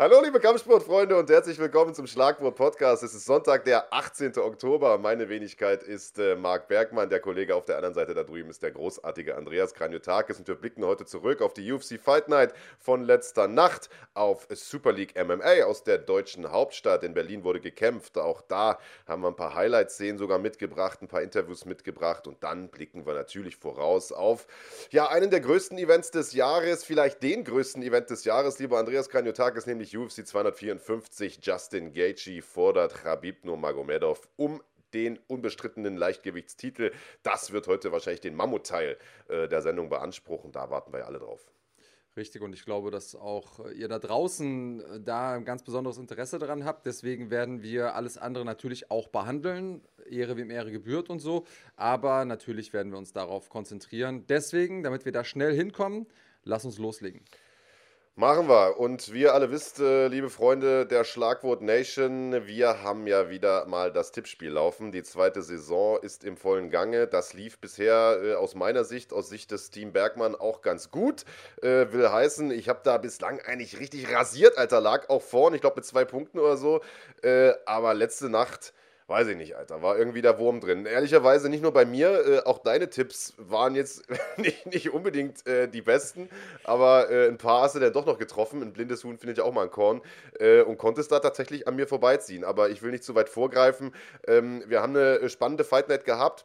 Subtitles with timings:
[0.00, 3.02] Hallo liebe Kampfsportfreunde und herzlich willkommen zum Schlagwort Podcast.
[3.02, 4.38] Es ist Sonntag, der 18.
[4.38, 4.96] Oktober.
[4.96, 7.10] Meine Wenigkeit ist äh, Marc Bergmann.
[7.10, 10.38] Der Kollege auf der anderen Seite da drüben ist der großartige Andreas Kranjotakis.
[10.38, 14.92] Und wir blicken heute zurück auf die UFC Fight Night von letzter Nacht auf Super
[14.92, 17.02] League MMA aus der deutschen Hauptstadt.
[17.02, 18.18] In Berlin wurde gekämpft.
[18.18, 18.78] Auch da
[19.08, 22.28] haben wir ein paar Highlights-Szenen sogar mitgebracht, ein paar Interviews mitgebracht.
[22.28, 24.46] Und dann blicken wir natürlich voraus auf
[24.92, 29.08] ja, einen der größten Events des Jahres, vielleicht den größten Event des Jahres, lieber Andreas
[29.08, 31.40] Kranjotakis, nämlich nämlich UFC 254.
[31.42, 34.62] Justin Gaethje fordert Khabib Nurmagomedov um
[34.94, 36.92] den unbestrittenen Leichtgewichtstitel.
[37.22, 38.96] Das wird heute wahrscheinlich den Mammutteil
[39.28, 40.52] äh, der Sendung beanspruchen.
[40.52, 41.46] Da warten wir ja alle drauf.
[42.16, 46.38] Richtig, und ich glaube, dass auch ihr da draußen äh, da ein ganz besonderes Interesse
[46.38, 46.86] daran habt.
[46.86, 49.82] Deswegen werden wir alles andere natürlich auch behandeln.
[50.08, 51.44] Ehre wem Ehre gebührt und so.
[51.76, 54.24] Aber natürlich werden wir uns darauf konzentrieren.
[54.26, 56.06] Deswegen, damit wir da schnell hinkommen,
[56.44, 57.22] lass uns loslegen.
[58.18, 58.80] Machen wir.
[58.80, 63.64] Und wie ihr alle wisst, äh, liebe Freunde der Schlagwort Nation, wir haben ja wieder
[63.66, 64.90] mal das Tippspiel laufen.
[64.90, 67.06] Die zweite Saison ist im vollen Gange.
[67.06, 71.24] Das lief bisher äh, aus meiner Sicht, aus Sicht des Team Bergmann auch ganz gut.
[71.62, 74.80] Äh, will heißen, ich habe da bislang eigentlich richtig rasiert, Alter.
[74.80, 76.80] Lag auch vorne, ich glaube mit zwei Punkten oder so.
[77.66, 78.72] Aber letzte Nacht
[79.08, 79.80] Weiß ich nicht, Alter.
[79.80, 80.84] War irgendwie der Wurm drin.
[80.84, 84.04] Ehrlicherweise nicht nur bei mir, äh, auch deine Tipps waren jetzt
[84.36, 86.28] nicht, nicht unbedingt äh, die besten,
[86.64, 88.60] aber äh, ein paar hast du dann doch noch getroffen.
[88.62, 90.02] Ein blindes Huhn findet ja auch mal ein Korn
[90.38, 92.44] äh, und konntest da tatsächlich an mir vorbeiziehen.
[92.44, 93.94] Aber ich will nicht zu weit vorgreifen.
[94.26, 96.44] Ähm, wir haben eine spannende Fight Night gehabt.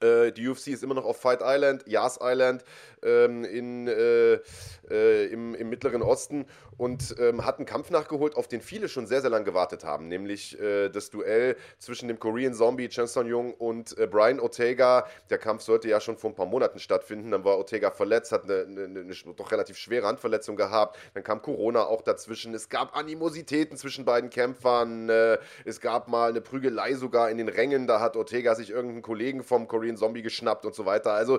[0.00, 2.64] Äh, die UFC ist immer noch auf Fight Island, Yas Island
[3.02, 4.40] ähm, in, äh,
[4.90, 9.06] äh, im, im, Mittleren Osten und ähm, hat einen Kampf nachgeholt, auf den viele schon
[9.06, 13.26] sehr, sehr lange gewartet haben, nämlich äh, das Duell zwischen dem Korean Zombie Chen Son
[13.26, 15.06] Jung und äh, Brian Ortega.
[15.30, 18.44] Der Kampf sollte ja schon vor ein paar Monaten stattfinden, dann war Ortega verletzt, hat
[18.44, 22.94] eine, eine, eine, doch relativ schwere Handverletzung gehabt, dann kam Corona auch dazwischen, es gab
[22.94, 28.00] Animositäten zwischen beiden Kämpfern, äh, es gab mal eine Prügelei sogar in den Rängen, da
[28.00, 31.12] hat Ortega sich irgendeinen Kollegen vom Korean Zombie geschnappt und so weiter.
[31.12, 31.38] Also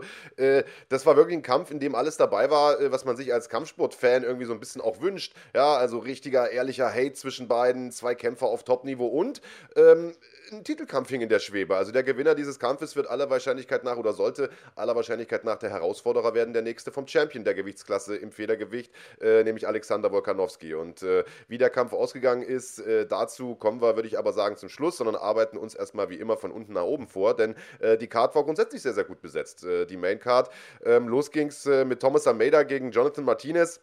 [0.89, 4.23] das war wirklich ein Kampf, in dem alles dabei war, was man sich als Kampfsportfan
[4.23, 5.33] irgendwie so ein bisschen auch wünscht.
[5.55, 9.41] Ja, also richtiger, ehrlicher Hate zwischen beiden, zwei Kämpfer auf Top-Niveau und
[9.75, 10.13] ähm,
[10.51, 11.75] ein Titelkampf hing in der Schwebe.
[11.75, 15.69] Also der Gewinner dieses Kampfes wird aller Wahrscheinlichkeit nach oder sollte aller Wahrscheinlichkeit nach der
[15.69, 18.91] Herausforderer werden, der nächste vom Champion der Gewichtsklasse im Federgewicht,
[19.21, 20.73] äh, nämlich Alexander Wolkanowski.
[20.73, 24.57] Und äh, wie der Kampf ausgegangen ist, äh, dazu kommen wir, würde ich aber sagen,
[24.57, 27.97] zum Schluss, sondern arbeiten uns erstmal wie immer von unten nach oben vor, denn äh,
[27.97, 29.63] die Card war grundsätzlich sehr, sehr gut besetzt.
[29.63, 30.49] Äh, die Main Card.
[30.83, 33.81] Ähm, los ging's äh, mit Thomas Almeida gegen Jonathan Martinez.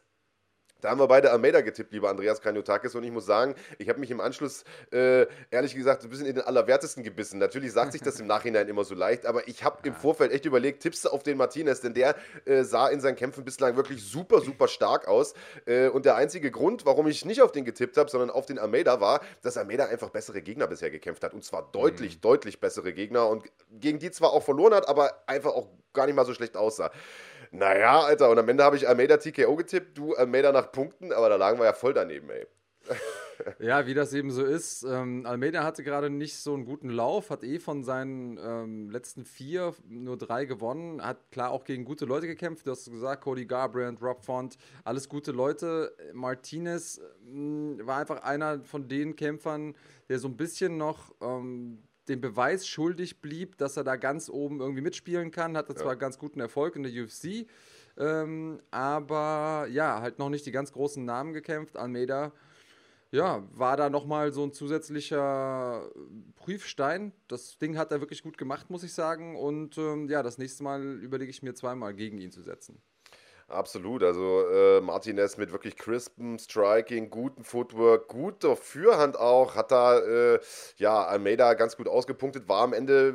[0.84, 2.94] Da haben wir beide Almeida getippt, lieber Andreas Kranjotakis.
[2.94, 6.34] Und ich muss sagen, ich habe mich im Anschluss, äh, ehrlich gesagt, ein bisschen in
[6.34, 7.38] den Allerwertesten gebissen.
[7.38, 10.44] Natürlich sagt sich das im Nachhinein immer so leicht, aber ich habe im Vorfeld echt
[10.44, 14.04] überlegt, tippst du auf den Martinez, denn der äh, sah in seinen Kämpfen bislang wirklich
[14.04, 15.32] super, super stark aus.
[15.64, 18.58] Äh, und der einzige Grund, warum ich nicht auf den getippt habe, sondern auf den
[18.58, 21.32] Almeida war, dass Almeida einfach bessere Gegner bisher gekämpft hat.
[21.32, 22.20] Und zwar deutlich, mhm.
[22.20, 23.26] deutlich bessere Gegner.
[23.30, 26.58] Und gegen die zwar auch verloren hat, aber einfach auch gar nicht mal so schlecht
[26.58, 26.90] aussah.
[27.50, 31.28] Naja, Alter, und am Ende habe ich Almeida TKO getippt, du Almeida nach Punkten, aber
[31.28, 32.46] da lagen wir ja voll daneben, ey.
[33.58, 34.82] ja, wie das eben so ist.
[34.82, 39.24] Ähm, Almeida hatte gerade nicht so einen guten Lauf, hat eh von seinen ähm, letzten
[39.24, 42.66] vier nur drei gewonnen, hat klar auch gegen gute Leute gekämpft.
[42.66, 45.94] Du hast gesagt, Cody Garbrandt, Rob Font, alles gute Leute.
[46.12, 49.74] Martinez mh, mm, war einfach einer von den Kämpfern,
[50.08, 54.60] der so ein bisschen noch ähm, den Beweis schuldig blieb, dass er da ganz oben
[54.60, 55.56] irgendwie mitspielen kann.
[55.56, 57.46] Hatte zwar ganz guten Erfolg in der UFC,
[57.96, 61.76] ähm, aber ja, halt noch nicht die ganz großen Namen gekämpft.
[61.76, 62.32] Almeida,
[63.10, 65.88] ja, war da nochmal so ein zusätzlicher
[66.34, 67.12] Prüfstein.
[67.28, 69.36] Das Ding hat er wirklich gut gemacht, muss ich sagen.
[69.36, 72.82] Und ähm, ja, das nächste Mal überlege ich mir zweimal gegen ihn zu setzen.
[73.48, 79.98] Absolut, also äh, Martinez mit wirklich crispem Striking, guten Footwork, guter Fürhand auch, hat da
[79.98, 80.40] äh,
[80.78, 83.14] ja Almeida ganz gut ausgepunktet, war am Ende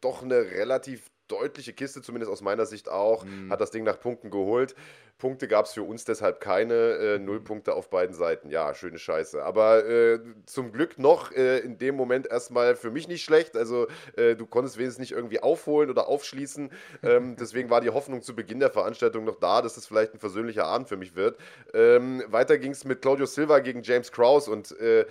[0.00, 3.50] doch eine relativ deutliche Kiste, zumindest aus meiner Sicht auch, mhm.
[3.50, 4.74] hat das Ding nach Punkten geholt.
[5.18, 8.50] Punkte gab es für uns deshalb keine, äh, null Punkte auf beiden Seiten.
[8.50, 9.42] Ja, schöne Scheiße.
[9.42, 13.56] Aber äh, zum Glück noch äh, in dem Moment erstmal für mich nicht schlecht.
[13.56, 13.86] Also
[14.16, 16.70] äh, du konntest wenigstens nicht irgendwie aufholen oder aufschließen.
[17.02, 20.18] Ähm, deswegen war die Hoffnung zu Beginn der Veranstaltung noch da, dass es vielleicht ein
[20.18, 21.38] versöhnlicher Abend für mich wird.
[21.72, 25.06] Ähm, weiter ging es mit Claudio Silva gegen James Krause und äh,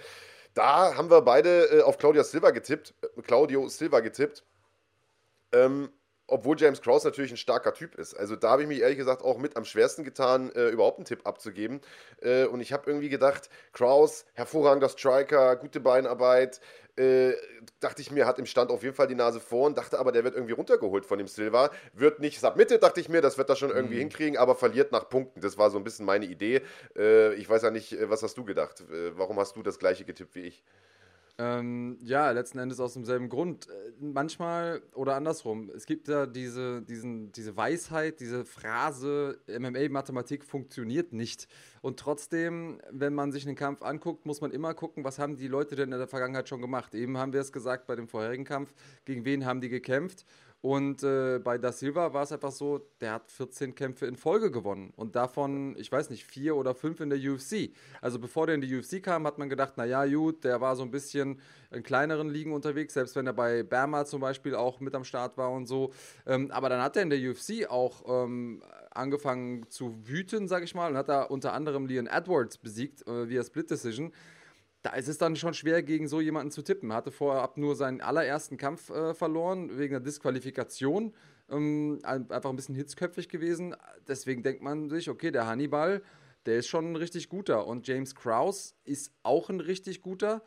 [0.53, 2.93] da haben wir beide äh, auf Claudia Silva getippt,
[3.25, 4.43] Claudio Silva getippt.
[5.51, 5.89] Ähm,
[6.33, 8.15] obwohl James Krause natürlich ein starker Typ ist.
[8.15, 11.05] Also da habe ich mich ehrlich gesagt auch mit am schwersten getan, äh, überhaupt einen
[11.05, 11.79] Tipp abzugeben.
[12.21, 16.59] Äh, und ich habe irgendwie gedacht, Krause, hervorragender Striker, gute Beinarbeit,
[16.95, 17.33] äh,
[17.79, 20.11] dachte ich mir, hat im Stand auf jeden Fall die Nase vor und dachte aber,
[20.11, 21.69] der wird irgendwie runtergeholt von dem Silva.
[21.93, 24.01] Wird nicht submitted, dachte ich mir, das wird er schon irgendwie mhm.
[24.01, 25.39] hinkriegen, aber verliert nach Punkten.
[25.39, 26.61] Das war so ein bisschen meine Idee.
[26.95, 28.81] Äh, ich weiß ja nicht, äh, was hast du gedacht?
[28.81, 30.63] Äh, warum hast du das gleiche getippt wie ich?
[31.39, 33.67] Ähm, ja, letzten Endes aus demselben Grund.
[33.67, 35.71] Äh, manchmal oder andersrum.
[35.75, 41.47] Es gibt ja diese, diesen, diese Weisheit, diese Phrase, MMA-Mathematik funktioniert nicht.
[41.81, 45.47] Und trotzdem, wenn man sich einen Kampf anguckt, muss man immer gucken, was haben die
[45.47, 46.93] Leute denn in der Vergangenheit schon gemacht.
[46.93, 48.71] Eben haben wir es gesagt bei dem vorherigen Kampf,
[49.05, 50.25] gegen wen haben die gekämpft.
[50.63, 54.49] Und äh, bei Da Silva war es einfach so, der hat 14 Kämpfe in Folge
[54.49, 54.93] gewonnen.
[54.95, 57.71] Und davon, ich weiß nicht, vier oder fünf in der UFC.
[57.99, 60.83] Also bevor der in die UFC kam, hat man gedacht, naja, gut, der war so
[60.83, 64.95] ein bisschen in kleineren Ligen unterwegs, selbst wenn er bei Berma zum Beispiel auch mit
[64.95, 65.91] am Start war und so.
[66.25, 70.73] Ähm, aber dann hat er in der UFC auch ähm, angefangen zu wüten, sag ich
[70.75, 74.13] mal, und hat da unter anderem Leon Edwards besiegt äh, via Split Decision
[74.83, 76.91] da ist es dann schon schwer, gegen so jemanden zu tippen.
[76.91, 81.13] Er hatte vorab nur seinen allerersten Kampf äh, verloren, wegen der Disqualifikation.
[81.49, 83.75] Ähm, einfach ein bisschen hitzköpfig gewesen.
[84.07, 86.03] Deswegen denkt man sich, okay, der Hannibal,
[86.45, 87.65] der ist schon ein richtig guter.
[87.65, 90.43] Und James Krause ist auch ein richtig guter,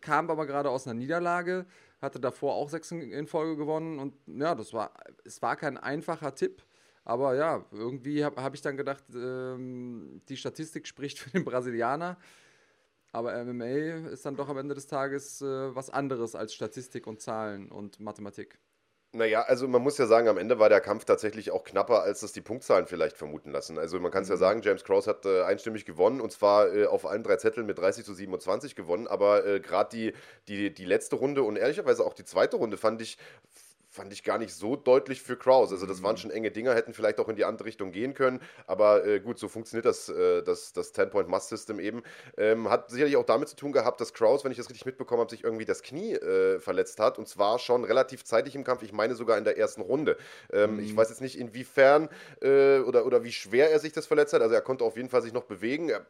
[0.00, 1.64] kam aber gerade aus einer Niederlage,
[2.00, 4.00] hatte davor auch sechs in Folge gewonnen.
[4.00, 4.94] Und ja, das war,
[5.24, 6.62] es war kein einfacher Tipp.
[7.04, 12.18] Aber ja, irgendwie habe hab ich dann gedacht, ähm, die Statistik spricht für den Brasilianer.
[13.12, 17.20] Aber MMA ist dann doch am Ende des Tages äh, was anderes als Statistik und
[17.20, 18.58] Zahlen und Mathematik.
[19.16, 22.20] Naja, also man muss ja sagen, am Ende war der Kampf tatsächlich auch knapper, als
[22.20, 23.78] das die Punktzahlen vielleicht vermuten lassen.
[23.78, 24.34] Also man kann es mhm.
[24.34, 27.66] ja sagen, James Krause hat äh, einstimmig gewonnen und zwar äh, auf allen drei Zetteln
[27.66, 29.06] mit 30 zu 27 gewonnen.
[29.06, 30.12] Aber äh, gerade die,
[30.48, 33.16] die, die letzte Runde und ehrlicherweise auch die zweite Runde fand ich
[33.96, 35.72] fand ich gar nicht so deutlich für Kraus.
[35.72, 36.18] Also das waren mhm.
[36.18, 38.40] schon enge Dinger, hätten vielleicht auch in die andere Richtung gehen können.
[38.66, 42.02] Aber äh, gut, so funktioniert das, äh, das, das 10-Point-Must-System eben.
[42.36, 45.20] Ähm, hat sicherlich auch damit zu tun gehabt, dass Kraus, wenn ich das richtig mitbekommen
[45.20, 47.18] habe, sich irgendwie das Knie äh, verletzt hat.
[47.18, 48.82] Und zwar schon relativ zeitig im Kampf.
[48.82, 50.16] Ich meine sogar in der ersten Runde.
[50.52, 50.80] Ähm, mhm.
[50.80, 52.08] Ich weiß jetzt nicht, inwiefern
[52.42, 54.42] äh, oder, oder wie schwer er sich das verletzt hat.
[54.42, 55.88] Also er konnte auf jeden Fall sich noch bewegen.
[55.88, 56.06] Er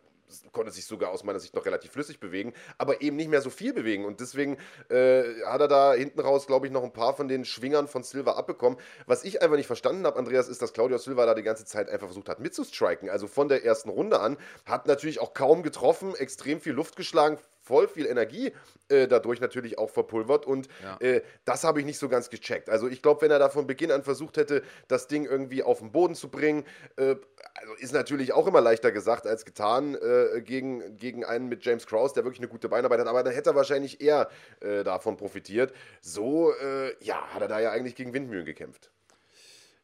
[0.53, 3.51] konnte sich sogar aus meiner Sicht noch relativ flüssig bewegen, aber eben nicht mehr so
[3.51, 4.05] viel bewegen.
[4.05, 4.57] Und deswegen
[4.89, 8.03] äh, hat er da hinten raus, glaube ich, noch ein paar von den Schwingern von
[8.03, 8.79] Silva abbekommen.
[9.07, 11.89] Was ich einfach nicht verstanden habe, Andreas, ist, dass Claudio Silva da die ganze Zeit
[11.89, 13.11] einfach versucht hat mitzustriken.
[13.11, 14.37] Also von der ersten Runde an.
[14.65, 18.53] Hat natürlich auch kaum getroffen, extrem viel Luft geschlagen, voll viel Energie
[18.89, 20.97] äh, dadurch natürlich auch verpulvert und ja.
[21.01, 22.71] äh, das habe ich nicht so ganz gecheckt.
[22.71, 25.81] Also ich glaube, wenn er da von Beginn an versucht hätte, das Ding irgendwie auf
[25.81, 26.65] den Boden zu bringen,
[26.97, 27.17] äh,
[27.55, 31.87] also ist natürlich auch immer leichter gesagt als getan äh, gegen, gegen einen mit James
[31.87, 34.29] Krause, der wirklich eine gute Beinarbeit hat, aber dann hätte er wahrscheinlich eher
[34.61, 35.73] äh, davon profitiert.
[36.01, 38.93] So, äh, ja, hat er da ja eigentlich gegen Windmühlen gekämpft.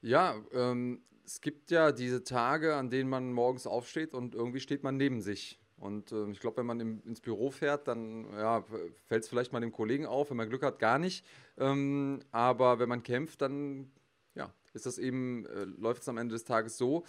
[0.00, 4.82] Ja, ähm, es gibt ja diese Tage, an denen man morgens aufsteht und irgendwie steht
[4.82, 5.61] man neben sich.
[5.82, 8.64] Und äh, ich glaube, wenn man im, ins Büro fährt, dann ja,
[9.06, 11.26] fällt es vielleicht mal dem Kollegen auf, wenn man Glück hat, gar nicht.
[11.58, 13.90] Ähm, aber wenn man kämpft, dann
[14.36, 17.04] ja, ist das eben, äh, läuft es am Ende des Tages so.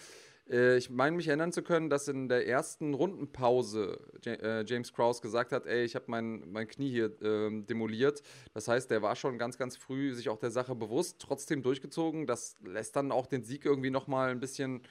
[0.50, 4.92] Äh, ich meine mich erinnern zu können, dass in der ersten Rundenpause J äh, James
[4.92, 8.22] Krause gesagt hat, ey, ich habe mein, mein Knie hier ähm, demoliert.
[8.54, 12.26] Das heißt, der war schon ganz, ganz früh sich auch der Sache bewusst, trotzdem durchgezogen.
[12.26, 14.82] Das lässt dann auch den Sieg irgendwie nochmal ein bisschen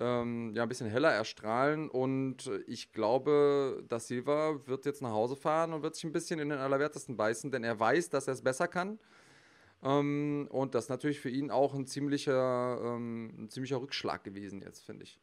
[0.00, 1.90] ähm, ja, ein bisschen heller erstrahlen.
[1.90, 6.40] Und ich glaube, dass Silva wird jetzt nach Hause fahren und wird sich ein bisschen
[6.40, 8.98] in den Allerwertesten beißen, denn er weiß, dass er es besser kann.
[9.82, 14.62] Ähm, und das ist natürlich für ihn auch ein ziemlicher, ähm, ein ziemlicher Rückschlag gewesen
[14.62, 15.18] jetzt, finde ich.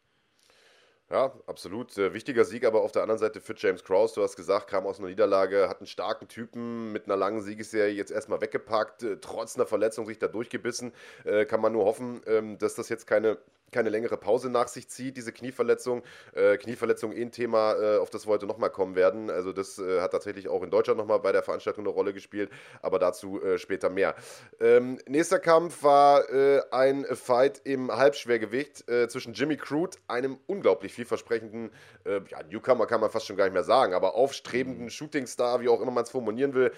[1.12, 1.98] Ja, absolut.
[1.98, 4.16] Äh, wichtiger Sieg, aber auf der anderen Seite für James Krause.
[4.16, 7.96] Du hast gesagt, kam aus einer Niederlage, hat einen starken Typen mit einer langen Siegesserie
[7.96, 10.94] jetzt erstmal weggepackt, äh, trotz einer Verletzung sich da durchgebissen.
[11.24, 13.40] Äh, kann man nur hoffen, ähm, dass das jetzt keine
[13.72, 16.04] keine längere Pause nach sich zieht, diese Knieverletzung.
[16.34, 19.30] Äh, Knieverletzung eh ein Thema, äh, auf das wir heute nochmal kommen werden.
[19.30, 22.50] Also das äh, hat tatsächlich auch in Deutschland nochmal bei der Veranstaltung eine Rolle gespielt,
[22.82, 24.16] aber dazu äh, später mehr.
[24.60, 30.94] Ähm, nächster Kampf war äh, ein Fight im Halbschwergewicht äh, zwischen Jimmy Crude, einem unglaublich
[30.94, 31.72] vielversprechenden
[32.06, 34.90] ja, Newcomer kann man fast schon gar nicht mehr sagen, aber aufstrebenden mhm.
[34.90, 36.72] Shootingstar, wie auch immer man es formulieren will,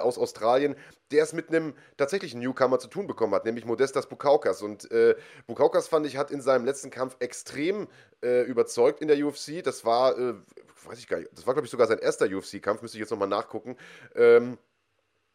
[0.00, 0.74] aus Australien,
[1.12, 4.60] der es mit einem tatsächlichen Newcomer zu tun bekommen hat, nämlich Modestas Bukaukas.
[4.62, 4.88] Und
[5.46, 7.88] Bukaukas, fand ich, hat in seinem letzten Kampf extrem
[8.22, 9.62] äh, überzeugt in der UFC.
[9.62, 10.34] Das war, äh,
[10.84, 13.10] weiß ich gar nicht, das war, glaube ich, sogar sein erster UFC-Kampf, müsste ich jetzt
[13.10, 13.76] nochmal nachgucken.
[14.14, 14.58] Ähm,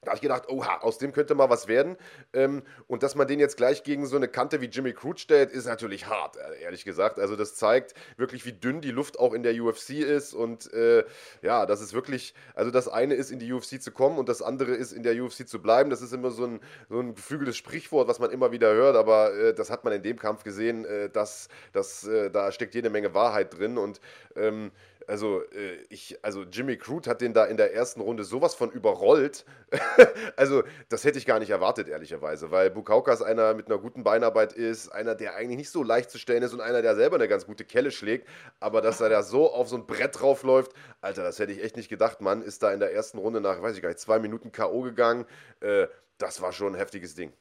[0.01, 1.97] Da habe ich gedacht, oha, aus dem könnte mal was werden.
[2.31, 5.51] Ähm, und dass man den jetzt gleich gegen so eine Kante wie Jimmy Crude stellt,
[5.51, 7.19] ist natürlich hart, äh, ehrlich gesagt.
[7.19, 10.35] Also das zeigt wirklich, wie dünn die Luft auch in der UFC ist.
[10.35, 11.03] Und äh,
[11.41, 14.43] ja, das ist wirklich, also das eine ist, in die UFC zu kommen und das
[14.43, 15.89] andere ist, in der UFC zu bleiben.
[15.89, 18.95] Das ist immer so ein, so ein geflügeltes Sprichwort, was man immer wieder hört.
[18.95, 22.75] Aber äh, das hat man in dem Kampf gesehen, äh, dass, dass äh, da steckt
[22.75, 23.79] jede Menge Wahrheit drin.
[23.79, 23.99] Und
[24.35, 24.71] ähm,
[25.07, 28.69] also, äh, ich, also Jimmy Crude hat den da in der ersten Runde sowas von
[28.71, 29.45] überrollt.
[30.35, 34.51] also, das hätte ich gar nicht erwartet, ehrlicherweise, weil Bukaukas einer mit einer guten Beinarbeit
[34.51, 37.29] ist, einer, der eigentlich nicht so leicht zu stellen ist und einer, der selber eine
[37.29, 38.27] ganz gute Kelle schlägt.
[38.59, 41.77] Aber dass er da so auf so ein Brett draufläuft, Alter, das hätte ich echt
[41.77, 42.19] nicht gedacht.
[42.19, 44.81] Mann, ist da in der ersten Runde nach, weiß ich gar nicht, zwei Minuten K.O.
[44.81, 45.25] gegangen.
[45.61, 45.87] Äh,
[46.17, 47.31] das war schon ein heftiges Ding.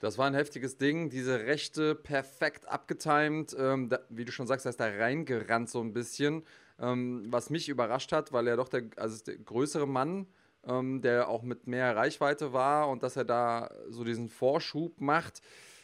[0.00, 1.10] Das war ein heftiges Ding.
[1.10, 3.56] Diese Rechte perfekt abgetimt.
[3.58, 6.44] Ähm, da, wie du schon sagst, er ist da reingerannt so ein bisschen.
[6.80, 10.26] Ähm, was mich überrascht hat, weil er doch der, also der größere Mann,
[10.64, 15.42] ähm, der auch mit mehr Reichweite war und dass er da so diesen Vorschub macht.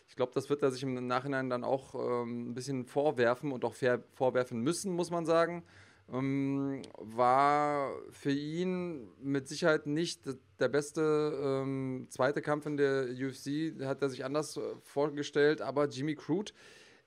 [0.08, 3.64] Ich glaube, das wird er sich im Nachhinein dann auch ähm, ein bisschen vorwerfen und
[3.64, 3.74] auch
[4.12, 5.64] vorwerfen müssen, muss man sagen.
[6.12, 10.20] Ähm, war für ihn mit Sicherheit nicht
[10.60, 15.88] der beste ähm, zweite Kampf in der UFC, hat er sich anders äh, vorgestellt, aber
[15.88, 16.52] Jimmy Crude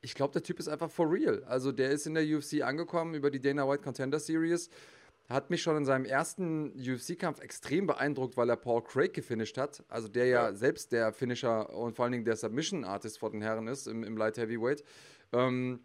[0.02, 1.44] ich glaube, der Typ ist einfach for real.
[1.46, 4.70] Also der ist in der UFC angekommen über die Dana White Contender Series.
[5.30, 9.84] Hat mich schon in seinem ersten UFC-Kampf extrem beeindruckt, weil er Paul Craig gefinisht hat.
[9.90, 13.42] Also der ja, ja selbst der Finisher und vor allen Dingen der Submission-Artist vor den
[13.42, 14.84] Herren ist im, im Light Heavyweight.
[15.34, 15.82] Ähm,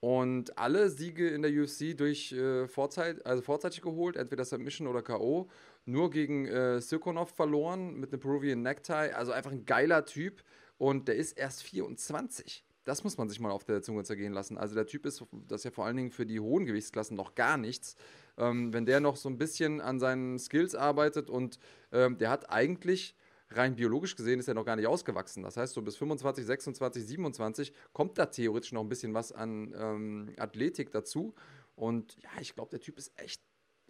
[0.00, 5.02] und alle Siege in der UFC durch äh, Vorzeit, also vorzeitig geholt, entweder Submission oder
[5.02, 5.50] K.O.
[5.84, 9.12] Nur gegen äh, Sirkonov verloren mit einem Peruvian Necktie.
[9.14, 10.42] Also einfach ein geiler Typ.
[10.78, 12.64] Und der ist erst 24.
[12.90, 14.58] Das muss man sich mal auf der Zunge zergehen lassen.
[14.58, 17.36] Also der Typ ist, das ist ja vor allen Dingen für die hohen Gewichtsklassen noch
[17.36, 17.94] gar nichts.
[18.36, 21.60] Ähm, wenn der noch so ein bisschen an seinen Skills arbeitet und
[21.92, 23.14] ähm, der hat eigentlich
[23.52, 25.44] rein biologisch gesehen ist er noch gar nicht ausgewachsen.
[25.44, 29.72] Das heißt, so bis 25, 26, 27 kommt da theoretisch noch ein bisschen was an
[29.78, 31.32] ähm, Athletik dazu.
[31.76, 33.40] Und ja, ich glaube, der Typ ist echt,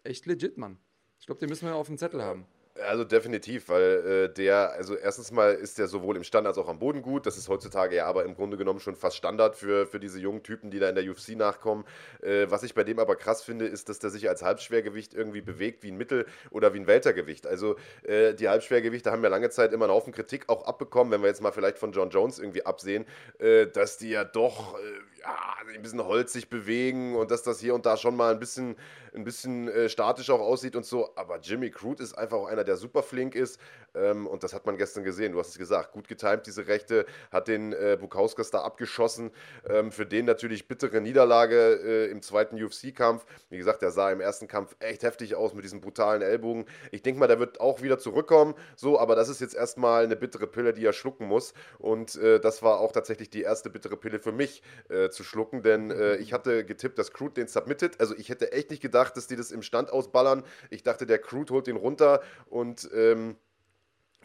[0.04, 0.76] echt legit, Mann.
[1.18, 2.44] Ich glaube, den müssen wir auf dem Zettel haben.
[2.86, 6.68] Also definitiv, weil äh, der, also erstens mal ist der sowohl im Stand als auch
[6.68, 7.26] am Boden gut.
[7.26, 10.42] Das ist heutzutage ja aber im Grunde genommen schon fast Standard für, für diese jungen
[10.42, 11.84] Typen, die da in der UFC nachkommen.
[12.22, 15.40] Äh, was ich bei dem aber krass finde, ist, dass der sich als Halbschwergewicht irgendwie
[15.40, 17.46] bewegt wie ein Mittel- oder wie ein Weltergewicht.
[17.46, 21.22] Also äh, die Halbschwergewichte haben ja lange Zeit immer einen Haufen Kritik auch abbekommen, wenn
[21.22, 23.06] wir jetzt mal vielleicht von John Jones irgendwie absehen,
[23.38, 27.74] äh, dass die ja doch äh, ja, ein bisschen holzig bewegen und dass das hier
[27.74, 28.76] und da schon mal ein bisschen,
[29.14, 31.10] ein bisschen äh, statisch auch aussieht und so.
[31.16, 33.60] Aber Jimmy Crude ist einfach auch einer, der super flink ist.
[33.94, 35.32] Ähm, und das hat man gestern gesehen.
[35.32, 35.92] Du hast es gesagt.
[35.92, 39.30] Gut getimt, diese Rechte, hat den äh, Bukauskas da abgeschossen.
[39.68, 43.24] Ähm, für den natürlich bittere Niederlage äh, im zweiten UFC-Kampf.
[43.48, 46.66] Wie gesagt, der sah im ersten Kampf echt heftig aus mit diesem brutalen Ellbogen.
[46.92, 48.54] Ich denke mal, der wird auch wieder zurückkommen.
[48.76, 51.52] So, aber das ist jetzt erstmal eine bittere Pille, die er schlucken muss.
[51.78, 54.62] Und äh, das war auch tatsächlich die erste bittere Pille für mich
[55.10, 58.00] äh, zu schlucken, denn äh, ich hatte getippt, dass Crude den submitted.
[58.00, 60.44] Also ich hätte echt nicht gedacht, dass die das im Stand ausballern.
[60.70, 63.36] Ich dachte, der Crude holt den runter und ähm,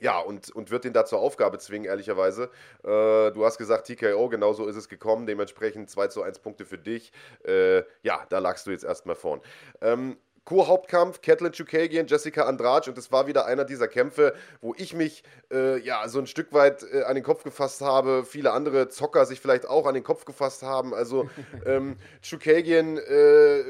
[0.01, 2.49] ja, und, und wird den da zur Aufgabe zwingen, ehrlicherweise.
[2.83, 5.25] Äh, du hast gesagt, TKO, genau so ist es gekommen.
[5.25, 7.13] Dementsprechend 2 zu 1 Punkte für dich.
[7.45, 9.41] Äh, ja, da lagst du jetzt erstmal vorn.
[9.81, 14.93] Ähm, Co-Hauptkampf, Catelyn Chukagian, Jessica Andrade und es war wieder einer dieser Kämpfe, wo ich
[14.93, 18.89] mich äh, ja so ein Stück weit äh, an den Kopf gefasst habe, viele andere
[18.89, 20.93] Zocker sich vielleicht auch an den Kopf gefasst haben.
[20.93, 21.29] Also
[21.65, 23.63] ähm, Chukagian äh,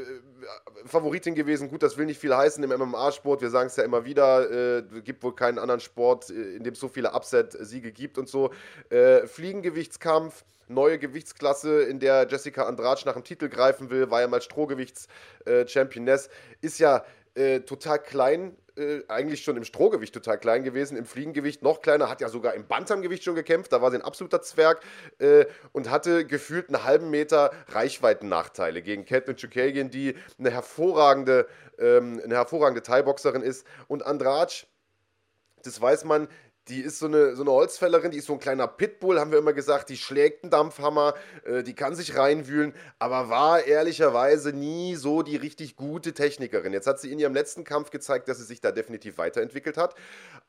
[0.86, 1.70] Favoritin gewesen.
[1.70, 3.41] Gut, das will nicht viel heißen im MMA-Sport.
[3.41, 4.77] Wir sagen es ja immer wieder.
[4.77, 8.29] Äh, gibt wohl keinen anderen Sport, äh, in dem es so viele Upset-Siege gibt und
[8.29, 8.51] so.
[8.89, 14.27] Äh, Fliegengewichtskampf neue Gewichtsklasse, in der Jessica Andrade nach dem Titel greifen will, war ja
[14.27, 16.29] mal Strohgewichts-Championess,
[16.62, 17.03] ist ja
[17.36, 22.10] äh, total klein, äh, eigentlich schon im Strohgewicht total klein gewesen, im Fliegengewicht noch kleiner,
[22.10, 24.81] hat ja sogar im Bantamgewicht schon gekämpft, da war sie ein absoluter Zwerg
[25.19, 32.22] äh, und hatte gefühlt einen halben Meter Reichweitennachteile gegen Caitlin Chukagian, die eine hervorragende, ähm,
[32.24, 33.65] eine hervorragende Thai-Boxerin ist.
[33.88, 34.65] Und Andrade
[35.65, 36.27] das weiß man,
[36.67, 39.38] die ist so eine, so eine Holzfällerin, die ist so ein kleiner Pitbull, haben wir
[39.38, 41.13] immer gesagt, die schlägt einen Dampfhammer,
[41.45, 46.74] äh, die kann sich reinwühlen, aber war ehrlicherweise nie so die richtig gute Technikerin.
[46.74, 49.95] Jetzt hat sie in ihrem letzten Kampf gezeigt, dass sie sich da definitiv weiterentwickelt hat,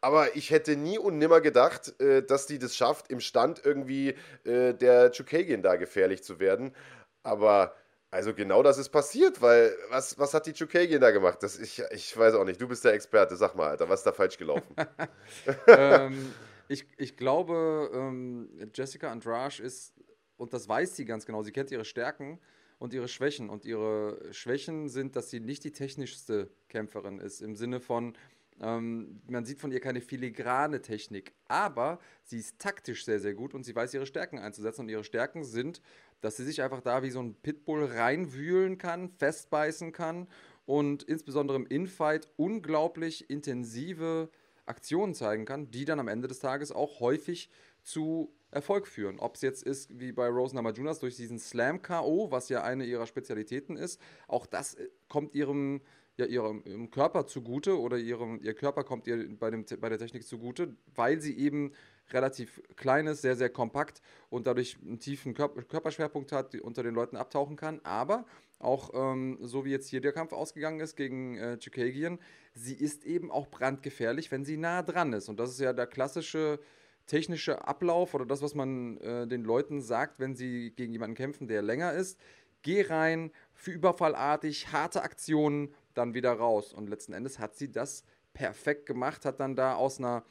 [0.00, 4.14] aber ich hätte nie und nimmer gedacht, äh, dass die das schafft, im Stand irgendwie
[4.44, 6.74] äh, der Chukagian da gefährlich zu werden,
[7.22, 7.74] aber
[8.10, 11.42] also genau das ist passiert, weil was, was hat die Chukagian da gemacht?
[11.42, 14.06] Das, ich, ich weiß auch nicht, du bist der Experte, sag mal, Alter, was ist
[14.06, 14.74] da falsch gelaufen?
[15.66, 16.32] ähm,
[16.68, 19.94] ich, ich glaube, ähm, Jessica Andrade ist,
[20.36, 22.40] und das weiß sie ganz genau, sie kennt ihre Stärken
[22.78, 23.50] und ihre Schwächen.
[23.50, 28.16] Und ihre Schwächen sind, dass sie nicht die technischste Kämpferin ist, im Sinne von,
[28.58, 33.52] Ähm, man sieht von ihr keine filigrane Technik, aber sie ist taktisch sehr, sehr gut
[33.52, 34.80] und sie weiß ihre Stärken einzusetzen.
[34.80, 35.82] Und ihre Stärken sind,
[36.20, 40.28] dass sie sich einfach da wie so ein Pitbull reinwühlen kann, festbeißen kann
[40.64, 44.30] und insbesondere im Infight unglaublich intensive
[44.66, 47.50] Aktionen zeigen kann, die dann am Ende des Tages auch häufig
[47.82, 49.18] zu Erfolg führen.
[49.20, 52.84] Ob es jetzt ist wie bei Rose Namajunas durch diesen Slam KO, was ja eine
[52.84, 55.82] ihrer Spezialitäten ist, auch das äh, kommt ihrem
[56.18, 59.98] ja, ihrem, ihrem Körper zugute oder ihrem, ihr Körper kommt ihr bei, dem, bei der
[59.98, 61.72] Technik zugute, weil sie eben
[62.12, 66.82] relativ klein ist, sehr, sehr kompakt und dadurch einen tiefen Körper, Körperschwerpunkt hat, die unter
[66.82, 67.80] den Leuten abtauchen kann.
[67.84, 68.24] Aber
[68.58, 72.18] auch ähm, so wie jetzt hier der Kampf ausgegangen ist gegen äh, Chukagian,
[72.54, 75.28] sie ist eben auch brandgefährlich, wenn sie nah dran ist.
[75.28, 76.58] Und das ist ja der klassische
[77.06, 81.48] technische Ablauf oder das, was man äh, den Leuten sagt, wenn sie gegen jemanden kämpfen,
[81.48, 82.18] der länger ist.
[82.62, 86.72] Geh rein, für überfallartig, harte Aktionen, dann wieder raus.
[86.72, 90.24] Und letzten Endes hat sie das perfekt gemacht, hat dann da aus einer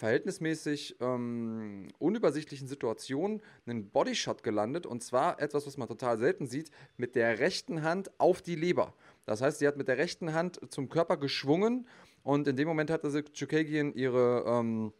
[0.00, 6.70] verhältnismäßig ähm, unübersichtlichen Situation einen Bodyshot gelandet und zwar etwas, was man total selten sieht,
[6.96, 8.94] mit der rechten Hand auf die Leber.
[9.26, 11.86] Das heißt, sie hat mit der rechten Hand zum Körper geschwungen
[12.22, 14.94] und in dem Moment hatte sie Chukagian ihre ähm,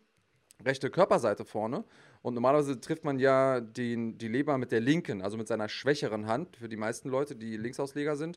[0.62, 1.85] rechte Körperseite vorne
[2.21, 6.26] und normalerweise trifft man ja den, die Leber mit der linken, also mit seiner schwächeren
[6.26, 8.37] Hand für die meisten Leute, die Linksausleger sind.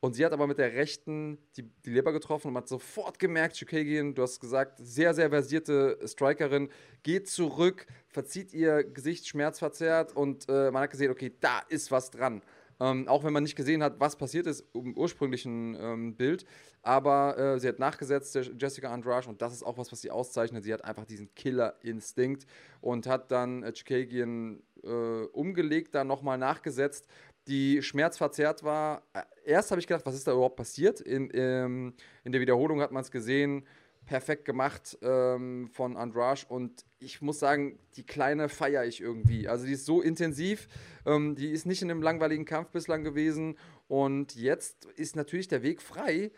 [0.00, 3.56] Und sie hat aber mit der rechten die, die Leber getroffen und hat sofort gemerkt,
[3.56, 6.68] Chukagian, du hast gesagt, sehr, sehr versierte Strikerin,
[7.02, 12.10] geht zurück, verzieht ihr Gesicht schmerzverzerrt und äh, man hat gesehen, okay, da ist was
[12.12, 12.42] dran.
[12.80, 16.44] Ähm, auch wenn man nicht gesehen hat, was passiert ist im ursprünglichen ähm, Bild.
[16.82, 20.62] Aber äh, sie hat nachgesetzt, Jessica Andrade, und das ist auch was, was sie auszeichnet.
[20.62, 22.46] Sie hat einfach diesen Killer-Instinkt
[22.80, 27.08] und hat dann äh, Chikagian äh, umgelegt, dann nochmal nachgesetzt
[27.48, 29.02] die schmerzverzerrt war.
[29.14, 31.00] Äh, erst habe ich gedacht, was ist da überhaupt passiert?
[31.00, 33.66] In, ähm, in der Wiederholung hat man es gesehen,
[34.08, 39.48] perfekt gemacht ähm, von Andrasch und ich muss sagen, die Kleine feiere ich irgendwie.
[39.48, 40.66] Also die ist so intensiv,
[41.04, 45.62] ähm, die ist nicht in einem langweiligen Kampf bislang gewesen und jetzt ist natürlich der
[45.62, 46.32] Weg frei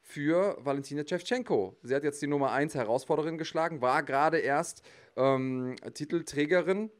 [0.00, 1.76] für Valentina Shevchenko.
[1.82, 4.82] Sie hat jetzt die Nummer 1 Herausforderin geschlagen, war gerade erst
[5.16, 6.90] ähm, Titelträgerin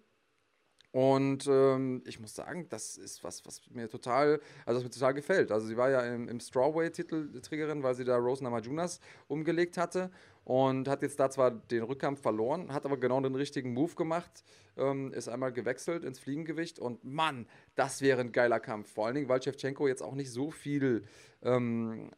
[0.92, 5.14] und ähm, ich muss sagen, das ist was, was mir total, also was mir total
[5.14, 5.50] gefällt.
[5.50, 10.10] Also sie war ja im, im Strawweight-Titelträgerin, weil sie da Rose Namajunas umgelegt hatte
[10.44, 14.44] und hat jetzt da zwar den Rückkampf verloren, hat aber genau den richtigen Move gemacht,
[14.76, 18.92] ähm, ist einmal gewechselt ins Fliegengewicht und Mann, das wäre ein geiler Kampf.
[18.92, 21.04] Vor allen Dingen, weil Shevchenko jetzt auch nicht so viel
[21.42, 22.10] ähm,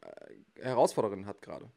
[0.61, 1.71] Herausforderungen hat gerade.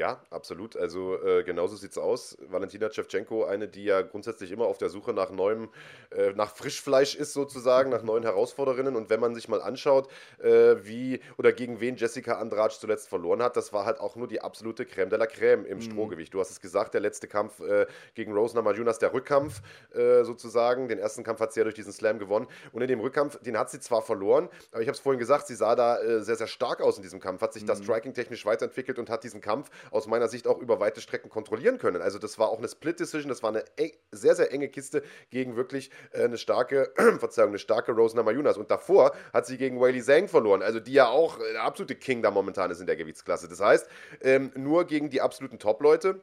[0.00, 0.78] Ja, absolut.
[0.78, 2.38] Also äh, genauso sieht es aus.
[2.48, 5.68] Valentina Shevchenko, eine, die ja grundsätzlich immer auf der Suche nach neuem,
[6.10, 8.96] äh, nach Frischfleisch ist sozusagen, nach neuen Herausforderinnen.
[8.96, 13.42] Und wenn man sich mal anschaut, äh, wie oder gegen wen Jessica Andrade zuletzt verloren
[13.42, 15.82] hat, das war halt auch nur die absolute Creme de la Creme im mhm.
[15.82, 16.32] Strohgewicht.
[16.32, 19.60] Du hast es gesagt, der letzte Kampf äh, gegen Rose Namajunas, der Rückkampf
[19.92, 20.88] äh, sozusagen.
[20.88, 22.46] Den ersten Kampf hat sie ja durch diesen Slam gewonnen.
[22.72, 25.46] Und in dem Rückkampf, den hat sie zwar verloren, aber ich habe es vorhin gesagt,
[25.46, 27.66] sie sah da äh, sehr, sehr stark aus in diesem Kampf, hat sich mhm.
[27.66, 31.78] da striking-technisch weiterentwickelt und hat diesen Kampf aus meiner Sicht auch über weite Strecken kontrollieren
[31.78, 32.02] können.
[32.02, 33.64] Also das war auch eine Split-Decision, das war eine
[34.10, 38.56] sehr, sehr enge Kiste gegen wirklich äh, eine starke, Verzeihung, eine starke Rose Namajunas.
[38.56, 42.22] Und davor hat sie gegen Whaley Zhang verloren, also die ja auch der absolute King
[42.22, 43.48] da momentan ist in der Gewichtsklasse.
[43.48, 43.88] Das heißt,
[44.22, 46.20] ähm, nur gegen die absoluten Top-Leute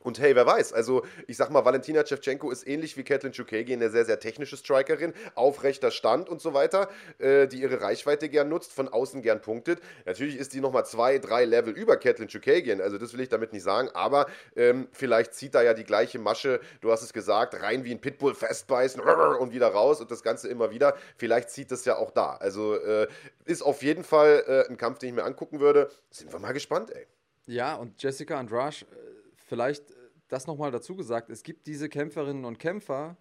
[0.00, 3.72] und hey, wer weiß, also ich sag mal, Valentina Shevchenko ist ähnlich wie Kathleen Chukagi
[3.72, 8.48] eine sehr, sehr technische Strikerin, aufrechter Stand und so weiter, äh, die ihre Reichweite gern
[8.48, 9.80] nutzt, von außen gern punktet.
[10.06, 13.52] Natürlich ist die nochmal zwei, drei Level über Kathleen Chukagi, also das will ich damit
[13.52, 17.60] nicht sagen, aber ähm, vielleicht zieht da ja die gleiche Masche, du hast es gesagt,
[17.62, 20.96] rein wie ein Pitbull festbeißen und wieder raus und das Ganze immer wieder.
[21.16, 22.36] Vielleicht zieht das ja auch da.
[22.36, 23.08] Also äh,
[23.44, 25.90] ist auf jeden Fall äh, ein Kampf, den ich mir angucken würde.
[26.10, 27.06] Sind wir mal gespannt, ey.
[27.46, 28.86] Ja, und Jessica Andrasch äh,
[29.48, 29.94] vielleicht äh,
[30.28, 33.16] das nochmal dazu gesagt, es gibt diese Kämpferinnen und Kämpfer,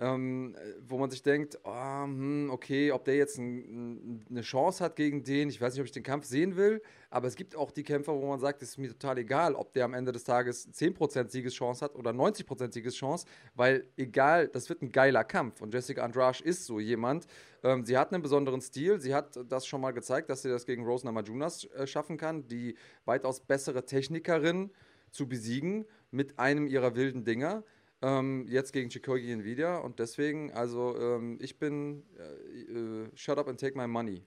[0.00, 0.54] ähm,
[0.86, 5.24] wo man sich denkt, oh, hm, okay, ob der jetzt ein, eine Chance hat gegen
[5.24, 7.82] den, ich weiß nicht, ob ich den Kampf sehen will, aber es gibt auch die
[7.82, 10.72] Kämpfer, wo man sagt, es ist mir total egal, ob der am Ende des Tages
[10.72, 15.60] 10% Siegeschance hat oder 90% Siegeschance, weil egal, das wird ein geiler Kampf.
[15.62, 17.26] Und Jessica Andrade ist so jemand,
[17.64, 20.64] ähm, sie hat einen besonderen Stil, sie hat das schon mal gezeigt, dass sie das
[20.64, 24.70] gegen Rose Namajunas äh, schaffen kann, die weitaus bessere Technikerin,
[25.10, 27.64] zu besiegen mit einem ihrer wilden Dinger.
[28.00, 33.48] Ähm, jetzt gegen Chikogian wieder und deswegen, also ähm, ich bin äh, äh, shut up
[33.48, 34.24] and take my money.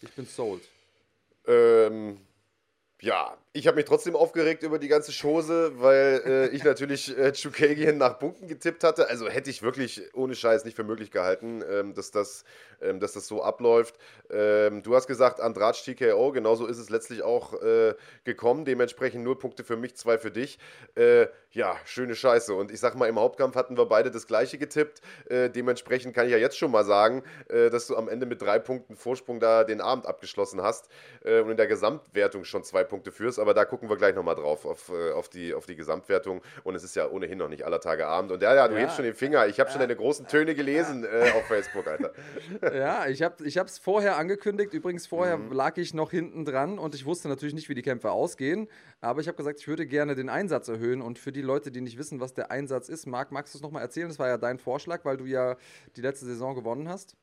[0.00, 0.68] Ich bin sold.
[1.46, 2.20] Ähm,
[3.00, 7.32] ja, Ich habe mich trotzdem aufgeregt über die ganze Chose, weil äh, ich natürlich äh,
[7.32, 9.10] Chukagian nach Punkten getippt hatte.
[9.10, 12.44] Also hätte ich wirklich ohne Scheiß nicht für möglich gehalten, ähm, dass, das,
[12.80, 13.96] ähm, dass das so abläuft.
[14.30, 18.64] Ähm, du hast gesagt, Andrade TKO, genauso ist es letztlich auch äh, gekommen.
[18.64, 20.58] Dementsprechend null Punkte für mich, zwei für dich.
[20.94, 22.54] Äh, ja, schöne Scheiße.
[22.54, 25.02] Und ich sag mal, im Hauptkampf hatten wir beide das gleiche getippt.
[25.28, 28.40] Äh, dementsprechend kann ich ja jetzt schon mal sagen, äh, dass du am Ende mit
[28.40, 30.88] drei Punkten Vorsprung da den Abend abgeschlossen hast
[31.22, 34.64] und in der Gesamtwertung schon zwei Punkte führst aber da gucken wir gleich nochmal drauf,
[34.64, 36.40] auf, äh, auf, die, auf die Gesamtwertung.
[36.64, 38.32] Und es ist ja ohnehin noch nicht aller Tage Abend.
[38.32, 39.46] Und ja, ja, du ja, hebst schon den Finger.
[39.46, 42.12] Ich habe ja, schon deine großen Töne gelesen äh, auf Facebook, Alter.
[42.72, 44.72] Ja, ich habe es vorher angekündigt.
[44.72, 45.52] Übrigens, vorher mhm.
[45.52, 48.68] lag ich noch hinten dran und ich wusste natürlich nicht, wie die Kämpfe ausgehen.
[49.00, 51.02] Aber ich habe gesagt, ich würde gerne den Einsatz erhöhen.
[51.02, 53.62] Und für die Leute, die nicht wissen, was der Einsatz ist, Marc, magst du es
[53.62, 54.08] nochmal erzählen?
[54.08, 55.56] Das war ja dein Vorschlag, weil du ja
[55.96, 57.16] die letzte Saison gewonnen hast.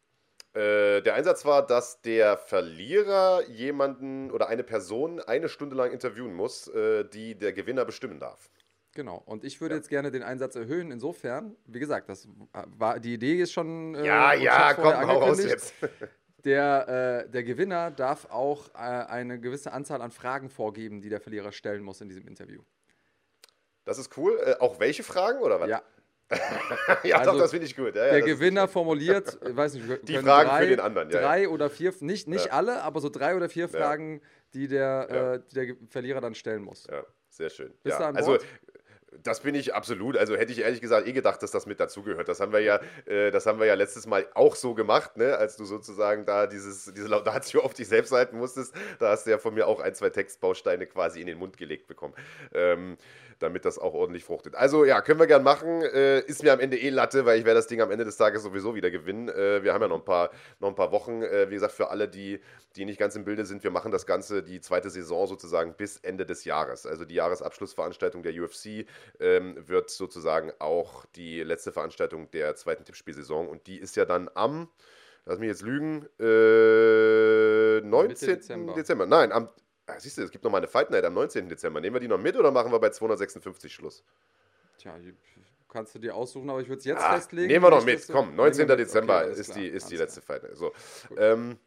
[0.53, 6.33] Äh, der Einsatz war, dass der Verlierer jemanden oder eine Person eine Stunde lang interviewen
[6.33, 8.49] muss, äh, die der Gewinner bestimmen darf.
[8.93, 9.77] Genau, und ich würde ja.
[9.77, 10.91] jetzt gerne den Einsatz erhöhen.
[10.91, 12.27] Insofern, wie gesagt, das
[12.77, 13.93] war die Idee ist schon.
[13.93, 15.73] Äh, ja, ja, komm, hau raus jetzt.
[16.45, 21.19] Der, äh, der Gewinner darf auch äh, eine gewisse Anzahl an Fragen vorgeben, die der
[21.19, 22.61] Verlierer stellen muss in diesem Interview.
[23.83, 24.39] Das ist cool.
[24.45, 25.69] Äh, auch welche Fragen oder was?
[25.69, 25.83] Ja,
[27.03, 27.95] ja, also, doch, das finde ich gut.
[27.95, 31.09] Ja, der Gewinner formuliert, weiß nicht, die Fragen drei, für den anderen.
[31.09, 34.21] Ja, drei oder vier, nicht, nicht alle, aber so drei oder vier Fragen,
[34.53, 36.85] die der, äh, die der Verlierer dann stellen muss.
[36.89, 37.73] Ja, sehr schön.
[37.83, 38.37] Bist ja, also
[39.23, 40.17] das bin ich absolut.
[40.17, 42.27] Also hätte ich ehrlich gesagt eh gedacht, dass das mit dazugehört.
[42.27, 45.37] Das haben wir ja, äh, das haben wir ja letztes Mal auch so gemacht, ne?
[45.37, 48.73] als du sozusagen da dieses, diese Laudatio auf dich selbst halten musstest.
[48.99, 51.87] Da hast du ja von mir auch ein, zwei Textbausteine quasi in den Mund gelegt
[51.87, 52.13] bekommen.
[52.53, 52.97] Ähm,
[53.39, 54.55] damit das auch ordentlich fruchtet.
[54.55, 55.81] Also ja, können wir gern machen.
[55.81, 58.17] Äh, ist mir am Ende eh Latte, weil ich werde das Ding am Ende des
[58.17, 59.29] Tages sowieso wieder gewinnen.
[59.29, 61.23] Äh, wir haben ja noch ein paar, noch ein paar Wochen.
[61.23, 62.39] Äh, wie gesagt, für alle, die,
[62.75, 65.97] die nicht ganz im Bilde sind, wir machen das Ganze, die zweite Saison sozusagen bis
[65.97, 66.85] Ende des Jahres.
[66.85, 68.85] Also die Jahresabschlussveranstaltung der UFC
[69.19, 74.29] ähm, wird sozusagen auch die letzte Veranstaltung der zweiten Tippspielsaison und die ist ja dann
[74.35, 74.69] am
[75.25, 78.27] lass mich jetzt lügen, äh, 19.
[78.27, 78.73] Dezember.
[78.73, 79.05] Dezember.
[79.05, 79.49] Nein, am
[79.89, 81.49] Ah, siehst du, es gibt noch mal eine Fight Night am 19.
[81.49, 81.81] Dezember.
[81.81, 84.03] Nehmen wir die noch mit oder machen wir bei 256 Schluss?
[84.77, 84.95] Tja,
[85.67, 87.47] kannst du dir aussuchen, aber ich würde es jetzt ah, festlegen.
[87.47, 88.07] Nehmen wir noch mit.
[88.11, 88.67] Komm, 19.
[88.67, 90.57] Dezember okay, ist, die, ist die letzte Fight Night.
[90.57, 90.71] So.
[91.17, 91.57] Ähm,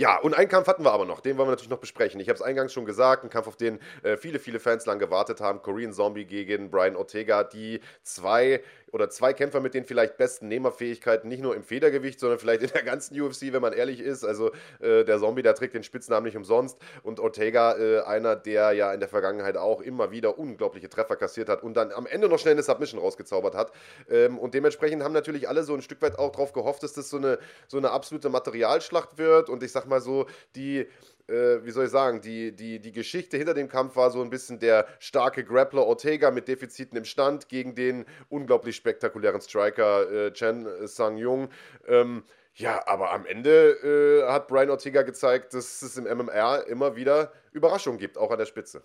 [0.00, 2.20] ja, und einen Kampf hatten wir aber noch, den wollen wir natürlich noch besprechen.
[2.20, 4.98] Ich habe es eingangs schon gesagt, ein Kampf, auf den äh, viele, viele Fans lang
[4.98, 5.60] gewartet haben.
[5.60, 11.28] Korean Zombie gegen Brian Ortega, die zwei oder zwei Kämpfer mit den vielleicht besten Nehmerfähigkeiten,
[11.28, 14.24] nicht nur im Federgewicht, sondern vielleicht in der ganzen UFC, wenn man ehrlich ist.
[14.24, 14.50] Also
[14.80, 18.92] äh, der Zombie, der trägt den Spitznamen nicht umsonst und Ortega, äh, einer, der ja
[18.92, 22.38] in der Vergangenheit auch immer wieder unglaubliche Treffer kassiert hat und dann am Ende noch
[22.38, 23.72] schnell eine Submission rausgezaubert hat.
[24.08, 27.10] Ähm, und dementsprechend haben natürlich alle so ein Stück weit auch darauf gehofft, dass das
[27.10, 30.26] so eine, so eine absolute Materialschlacht wird und ich sag mal so,
[30.56, 30.86] die
[31.30, 34.30] äh, wie soll ich sagen, die, die, die Geschichte hinter dem Kampf war so ein
[34.30, 40.32] bisschen der starke Grappler Ortega mit Defiziten im Stand gegen den unglaublich spektakulären Striker äh,
[40.32, 41.48] Chen Sang-Jung.
[41.86, 46.96] Ähm, ja, aber am Ende äh, hat Brian Ortega gezeigt, dass es im MMR immer
[46.96, 48.82] wieder Überraschungen gibt, auch an der Spitze.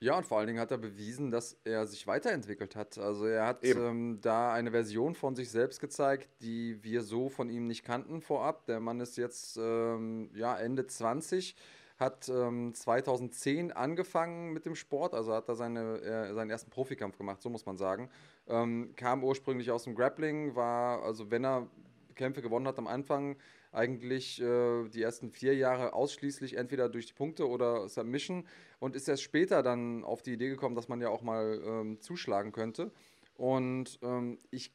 [0.00, 2.98] Ja, und vor allen Dingen hat er bewiesen, dass er sich weiterentwickelt hat.
[2.98, 7.50] Also er hat ähm, da eine Version von sich selbst gezeigt, die wir so von
[7.50, 8.64] ihm nicht kannten vorab.
[8.66, 11.56] Der Mann ist jetzt ähm, ja, Ende 20,
[11.98, 17.18] hat ähm, 2010 angefangen mit dem Sport, also hat er seine, äh, seinen ersten Profikampf
[17.18, 18.08] gemacht, so muss man sagen.
[18.46, 21.66] Ähm, kam ursprünglich aus dem Grappling, war, also wenn er
[22.14, 23.36] Kämpfe gewonnen hat am Anfang,
[23.72, 28.46] eigentlich äh, die ersten vier Jahre ausschließlich entweder durch die Punkte oder Submission
[28.78, 32.00] und ist erst später dann auf die Idee gekommen, dass man ja auch mal ähm,
[32.00, 32.90] zuschlagen könnte.
[33.34, 34.74] Und ähm, ich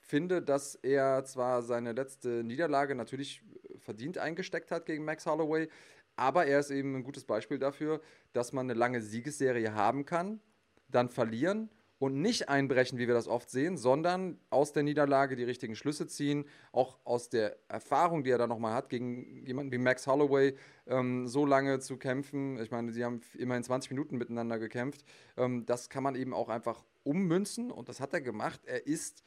[0.00, 3.42] finde, dass er zwar seine letzte Niederlage natürlich
[3.78, 5.68] verdient eingesteckt hat gegen Max Holloway,
[6.16, 8.00] aber er ist eben ein gutes Beispiel dafür,
[8.32, 10.40] dass man eine lange Siegesserie haben kann,
[10.88, 11.70] dann verlieren
[12.02, 16.08] und nicht einbrechen, wie wir das oft sehen, sondern aus der Niederlage die richtigen Schlüsse
[16.08, 20.56] ziehen, auch aus der Erfahrung, die er da nochmal hat, gegen jemanden wie Max Holloway
[20.88, 22.58] ähm, so lange zu kämpfen.
[22.60, 25.04] Ich meine, sie haben immerhin 20 Minuten miteinander gekämpft.
[25.36, 28.62] Ähm, das kann man eben auch einfach ummünzen und das hat er gemacht.
[28.64, 29.22] Er ist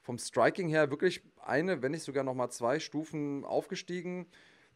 [0.00, 4.28] vom Striking her wirklich eine, wenn nicht sogar nochmal zwei Stufen aufgestiegen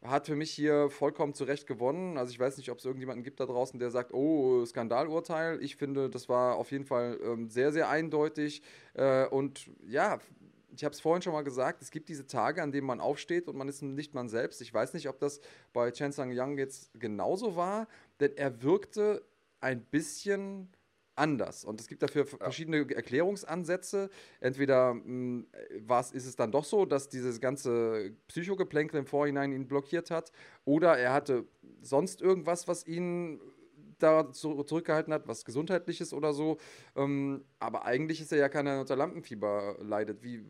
[0.03, 2.19] hat für mich hier vollkommen zu Recht gewonnen.
[2.19, 5.63] Also ich weiß nicht, ob es irgendjemanden gibt da draußen, der sagt, oh, Skandalurteil.
[5.63, 8.63] Ich finde, das war auf jeden Fall ähm, sehr, sehr eindeutig.
[8.95, 10.21] Äh, und ja,
[10.77, 13.49] ich habe es vorhin schon mal gesagt, es gibt diese Tage, an denen man aufsteht
[13.49, 14.61] und man ist nicht man selbst.
[14.61, 15.41] Ich weiß nicht, ob das
[15.73, 17.89] bei Chen Sang Yang jetzt genauso war,
[18.21, 19.25] denn er wirkte
[19.61, 20.69] ein bisschen
[21.17, 21.65] anders.
[21.65, 22.37] Und es gibt dafür ja.
[22.39, 24.11] verschiedene Erklärungsansätze.
[24.41, 25.47] Entweder mh, hm,
[25.81, 30.33] was ist es dann doch so, dass dieses ganze Psychogeplänkel im Vorhinein ihn blockiert hat,
[30.65, 31.45] oder er hatte
[31.83, 33.41] sonst irgendwas, was ihn
[33.99, 36.59] da zurückgehalten hat, was gesundheitliches oder so.
[36.95, 40.23] Ähm, aber eigentlich ist er ja keiner unter Lampenfieber leidet.
[40.23, 40.45] Wie,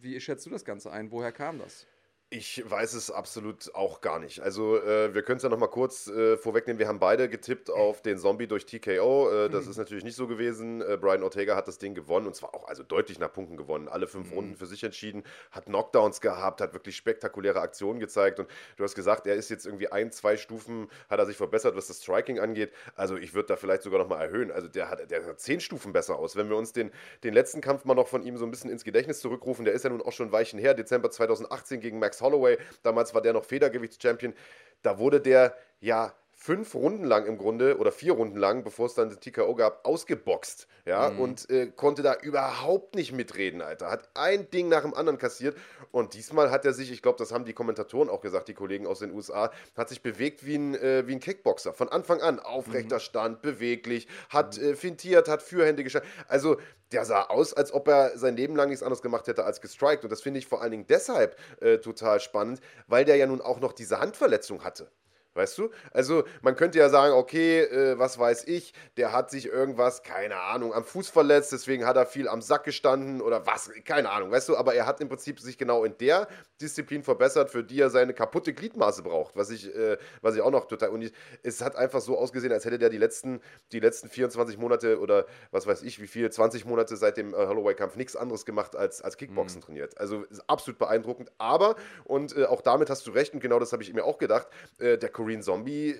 [0.00, 1.10] wie schätzt du das Ganze ein?
[1.10, 1.86] Woher kam das?
[2.34, 4.40] Ich weiß es absolut auch gar nicht.
[4.40, 6.78] Also äh, wir können es ja nochmal kurz äh, vorwegnehmen.
[6.78, 9.30] Wir haben beide getippt auf den Zombie durch TKO.
[9.30, 9.72] Äh, das mhm.
[9.72, 10.80] ist natürlich nicht so gewesen.
[10.80, 13.86] Äh, Brian Ortega hat das Ding gewonnen und zwar auch also deutlich nach Punkten gewonnen.
[13.86, 14.34] Alle fünf mhm.
[14.34, 18.94] Runden für sich entschieden, hat Knockdowns gehabt, hat wirklich spektakuläre Aktionen gezeigt und du hast
[18.94, 22.38] gesagt, er ist jetzt irgendwie ein, zwei Stufen, hat er sich verbessert, was das Striking
[22.38, 22.72] angeht.
[22.96, 24.50] Also ich würde da vielleicht sogar nochmal erhöhen.
[24.50, 26.34] Also der hat, der hat zehn Stufen besser aus.
[26.34, 26.92] Wenn wir uns den,
[27.24, 29.84] den letzten Kampf mal noch von ihm so ein bisschen ins Gedächtnis zurückrufen, der ist
[29.84, 32.58] ja nun auch schon Weichen her, Dezember 2018 gegen Max Holloway.
[32.82, 34.34] Damals war der noch Federgewichtschampion.
[34.82, 38.94] Da wurde der ja fünf Runden lang im Grunde oder vier Runden lang, bevor es
[38.94, 40.66] dann das TKO gab, ausgeboxt.
[40.84, 41.20] Ja, mhm.
[41.20, 43.88] und äh, konnte da überhaupt nicht mitreden, Alter.
[43.88, 45.56] Hat ein Ding nach dem anderen kassiert.
[45.92, 48.88] Und diesmal hat er sich, ich glaube, das haben die Kommentatoren auch gesagt, die Kollegen
[48.88, 51.74] aus den USA, hat sich bewegt wie ein, äh, wie ein Kickboxer.
[51.74, 52.40] Von Anfang an.
[52.40, 53.00] Aufrechter mhm.
[53.00, 54.70] Stand, beweglich, hat mhm.
[54.70, 56.06] äh, fintiert, hat Fürhände geschafft.
[56.26, 56.56] Also,
[56.90, 60.02] der sah aus, als ob er sein Leben lang nichts anderes gemacht hätte als gestrikt.
[60.02, 63.40] Und das finde ich vor allen Dingen deshalb äh, total spannend, weil der ja nun
[63.40, 64.90] auch noch diese Handverletzung hatte.
[65.34, 65.70] Weißt du?
[65.92, 70.36] Also man könnte ja sagen, okay, äh, was weiß ich, der hat sich irgendwas, keine
[70.36, 74.30] Ahnung, am Fuß verletzt, deswegen hat er viel am Sack gestanden oder was, keine Ahnung,
[74.30, 74.56] weißt du?
[74.56, 76.28] Aber er hat im Prinzip sich genau in der
[76.60, 80.50] Disziplin verbessert, für die er seine kaputte Gliedmaße braucht, was ich, äh, was ich auch
[80.50, 81.10] noch total, und
[81.42, 83.40] es hat einfach so ausgesehen, als hätte der die letzten,
[83.72, 87.36] die letzten 24 Monate oder was weiß ich, wie viel, 20 Monate seit dem äh,
[87.38, 89.64] Holloway-Kampf nichts anderes gemacht als, als Kickboxen mhm.
[89.64, 89.98] trainiert.
[89.98, 93.82] Also absolut beeindruckend, aber, und äh, auch damit hast du recht, und genau das habe
[93.82, 95.98] ich mir auch gedacht, äh, der Korean Zombie äh,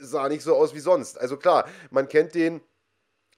[0.00, 1.18] sah nicht so aus wie sonst.
[1.18, 2.60] Also klar, man kennt den,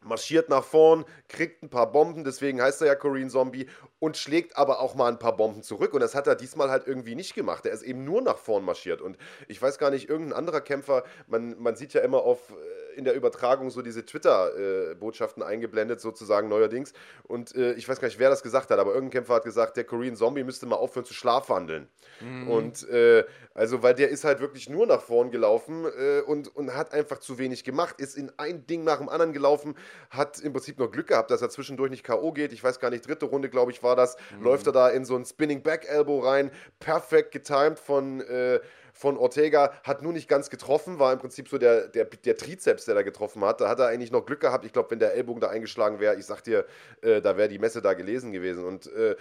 [0.02, 4.56] marschiert nach vorn, kriegt ein paar Bomben, deswegen heißt er ja Korean Zombie, und schlägt
[4.56, 5.94] aber auch mal ein paar Bomben zurück.
[5.94, 7.66] Und das hat er diesmal halt irgendwie nicht gemacht.
[7.66, 9.00] Er ist eben nur nach vorn marschiert.
[9.00, 9.16] Und
[9.48, 12.54] ich weiß gar nicht, irgendein anderer Kämpfer, man, man sieht ja immer auf äh,
[12.96, 16.92] in der Übertragung so diese Twitter-Botschaften eingeblendet, sozusagen neuerdings.
[17.24, 19.76] Und äh, ich weiß gar nicht, wer das gesagt hat, aber irgendein Kämpfer hat gesagt,
[19.76, 21.88] der Korean Zombie müsste mal aufhören zu schlafwandeln.
[22.20, 22.48] Mhm.
[22.48, 26.74] Und äh, also, weil der ist halt wirklich nur nach vorn gelaufen äh, und, und
[26.74, 29.76] hat einfach zu wenig gemacht, ist in ein Ding nach dem anderen gelaufen,
[30.10, 32.32] hat im Prinzip noch Glück gehabt, dass er zwischendurch nicht K.O.
[32.32, 32.52] geht.
[32.52, 34.16] Ich weiß gar nicht, dritte Runde, glaube ich, war das.
[34.38, 34.44] Mhm.
[34.44, 38.60] Läuft er da in so ein Spinning Back Elbow rein, perfekt getimed von äh,
[38.96, 42.86] von Ortega, hat nur nicht ganz getroffen, war im Prinzip so der, der, der Trizeps,
[42.86, 43.60] der da getroffen hat.
[43.60, 44.64] Da hat er eigentlich noch Glück gehabt.
[44.64, 46.64] Ich glaube, wenn der Ellbogen da eingeschlagen wäre, ich sag dir,
[47.02, 48.64] äh, da wäre die Messe da gelesen gewesen.
[48.64, 49.16] Und äh,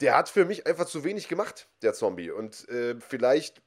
[0.00, 2.30] der hat für mich einfach zu wenig gemacht, der Zombie.
[2.30, 3.62] Und äh, vielleicht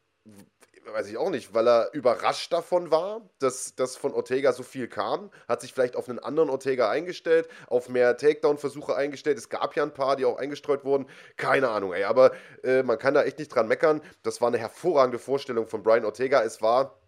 [0.85, 4.87] weiß ich auch nicht, weil er überrascht davon war, dass, dass von Ortega so viel
[4.87, 9.37] kam, hat sich vielleicht auf einen anderen Ortega eingestellt, auf mehr Takedown-Versuche eingestellt.
[9.37, 11.07] Es gab ja ein paar, die auch eingestreut wurden.
[11.37, 12.31] Keine Ahnung, ey, aber
[12.63, 14.01] äh, man kann da echt nicht dran meckern.
[14.23, 16.41] Das war eine hervorragende Vorstellung von Brian Ortega.
[16.43, 16.99] Es war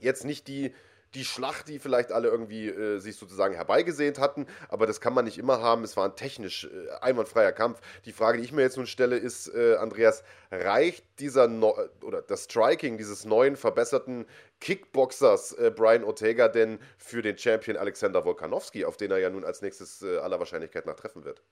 [0.00, 0.74] jetzt nicht die
[1.14, 5.24] die Schlacht, die vielleicht alle irgendwie äh, sich sozusagen herbeigesehnt hatten, aber das kann man
[5.24, 5.84] nicht immer haben.
[5.84, 7.80] Es war ein technisch äh, einwandfreier Kampf.
[8.04, 12.22] Die Frage, die ich mir jetzt nun stelle, ist, äh, Andreas, reicht dieser no oder
[12.22, 14.26] das Striking dieses neuen verbesserten
[14.60, 19.44] Kickboxers äh, Brian Ortega denn für den Champion Alexander Volkanovski, auf den er ja nun
[19.44, 21.42] als nächstes äh, aller Wahrscheinlichkeit nach treffen wird?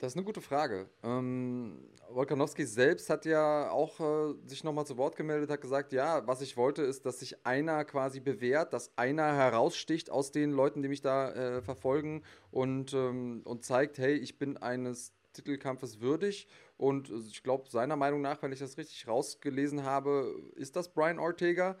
[0.00, 0.88] Das ist eine gute Frage.
[1.02, 6.26] Ähm, Wolkanowski selbst hat ja auch äh, sich nochmal zu Wort gemeldet, hat gesagt, ja,
[6.26, 10.80] was ich wollte, ist, dass sich einer quasi bewährt, dass einer heraussticht aus den Leuten,
[10.80, 16.48] die mich da äh, verfolgen und, ähm, und zeigt, hey, ich bin eines Titelkampfes würdig.
[16.78, 21.18] Und ich glaube, seiner Meinung nach, wenn ich das richtig rausgelesen habe, ist das Brian
[21.18, 21.76] Ortega.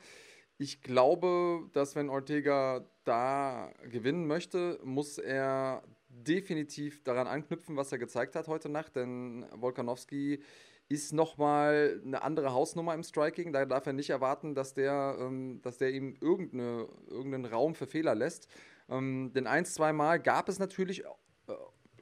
[0.58, 7.98] Ich glaube, dass wenn Ortega da gewinnen möchte, muss er definitiv daran anknüpfen, was er
[7.98, 10.42] gezeigt hat heute Nacht, denn Volkanowski
[10.90, 13.52] ist nochmal eine andere Hausnummer im Striking.
[13.52, 17.86] Da darf er nicht erwarten, dass der, ähm, dass der ihm irgendeine, irgendeinen Raum für
[17.86, 18.48] Fehler lässt.
[18.88, 21.52] Ähm, denn ein, zwei Mal gab es natürlich äh,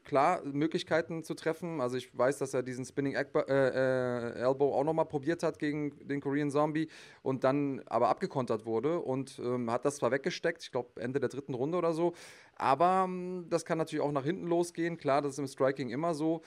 [0.09, 1.83] klar Möglichkeiten zu treffen.
[1.83, 5.59] Also ich weiß, dass er diesen Spinning Elbow, äh, äh, Elbow auch nochmal probiert hat
[5.59, 6.89] gegen den Korean Zombie
[7.23, 11.29] und dann aber abgekontert wurde und ähm, hat das zwar weggesteckt, ich glaube Ende der
[11.29, 12.15] dritten Runde oder so,
[12.59, 14.99] aber ähm, das kann natürlich auch nach hinten losgehen.
[14.99, 16.43] Klar, das ist im Striking immer so.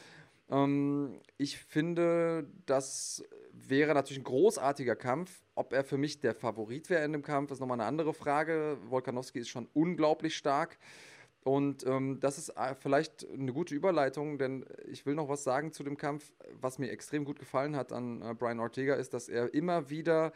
[0.49, 5.41] Ähm, ich finde, das wäre natürlich ein großartiger Kampf.
[5.55, 8.77] Ob er für mich der Favorit wäre in dem Kampf, ist nochmal eine andere Frage.
[8.89, 10.77] Volkanowski ist schon unglaublich stark.
[11.43, 15.71] Und ähm, das ist äh, vielleicht eine gute Überleitung, denn ich will noch was sagen
[15.71, 16.31] zu dem Kampf.
[16.59, 20.33] Was mir extrem gut gefallen hat an äh, Brian Ortega, ist, dass er immer wieder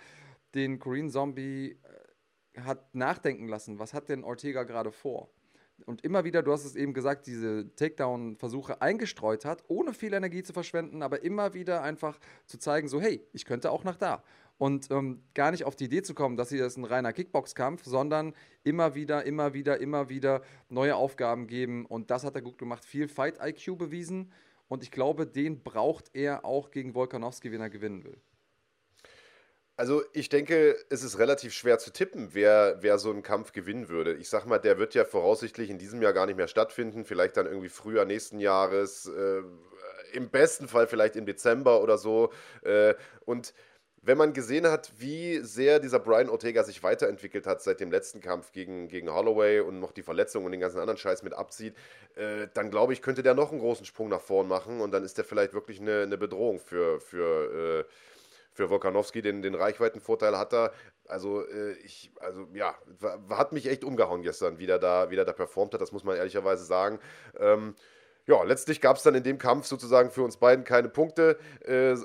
[0.56, 1.78] den Korean Zombie
[2.54, 5.30] äh, hat nachdenken lassen, was hat denn Ortega gerade vor?
[5.86, 10.42] Und immer wieder, du hast es eben gesagt, diese Takedown-Versuche eingestreut hat, ohne viel Energie
[10.42, 14.24] zu verschwenden, aber immer wieder einfach zu zeigen, so hey, ich könnte auch nach da.
[14.58, 17.84] Und ähm, gar nicht auf die Idee zu kommen, dass sie das ein reiner Kickbox-Kampf,
[17.84, 18.34] sondern
[18.64, 21.86] immer wieder, immer wieder, immer wieder neue Aufgaben geben.
[21.86, 22.86] Und das hat er gut gemacht.
[22.86, 24.32] Viel Fight-IQ bewiesen.
[24.70, 28.18] Und ich glaube, den braucht er auch gegen Volkanowski, wenn er gewinnen will.
[29.78, 33.90] Also ich denke, es ist relativ schwer zu tippen, wer, wer so einen Kampf gewinnen
[33.90, 34.14] würde.
[34.14, 37.36] Ich sag mal, der wird ja voraussichtlich in diesem Jahr gar nicht mehr stattfinden, vielleicht
[37.36, 39.42] dann irgendwie früher nächsten Jahres, äh,
[40.14, 42.32] im besten Fall vielleicht im Dezember oder so.
[42.64, 42.94] Äh,
[43.26, 43.54] und
[44.02, 48.22] wenn man gesehen hat, wie sehr dieser Brian Ortega sich weiterentwickelt hat seit dem letzten
[48.22, 51.76] Kampf gegen, gegen Holloway und noch die Verletzung und den ganzen anderen Scheiß mit abzieht,
[52.16, 55.04] äh, dann glaube ich, könnte der noch einen großen Sprung nach vorn machen und dann
[55.04, 57.92] ist der vielleicht wirklich eine, eine Bedrohung für, für, äh,
[58.56, 59.22] für Volkanowski.
[59.22, 60.72] Den, den Reichweitenvorteil hat er.
[61.08, 62.74] Also, äh, ich, also ja,
[63.30, 66.04] hat mich echt umgehauen gestern, wie der da, wie der da performt hat, das muss
[66.04, 67.00] man ehrlicherweise sagen.
[67.38, 67.76] Ähm,
[68.28, 71.38] ja, letztlich gab es dann in dem Kampf sozusagen für uns beiden keine Punkte.
[71.64, 71.98] Äh, äh,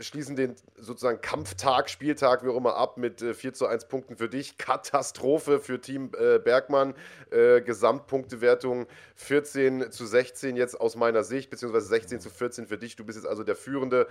[0.00, 4.16] schließen den sozusagen Kampftag, Spieltag, wie auch immer, ab mit äh, 4 zu 1 Punkten
[4.16, 4.56] für dich.
[4.56, 6.94] Katastrophe für Team äh, Bergmann.
[7.32, 8.86] Äh, Gesamtpunktewertung
[9.16, 12.94] 14 zu 16 jetzt aus meiner Sicht, beziehungsweise 16 zu 14 für dich.
[12.94, 14.06] Du bist jetzt also der Führende.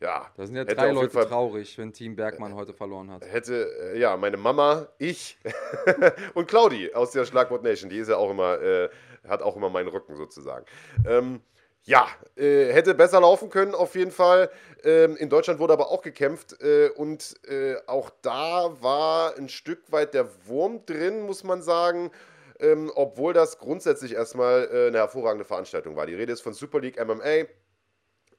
[0.00, 3.24] Ja, da sind ja drei Leute Fall, traurig, wenn Team Bergmann heute verloren hat.
[3.24, 5.38] Hätte, äh, ja, meine Mama, ich
[6.34, 8.90] und Claudi aus der Schlagwort Nation, die ist ja auch immer, äh,
[9.26, 10.66] hat auch immer meinen Rücken sozusagen.
[11.08, 11.40] Ähm,
[11.84, 14.50] ja, äh, hätte besser laufen können auf jeden Fall.
[14.84, 19.90] Ähm, in Deutschland wurde aber auch gekämpft äh, und äh, auch da war ein Stück
[19.92, 22.10] weit der Wurm drin, muss man sagen.
[22.58, 26.06] Ähm, obwohl das grundsätzlich erstmal äh, eine hervorragende Veranstaltung war.
[26.06, 27.46] Die Rede ist von Super League MMA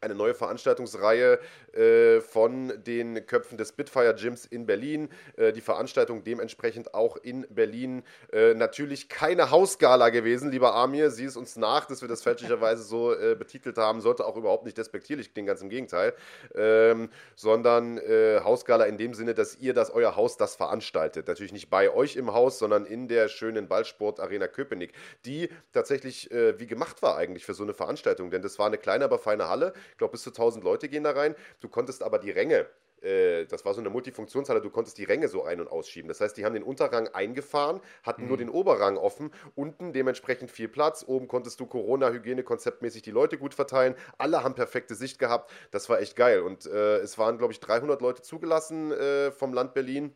[0.02, 1.40] eine neue Veranstaltungsreihe
[1.74, 5.10] äh, von den Köpfen des Spitfire Gyms in Berlin.
[5.36, 8.04] Äh, die Veranstaltung dementsprechend auch in Berlin.
[8.32, 11.10] Äh, natürlich keine Hausgala gewesen, lieber Amir.
[11.10, 14.02] Sieh es uns nach, dass wir das fälschlicherweise so äh, betitelt haben.
[14.02, 16.14] Sollte auch überhaupt nicht despektierlich klingen, ganz im Gegenteil.
[16.54, 21.28] Ähm, sondern äh, Hausgala in dem Sinne, dass ihr das, euer Haus das veranstaltet.
[21.28, 24.94] Natürlich nicht bei euch im Haus, sondern in der schönen Ballsport-Arena Köpenick,
[25.26, 28.30] die tatsächlich äh, wie gemacht war eigentlich für so eine Veranstaltung.
[28.30, 31.04] Denn das war eine kleine, aber feine Halle ich glaube, bis zu 1000 Leute gehen
[31.04, 31.36] da rein.
[31.62, 32.68] Du konntest aber die Ränge
[33.02, 36.08] äh, das war so eine Multifunktionshalle, du konntest die Ränge so ein- und ausschieben.
[36.08, 38.28] Das heißt, die haben den Unterrang eingefahren, hatten mhm.
[38.28, 43.54] nur den Oberrang offen, unten dementsprechend viel Platz, oben konntest du Corona-Hygiene-konzeptmäßig die Leute gut
[43.54, 46.42] verteilen, alle haben perfekte Sicht gehabt, das war echt geil.
[46.42, 50.16] Und äh, es waren, glaube ich, 300 Leute zugelassen äh, vom Land Berlin.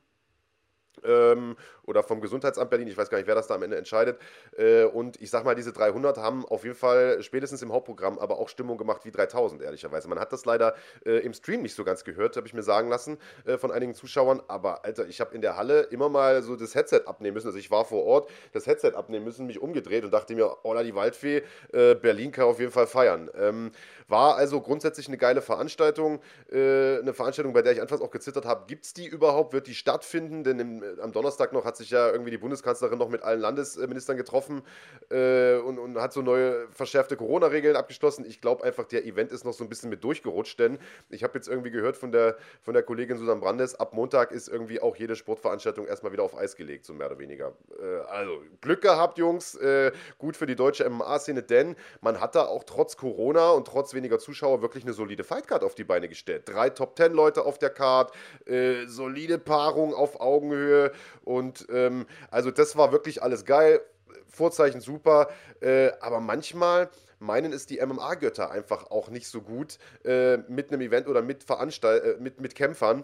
[1.04, 4.20] Ähm, oder vom Gesundheitsamt Berlin, ich weiß gar nicht, wer das da am Ende entscheidet.
[4.58, 8.40] Äh, und ich sag mal, diese 300 haben auf jeden Fall spätestens im Hauptprogramm aber
[8.40, 10.08] auch Stimmung gemacht wie 3000, ehrlicherweise.
[10.08, 12.90] Man hat das leider äh, im Stream nicht so ganz gehört, habe ich mir sagen
[12.90, 14.42] lassen äh, von einigen Zuschauern.
[14.48, 17.48] Aber Alter, ich habe in der Halle immer mal so das Headset abnehmen müssen.
[17.48, 20.76] Also ich war vor Ort, das Headset abnehmen müssen, mich umgedreht und dachte mir, oh,
[20.82, 23.30] die Waldfee, äh, Berlin kann auf jeden Fall feiern.
[23.36, 23.72] Ähm,
[24.08, 26.22] war also grundsätzlich eine geile Veranstaltung.
[26.52, 28.66] Äh, eine Veranstaltung, bei der ich anfangs auch gezittert habe.
[28.68, 29.54] Gibt es die überhaupt?
[29.54, 30.44] Wird die stattfinden?
[30.44, 34.18] Denn im, am Donnerstag noch hat sich ja irgendwie die Bundeskanzlerin noch mit allen Landesministern
[34.18, 34.62] getroffen
[35.10, 38.26] äh, und, und, hat so neue verschärfte Corona-Regeln abgeschlossen.
[38.26, 41.34] Ich glaube einfach, der Event ist noch so ein bisschen mit durchgerutscht, denn ich habe
[41.36, 44.96] jetzt irgendwie gehört von der, von der Kollegin Susan Brandes, ab Montag ist irgendwie auch
[44.96, 47.54] jede Sportveranstaltung erstmal wieder auf Eis gelegt, so mehr oder weniger.
[47.80, 49.56] Äh, also Glück gehabt, Jungs.
[49.56, 53.94] Äh, gut für die deutsche MMA-Szene, denn man hat da auch trotz Corona und trotz
[53.94, 56.44] weniger Zuschauer wirklich eine solide Fightcard auf die Beine gestellt.
[56.46, 58.12] Drei Top-10-Leute auf der Card,
[58.46, 60.81] äh, solide Paarung auf Augenhöhe
[61.24, 63.82] und ähm, also das war wirklich alles geil.
[64.28, 66.90] Vorzeichen super, äh, aber manchmal
[67.20, 71.44] meinen es die MMA-Götter einfach auch nicht so gut äh, mit einem Event oder mit,
[71.44, 73.04] Veranstalt äh, mit, mit Kämpfern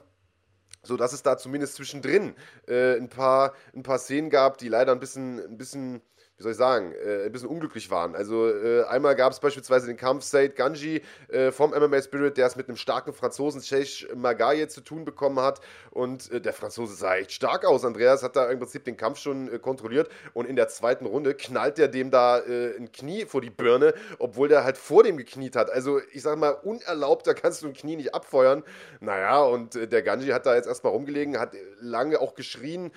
[0.83, 2.33] so dass es da zumindest zwischendrin
[2.67, 6.01] äh, ein, paar, ein paar Szenen gab, die leider ein bisschen, ein bisschen
[6.37, 8.15] wie soll ich sagen, äh, ein bisschen unglücklich waren.
[8.15, 12.45] Also äh, einmal gab es beispielsweise den Kampf Said Ganji äh, vom MMA Spirit, der
[12.45, 16.93] es mit einem starken Franzosen Sheikh Magaye zu tun bekommen hat und äh, der Franzose
[16.93, 17.83] sah echt stark aus.
[17.83, 21.33] Andreas hat da im Prinzip den Kampf schon äh, kontrolliert und in der zweiten Runde
[21.33, 25.17] knallt er dem da äh, ein Knie vor die Birne, obwohl der halt vor dem
[25.17, 25.71] gekniet hat.
[25.71, 28.63] Also ich sag mal, unerlaubt, da kannst du ein Knie nicht abfeuern.
[28.99, 32.91] Naja, und der Ganji hat da jetzt erstmal rumgelegen, hat lange auch geschrien,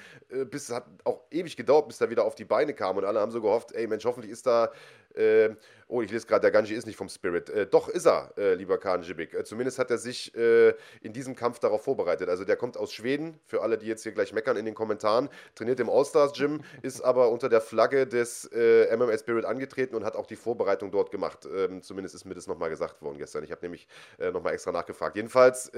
[0.50, 3.29] bis hat auch ewig gedauert, bis er wieder auf die Beine kam und alle haben
[3.30, 4.72] haben so gehofft, ey Mensch, hoffentlich ist da,
[5.14, 5.50] äh,
[5.88, 7.50] oh, ich lese gerade, der Ganji ist nicht vom Spirit.
[7.50, 9.34] Äh, doch ist er, äh, lieber Khan Jibik.
[9.34, 12.28] Äh, zumindest hat er sich äh, in diesem Kampf darauf vorbereitet.
[12.28, 15.28] Also der kommt aus Schweden, für alle, die jetzt hier gleich meckern in den Kommentaren,
[15.54, 20.04] trainiert im All-Stars Gym, ist aber unter der Flagge des äh, MMA Spirit angetreten und
[20.04, 21.46] hat auch die Vorbereitung dort gemacht.
[21.52, 23.42] Ähm, zumindest ist mir das nochmal gesagt worden gestern.
[23.44, 23.88] Ich habe nämlich
[24.18, 25.16] äh, nochmal extra nachgefragt.
[25.16, 25.70] Jedenfalls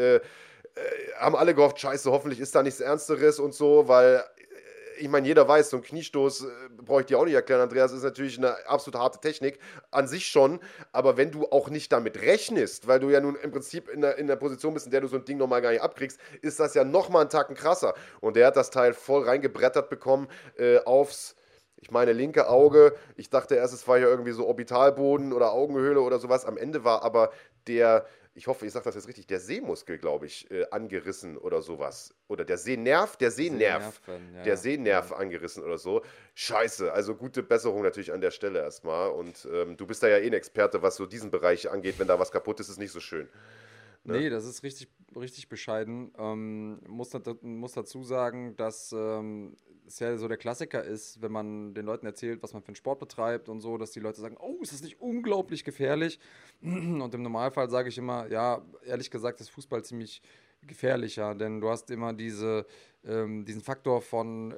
[1.18, 4.24] haben alle gehofft, scheiße, hoffentlich ist da nichts Ernsteres und so, weil
[5.02, 7.92] ich meine, jeder weiß, so ein Kniestoß, äh, brauche ich dir auch nicht erklären, Andreas,
[7.92, 9.58] ist natürlich eine absolut harte Technik,
[9.90, 10.60] an sich schon,
[10.92, 14.16] aber wenn du auch nicht damit rechnest, weil du ja nun im Prinzip in der,
[14.18, 16.60] in der Position bist, in der du so ein Ding nochmal gar nicht abkriegst, ist
[16.60, 17.94] das ja nochmal einen Tacken krasser.
[18.20, 21.34] Und der hat das Teil voll reingebrettert bekommen äh, aufs
[21.82, 22.94] ich meine linke Auge.
[23.16, 26.44] Ich dachte erst, es war ja irgendwie so Orbitalboden oder Augenhöhle oder sowas.
[26.44, 27.32] Am Ende war aber
[27.66, 31.60] der, ich hoffe, ich sage das jetzt richtig, der Sehmuskel, glaube ich, äh, angerissen oder
[31.60, 32.14] sowas.
[32.28, 34.42] Oder der Sehnerv, der Sehnerv, ja.
[34.42, 35.16] der Sehnerv ja.
[35.16, 36.02] angerissen oder so.
[36.34, 39.10] Scheiße, also gute Besserung natürlich an der Stelle erstmal.
[39.10, 41.98] Und ähm, du bist da ja eh ein Experte, was so diesen Bereich angeht.
[41.98, 43.28] Wenn da was kaputt ist, ist nicht so schön.
[44.04, 44.18] Ne?
[44.18, 46.12] Nee, das ist richtig, richtig bescheiden.
[46.18, 47.10] Ähm, muss,
[47.42, 49.56] muss dazu sagen, dass ähm,
[49.92, 52.76] es ja so der Klassiker ist, wenn man den Leuten erzählt, was man für einen
[52.76, 56.18] Sport betreibt und so, dass die Leute sagen, oh, ist das nicht unglaublich gefährlich?
[56.62, 60.22] Und im Normalfall sage ich immer, ja, ehrlich gesagt ist Fußball ziemlich
[60.66, 62.66] gefährlicher, denn du hast immer diese,
[63.04, 64.56] ähm, diesen Faktor von äh,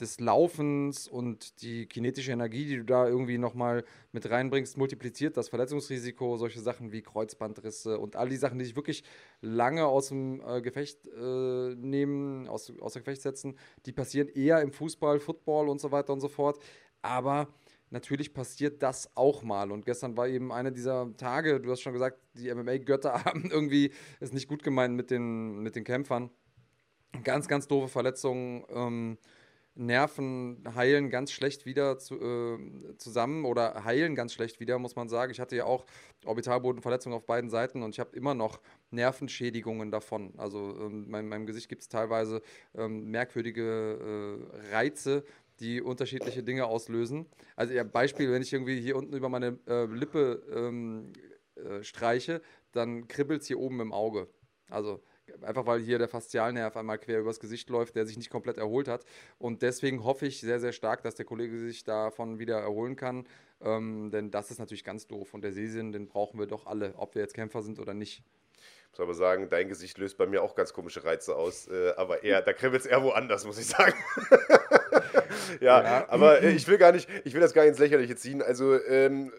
[0.00, 5.48] des Laufens und die kinetische Energie, die du da irgendwie nochmal mit reinbringst, multipliziert das
[5.50, 9.04] Verletzungsrisiko, solche Sachen wie Kreuzbandrisse und all die Sachen, die sich wirklich
[9.40, 14.60] lange aus dem äh, Gefecht äh, nehmen, aus, aus dem Gefecht setzen, die passieren eher
[14.62, 16.58] im Fußball, Football und so weiter und so fort.
[17.02, 17.48] Aber
[17.90, 19.70] natürlich passiert das auch mal.
[19.70, 23.92] Und gestern war eben einer dieser Tage, du hast schon gesagt, die MMA-Götter haben irgendwie
[24.18, 26.30] es nicht gut gemeint mit den, mit den Kämpfern.
[27.24, 28.64] Ganz, ganz doofe Verletzungen.
[28.70, 29.18] Ähm,
[29.74, 35.08] Nerven heilen ganz schlecht wieder zu, äh, zusammen oder heilen ganz schlecht wieder, muss man
[35.08, 35.32] sagen.
[35.32, 35.86] Ich hatte ja auch
[36.26, 38.60] Orbitalbodenverletzungen auf beiden Seiten und ich habe immer noch
[38.90, 40.34] Nervenschädigungen davon.
[40.36, 42.42] Also ähm, in meinem, meinem Gesicht gibt es teilweise
[42.74, 45.24] ähm, merkwürdige äh, Reize,
[45.60, 47.26] die unterschiedliche Dinge auslösen.
[47.56, 51.12] Also ja, Beispiel, wenn ich irgendwie hier unten über meine äh, Lippe ähm,
[51.54, 52.42] äh, streiche,
[52.72, 54.28] dann kribbelt es hier oben im Auge.
[54.68, 55.02] Also
[55.42, 58.88] einfach weil hier der Faszialnerv einmal quer übers Gesicht läuft, der sich nicht komplett erholt
[58.88, 59.04] hat.
[59.38, 63.26] Und deswegen hoffe ich sehr, sehr stark, dass der Kollege sich davon wieder erholen kann.
[63.60, 65.34] Ähm, denn das ist natürlich ganz doof.
[65.34, 68.22] Und der Sehsinn, den brauchen wir doch alle, ob wir jetzt Kämpfer sind oder nicht.
[68.92, 71.66] Ich muss aber sagen, dein Gesicht löst bei mir auch ganz komische Reize aus.
[71.66, 73.94] Äh, aber eher, da kribbelt es eher woanders, muss ich sagen.
[75.60, 78.16] ja, ja, aber äh, ich will gar nicht, ich will das gar nicht ins Lächerliche
[78.16, 78.42] ziehen.
[78.42, 79.32] Also, ähm,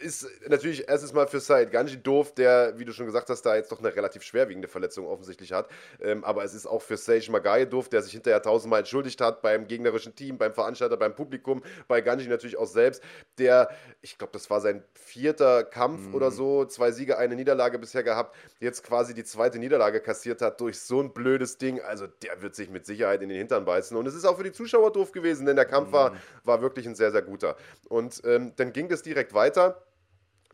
[0.00, 3.54] ist natürlich erstes Mal für Said Ganji doof, der, wie du schon gesagt hast, da
[3.54, 5.68] jetzt doch eine relativ schwerwiegende Verletzung offensichtlich hat.
[6.00, 9.42] Ähm, aber es ist auch für Sage Magai doof, der sich hinterher tausendmal entschuldigt hat
[9.42, 13.02] beim gegnerischen Team, beim Veranstalter, beim Publikum, bei Ganji natürlich auch selbst,
[13.38, 13.70] der,
[14.00, 16.14] ich glaube, das war sein vierter Kampf mhm.
[16.14, 20.60] oder so, zwei Siege, eine Niederlage bisher gehabt, jetzt quasi die zweite Niederlage kassiert hat
[20.60, 21.80] durch so ein blödes Ding.
[21.80, 23.96] Also der wird sich mit Sicherheit in den Hintern beißen.
[23.96, 25.92] Und es ist auch für die Zuschauer doof gewesen, denn der Kampf mhm.
[25.92, 27.56] war, war wirklich ein sehr, sehr guter.
[27.88, 29.82] Und ähm, dann ging das direkt weiter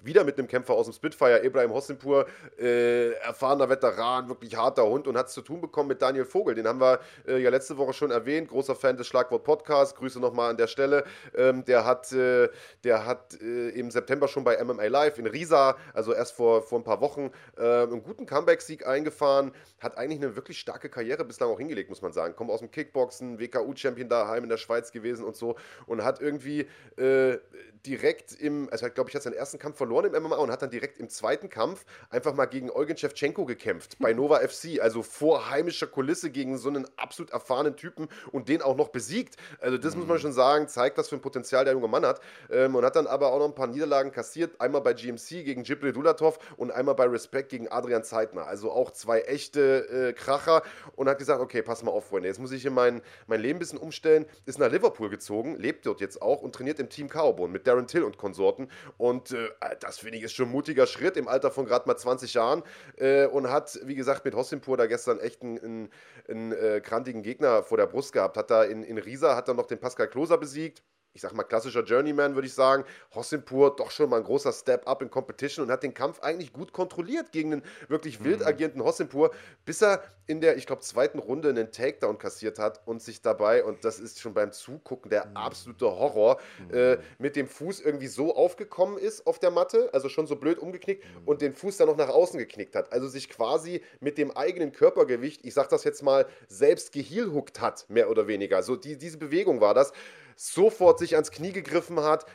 [0.03, 2.27] wieder mit einem Kämpfer aus dem Spitfire, Ibrahim Hossimpur,
[2.59, 6.55] äh, erfahrener Veteran, wirklich harter Hund und hat es zu tun bekommen mit Daniel Vogel.
[6.55, 9.95] Den haben wir äh, ja letzte Woche schon erwähnt, großer Fan des Schlagwort Podcasts.
[9.95, 11.05] Grüße nochmal an der Stelle.
[11.35, 12.49] Ähm, der hat, äh,
[12.85, 16.79] der hat äh, im September schon bei MMA Live in Riesa, also erst vor, vor
[16.79, 19.53] ein paar Wochen, äh, einen guten Comeback-Sieg eingefahren.
[19.81, 22.37] Hat eigentlich eine wirklich starke Karriere bislang auch hingelegt, muss man sagen.
[22.37, 26.67] Kommt aus dem Kickboxen, WKU-Champion daheim in der Schweiz gewesen und so und hat irgendwie
[26.97, 27.39] äh,
[27.87, 30.71] direkt im, also glaube ich, hat seinen ersten Kampf verloren im MMA und hat dann
[30.71, 35.49] direkt im zweiten Kampf einfach mal gegen Eugen Shevchenko gekämpft bei Nova FC, also vor
[35.49, 39.37] heimischer Kulisse gegen so einen absolut erfahrenen Typen und den auch noch besiegt.
[39.61, 40.01] Also das mhm.
[40.01, 40.23] muss man mhm.
[40.23, 42.21] schon sagen, zeigt, was für ein Potenzial der junge Mann hat
[42.51, 45.63] ähm, und hat dann aber auch noch ein paar Niederlagen kassiert, einmal bei GMC gegen
[45.63, 50.63] Jibril Dulatov und einmal bei Respect gegen Adrian Zeitner, also auch zwei echte äh, Kracher
[50.97, 53.57] und hat gesagt, okay, pass mal auf, Freunde, jetzt muss ich hier mein, mein Leben
[53.57, 57.09] ein bisschen umstellen, ist nach Liverpool gezogen, lebt dort jetzt auch und trainiert im Team
[57.09, 59.49] Carbon mit Darren Till und Konsorten und äh,
[59.83, 62.63] das finde ich ist schon ein mutiger Schritt im Alter von gerade mal 20 Jahren
[62.97, 65.91] äh, und hat, wie gesagt, mit Hossimpur da gestern echt einen, einen,
[66.29, 68.37] einen äh, krantigen Gegner vor der Brust gehabt.
[68.37, 70.83] Hat da in, in Riesa, hat dann noch den Pascal Kloser besiegt
[71.17, 72.85] ich sag mal, klassischer Journeyman, würde ich sagen.
[73.15, 76.75] Hossimpur doch schon mal ein großer Step-up in Competition und hat den Kampf eigentlich gut
[76.75, 78.47] kontrolliert gegen einen wirklich wild mhm.
[78.47, 79.31] agierenden Hossimpur,
[79.65, 83.65] bis er in der, ich glaube, zweiten Runde einen Takedown kassiert hat und sich dabei,
[83.65, 85.37] und das ist schon beim Zugucken der mhm.
[85.37, 86.39] absolute Horror,
[86.69, 86.75] mhm.
[86.75, 90.59] äh, mit dem Fuß irgendwie so aufgekommen ist auf der Matte, also schon so blöd
[90.59, 92.93] umgeknickt und den Fuß dann noch nach außen geknickt hat.
[92.93, 97.89] Also sich quasi mit dem eigenen Körpergewicht, ich sag das jetzt mal, selbst geheelhuckt hat,
[97.89, 98.63] mehr oder weniger.
[98.63, 99.93] So die, diese Bewegung war das
[100.37, 102.27] sofort sich ans Knie gegriffen hat,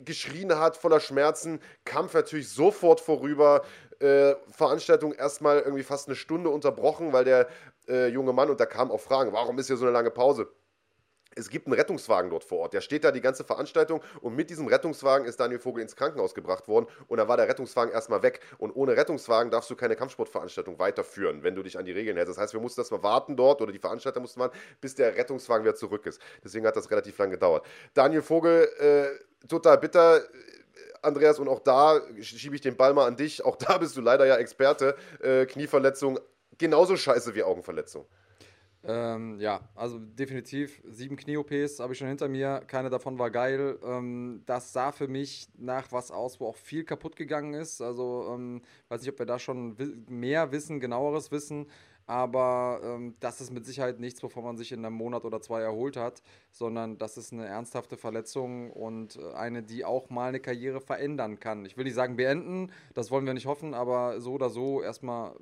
[0.00, 3.64] geschrien hat voller Schmerzen, Kampf natürlich sofort vorüber.
[4.00, 7.48] Äh, Veranstaltung erstmal irgendwie fast eine Stunde unterbrochen, weil der
[7.88, 10.48] äh, junge Mann, und da kamen auch Fragen, warum ist hier so eine lange Pause?
[11.36, 12.74] Es gibt einen Rettungswagen dort vor Ort.
[12.74, 16.34] Der steht da die ganze Veranstaltung und mit diesem Rettungswagen ist Daniel Vogel ins Krankenhaus
[16.34, 18.40] gebracht worden und da war der Rettungswagen erstmal weg.
[18.58, 22.36] Und ohne Rettungswagen darfst du keine Kampfsportveranstaltung weiterführen, wenn du dich an die Regeln hältst.
[22.36, 25.64] Das heißt, wir mussten erstmal warten dort oder die Veranstalter mussten warten, bis der Rettungswagen
[25.64, 26.20] wieder zurück ist.
[26.42, 27.66] Deswegen hat das relativ lange gedauert.
[27.94, 30.22] Daniel Vogel, äh, total bitter.
[31.02, 33.44] Andreas, und auch da schiebe ich den Ball mal an dich.
[33.44, 34.96] Auch da bist du leider ja Experte.
[35.20, 36.18] Äh, Knieverletzung,
[36.56, 38.06] genauso scheiße wie Augenverletzung.
[38.86, 42.62] Ähm, ja, also definitiv sieben Knie-OPs habe ich schon hinter mir.
[42.66, 43.78] Keine davon war geil.
[43.82, 47.80] Ähm, das sah für mich nach was aus, wo auch viel kaputt gegangen ist.
[47.80, 49.76] Also ähm, weiß nicht, ob wir da schon
[50.08, 51.66] mehr wissen, genaueres wissen.
[52.06, 55.62] Aber ähm, das ist mit Sicherheit nichts, wovon man sich in einem Monat oder zwei
[55.62, 60.40] erholt hat, sondern das ist eine ernsthafte Verletzung und äh, eine, die auch mal eine
[60.40, 61.64] Karriere verändern kann.
[61.64, 65.34] Ich will nicht sagen beenden, das wollen wir nicht hoffen, aber so oder so erstmal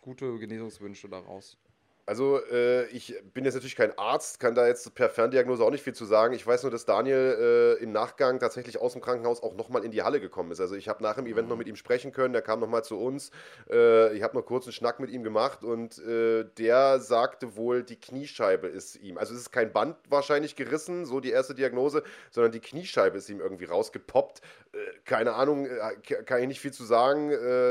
[0.00, 1.58] gute Genesungswünsche daraus.
[2.06, 5.82] Also äh, ich bin jetzt natürlich kein Arzt, kann da jetzt per Ferndiagnose auch nicht
[5.82, 6.34] viel zu sagen.
[6.34, 9.90] Ich weiß nur, dass Daniel äh, im Nachgang tatsächlich aus dem Krankenhaus auch nochmal in
[9.90, 10.60] die Halle gekommen ist.
[10.60, 12.98] Also ich habe nach dem Event noch mit ihm sprechen können, der kam nochmal zu
[12.98, 13.30] uns.
[13.70, 17.82] Äh, ich habe noch kurz einen Schnack mit ihm gemacht und äh, der sagte wohl,
[17.82, 22.02] die Kniescheibe ist ihm, also es ist kein Band wahrscheinlich gerissen, so die erste Diagnose,
[22.30, 24.42] sondern die Kniescheibe ist ihm irgendwie rausgepoppt.
[24.72, 24.76] Äh,
[25.06, 27.30] keine Ahnung, äh, kann ich nicht viel zu sagen.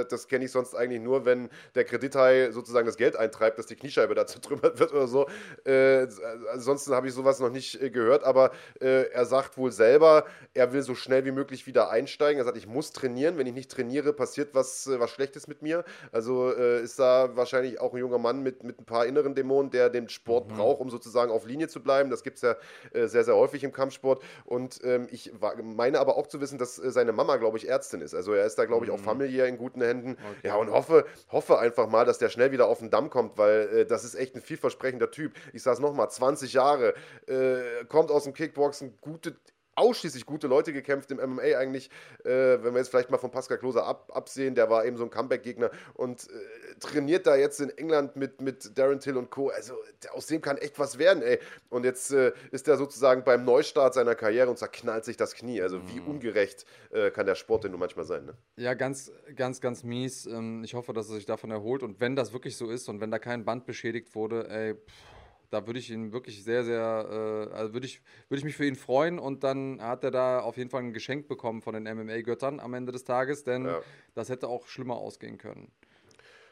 [0.09, 3.75] das kenne ich sonst eigentlich nur, wenn der Kredithai sozusagen das Geld eintreibt, dass die
[3.75, 5.28] Kniescheibe da da zertrümmert wird oder so.
[5.65, 6.07] Äh,
[6.51, 10.74] ansonsten habe ich sowas noch nicht äh, gehört, aber äh, er sagt wohl selber, er
[10.74, 12.39] will so schnell wie möglich wieder einsteigen.
[12.39, 13.38] Er sagt, ich muss trainieren.
[13.38, 15.84] Wenn ich nicht trainiere, passiert was, äh, was Schlechtes mit mir.
[16.11, 19.71] Also äh, ist da wahrscheinlich auch ein junger Mann mit, mit ein paar inneren Dämonen,
[19.71, 20.55] der den Sport mhm.
[20.55, 22.09] braucht, um sozusagen auf Linie zu bleiben.
[22.09, 22.55] Das gibt es ja
[22.93, 24.24] äh, sehr, sehr häufig im Kampfsport.
[24.45, 28.01] Und ähm, ich war, meine aber auch zu wissen, dass seine Mama, glaube ich, Ärztin
[28.01, 28.13] ist.
[28.13, 29.03] Also er ist da, glaube ich, auch mhm.
[29.03, 30.11] familiär in guten Händen.
[30.11, 30.47] Okay.
[30.47, 33.86] Ja, und hoffe, hoffe einfach mal, dass der schnell wieder auf den Damm kommt, weil
[33.86, 35.34] das ist ist echt ein vielversprechender Typ.
[35.53, 36.93] Ich sage es nochmal, 20 Jahre,
[37.28, 39.36] äh, kommt aus dem Kickboxen, gute,
[39.76, 41.89] ausschließlich gute Leute gekämpft im MMA eigentlich,
[42.24, 45.03] äh, wenn wir jetzt vielleicht mal von Pascal Klose ab, absehen, der war eben so
[45.03, 49.49] ein Comeback-Gegner und äh, trainiert da jetzt in England mit, mit Darren Till und Co.
[49.49, 49.76] Also
[50.11, 51.39] aus dem kann echt was werden, ey.
[51.69, 55.61] Und jetzt äh, ist er sozusagen beim Neustart seiner Karriere und zerknallt sich das Knie.
[55.61, 56.07] Also wie mhm.
[56.07, 58.34] ungerecht äh, kann der Sport denn nur manchmal sein, ne?
[58.55, 60.26] Ja, ganz, ganz, ganz mies.
[60.26, 63.01] Ähm, ich hoffe, dass er sich davon erholt und wenn das wirklich so ist und
[63.01, 65.12] wenn da kein Band beschädigt wurde, ey, pff
[65.54, 68.66] da würde ich ihn wirklich sehr, sehr, äh, also würde ich, würd ich mich für
[68.66, 71.84] ihn freuen und dann hat er da auf jeden Fall ein Geschenk bekommen von den
[71.84, 73.82] MMA-Göttern am Ende des Tages, denn ja.
[74.16, 75.72] das hätte auch schlimmer ausgehen können.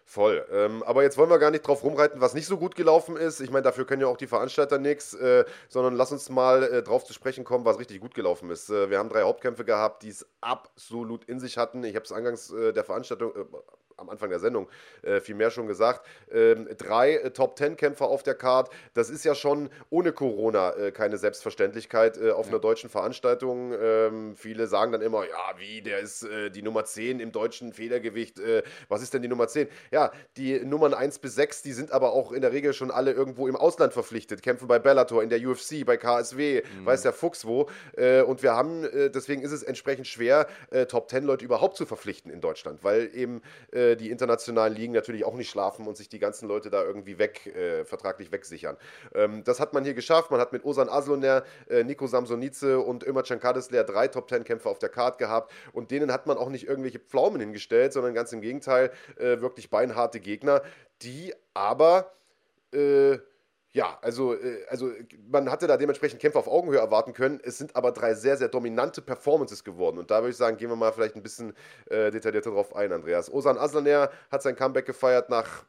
[0.05, 0.45] Voll.
[0.51, 3.39] Ähm, aber jetzt wollen wir gar nicht drauf rumreiten, was nicht so gut gelaufen ist.
[3.39, 6.83] Ich meine, dafür können ja auch die Veranstalter nichts, äh, sondern lass uns mal äh,
[6.83, 8.69] drauf zu sprechen kommen, was richtig gut gelaufen ist.
[8.69, 11.83] Äh, wir haben drei Hauptkämpfe gehabt, die es absolut in sich hatten.
[11.85, 13.45] Ich habe es angangs äh, der Veranstaltung, äh,
[14.01, 14.67] am Anfang der Sendung
[15.03, 16.05] äh, viel mehr schon gesagt.
[16.31, 18.69] Ähm, drei äh, Top-10-Kämpfer auf der Card.
[18.93, 22.51] Das ist ja schon ohne Corona äh, keine Selbstverständlichkeit äh, auf ja.
[22.51, 23.73] einer deutschen Veranstaltung.
[23.79, 27.73] Ähm, viele sagen dann immer, ja, wie, der ist äh, die Nummer 10 im deutschen
[27.73, 28.39] Federgewicht.
[28.39, 29.67] Äh, was ist denn die Nummer 10?
[29.91, 33.11] Ja, die Nummern 1 bis 6, die sind aber auch in der Regel schon alle
[33.11, 34.41] irgendwo im Ausland verpflichtet.
[34.41, 36.85] Kämpfen bei Bellator, in der UFC, bei KSW, mhm.
[36.85, 37.69] weiß der Fuchs wo.
[38.25, 40.47] und wir haben, deswegen ist es entsprechend schwer,
[40.87, 43.41] Top-10-Leute überhaupt zu verpflichten in Deutschland, weil eben
[43.71, 47.17] äh, die internationalen Ligen natürlich auch nicht schlafen und sich die ganzen Leute da irgendwie
[47.17, 48.77] weg, äh, vertraglich wegsichern.
[49.13, 50.31] Ähm, das hat man hier geschafft.
[50.31, 54.89] Man hat mit Osan Asloner, äh, Nico Samsonice und Ömer Cankadesler drei Top-10-Kämpfer auf der
[54.89, 58.91] Card gehabt und denen hat man auch nicht irgendwelche Pflaumen hingestellt, sondern ganz im Gegenteil
[59.17, 60.61] äh, wirklich beinharte Gegner,
[61.01, 62.11] die aber
[62.73, 63.17] äh,
[63.73, 64.91] ja, also, äh, also
[65.29, 67.39] man hatte da dementsprechend Kämpfe auf Augenhöhe erwarten können.
[67.41, 69.97] Es sind aber drei sehr, sehr dominante Performances geworden.
[69.97, 71.53] Und da würde ich sagen, gehen wir mal vielleicht ein bisschen
[71.89, 73.31] äh, detaillierter drauf ein, Andreas.
[73.31, 75.63] Osan Aslaner hat sein Comeback gefeiert nach,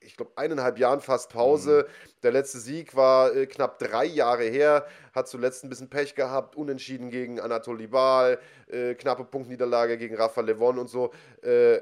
[0.00, 1.86] ich glaube, eineinhalb Jahren fast Pause.
[1.86, 2.10] Mhm.
[2.24, 4.86] Der letzte Sieg war äh, knapp drei Jahre her.
[5.14, 6.56] Hat zuletzt ein bisschen Pech gehabt.
[6.56, 8.40] Unentschieden gegen Anatoly Bal.
[8.66, 11.12] Äh, knappe Punktniederlage gegen Rafa Levon und so.
[11.42, 11.80] Äh,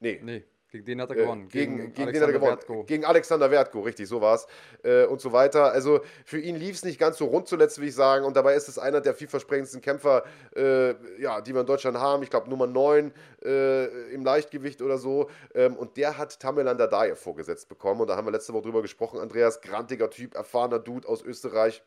[0.00, 0.18] nee.
[0.24, 0.44] Nee.
[0.70, 1.46] Gegen den hat er gewonnen.
[1.46, 2.50] Äh, gegen, gegen, gegen den hat er gewonnen.
[2.50, 2.84] Wertko.
[2.84, 4.46] Gegen Alexander Wertko, richtig, so war es.
[4.82, 5.72] Äh, und so weiter.
[5.72, 8.24] Also für ihn lief es nicht ganz so rund zuletzt, will ich sagen.
[8.24, 10.24] Und dabei ist es einer der vielversprechendsten Kämpfer,
[10.56, 12.22] äh, ja, die wir in Deutschland haben.
[12.24, 13.12] Ich glaube Nummer 9
[13.44, 15.30] äh, im Leichtgewicht oder so.
[15.54, 18.00] Ähm, und der hat Tamerlan Dadaev vorgesetzt bekommen.
[18.00, 19.20] Und da haben wir letzte Woche drüber gesprochen.
[19.20, 21.84] Andreas, grantiger Typ, erfahrener Dude aus Österreich.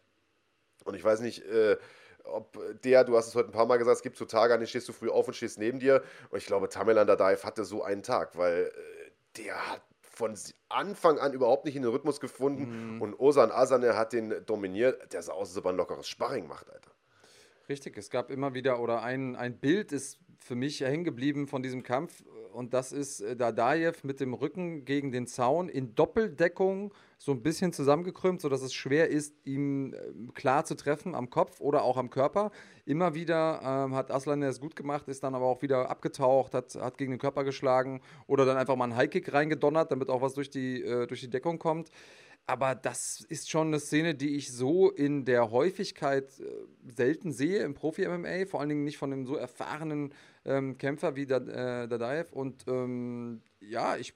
[0.86, 1.76] Und ich weiß nicht, äh,
[2.26, 4.60] ob der, du hast es heute ein paar Mal gesagt, es gibt so Tage, an
[4.60, 6.04] denen stehst du früh auf und stehst neben dir.
[6.30, 10.36] Und ich glaube, Tamerlan Dadaev hatte so einen Tag, weil äh, der hat von
[10.68, 12.96] Anfang an überhaupt nicht in den Rhythmus gefunden.
[12.96, 13.02] Mhm.
[13.02, 15.14] Und Osan Asane hat den dominiert.
[15.14, 16.92] Der sah aus, als ob er ein lockeres Sparring macht, Alter.
[17.70, 21.64] Richtig, es gab immer wieder, oder ein, ein Bild ist für mich hängen geblieben von
[21.64, 22.24] diesem Kampf
[22.60, 27.42] und das ist äh, Dadaev mit dem Rücken gegen den Zaun in Doppeldeckung so ein
[27.42, 29.98] bisschen zusammengekrümmt, sodass es schwer ist, ihn äh,
[30.34, 32.52] klar zu treffen am Kopf oder auch am Körper.
[32.84, 36.76] Immer wieder ähm, hat Aslan es gut gemacht, ist dann aber auch wieder abgetaucht, hat,
[36.76, 40.34] hat gegen den Körper geschlagen oder dann einfach mal einen Highkick reingedonnert, damit auch was
[40.34, 41.90] durch die, äh, durch die Deckung kommt.
[42.50, 47.64] Aber das ist schon eine Szene, die ich so in der Häufigkeit äh, selten sehe
[47.64, 50.14] im Profi-MMA, vor allen Dingen nicht von einem so erfahrenen
[50.50, 52.34] ähm, Kämpfer wie äh, Dadaev.
[52.34, 54.16] Und ähm, ja, ich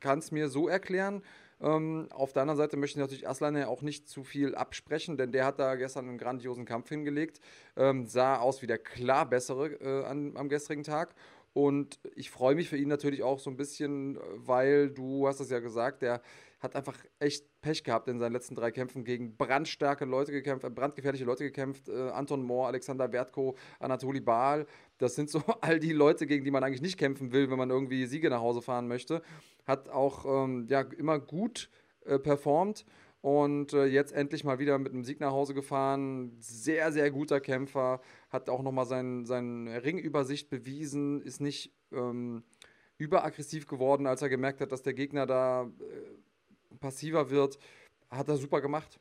[0.00, 1.22] kann es mir so erklären.
[1.60, 5.16] Ähm, auf der anderen Seite möchte ich natürlich Aslan ja auch nicht zu viel absprechen,
[5.16, 7.40] denn der hat da gestern einen grandiosen Kampf hingelegt,
[7.76, 11.14] ähm, sah aus wie der klar bessere äh, an, am gestrigen Tag.
[11.54, 15.50] Und ich freue mich für ihn natürlich auch so ein bisschen, weil du hast es
[15.50, 16.22] ja gesagt, der
[16.62, 20.70] hat einfach echt Pech gehabt in seinen letzten drei Kämpfen gegen brandstarke Leute gekämpft, äh,
[20.70, 21.88] brandgefährliche Leute gekämpft.
[21.88, 24.66] Äh, Anton Mohr, Alexander Wertko, Anatoli Baal.
[24.98, 27.70] Das sind so all die Leute, gegen die man eigentlich nicht kämpfen will, wenn man
[27.70, 29.22] irgendwie Siege nach Hause fahren möchte.
[29.66, 31.68] Hat auch ähm, ja, immer gut
[32.04, 32.84] äh, performt
[33.22, 36.36] und äh, jetzt endlich mal wieder mit einem Sieg nach Hause gefahren.
[36.38, 38.00] Sehr, sehr guter Kämpfer.
[38.30, 41.22] Hat auch nochmal seine sein Ringübersicht bewiesen.
[41.22, 42.44] Ist nicht ähm,
[42.98, 46.21] überaggressiv geworden, als er gemerkt hat, dass der Gegner da äh,
[46.82, 47.58] passiver wird,
[48.10, 49.00] hat er super gemacht.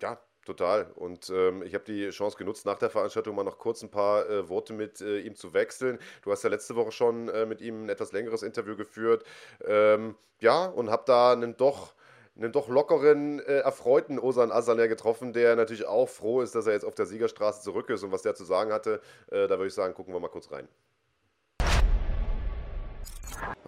[0.00, 0.90] Ja, Total.
[0.96, 4.28] Und ähm, ich habe die Chance genutzt, nach der Veranstaltung mal noch kurz ein paar
[4.28, 6.00] äh, Worte mit äh, ihm zu wechseln.
[6.22, 9.24] Du hast ja letzte Woche schon äh, mit ihm ein etwas längeres Interview geführt.
[9.64, 11.94] Ähm, ja, und habe da einen doch,
[12.36, 16.72] einen doch lockeren, äh, erfreuten Osan Asaler getroffen, der natürlich auch froh ist, dass er
[16.72, 18.02] jetzt auf der Siegerstraße zurück ist.
[18.02, 19.00] Und was der zu sagen hatte,
[19.30, 20.66] äh, da würde ich sagen, gucken wir mal kurz rein.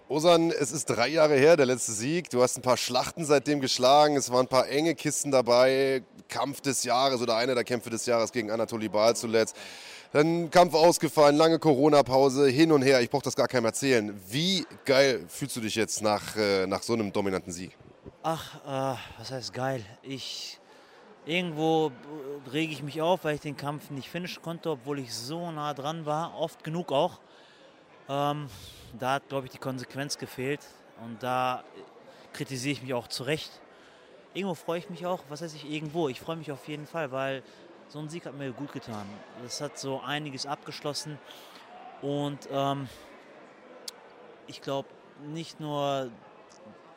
[0.07, 2.29] Osan, es ist drei Jahre her, der letzte Sieg.
[2.29, 4.15] Du hast ein paar Schlachten seitdem geschlagen.
[4.15, 6.03] Es waren ein paar enge Kisten dabei.
[6.29, 9.55] Kampf des Jahres oder einer der Kämpfe des Jahres gegen Anatoly Baal zuletzt.
[10.13, 13.01] Dann Kampf ausgefallen, lange Corona-Pause, hin und her.
[13.01, 14.13] Ich brauche das gar keinem erzählen.
[14.29, 17.75] Wie geil fühlst du dich jetzt nach, äh, nach so einem dominanten Sieg?
[18.21, 19.83] Ach, äh, was heißt geil?
[20.03, 20.59] Ich
[21.25, 21.91] irgendwo
[22.53, 25.73] rege ich mich auf, weil ich den Kampf nicht finishen konnte, obwohl ich so nah
[25.73, 27.19] dran war, oft genug auch.
[28.07, 28.47] Ähm,
[28.99, 30.61] da hat, glaube ich, die Konsequenz gefehlt
[31.03, 31.63] und da
[32.33, 33.51] kritisiere ich mich auch zu Recht.
[34.33, 36.09] Irgendwo freue ich mich auch, was heißt ich irgendwo?
[36.09, 37.41] Ich freue mich auf jeden Fall, weil
[37.87, 39.07] so ein Sieg hat mir gut getan.
[39.41, 41.17] Das hat so einiges abgeschlossen
[42.01, 42.87] und ähm,
[44.47, 44.89] ich glaube
[45.23, 46.11] nicht nur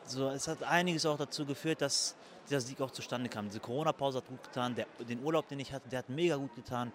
[0.03, 2.15] so, es hat einiges auch dazu geführt, dass
[2.47, 3.47] dieser Sieg auch zustande kam.
[3.47, 6.55] Diese Corona-Pause hat gut getan, der, den Urlaub, den ich hatte, der hat mega gut
[6.55, 6.91] getan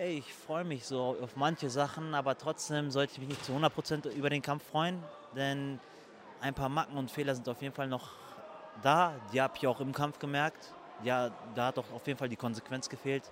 [0.00, 3.52] hey, ich freue mich so auf manche Sachen, aber trotzdem sollte ich mich nicht zu
[3.52, 5.02] 100% über den Kampf freuen,
[5.36, 5.78] denn
[6.40, 8.08] ein paar Macken und Fehler sind auf jeden Fall noch
[8.82, 9.12] da.
[9.30, 10.72] Die habe ich auch im Kampf gemerkt.
[11.04, 13.30] Ja, da hat doch auf jeden Fall die Konsequenz gefehlt.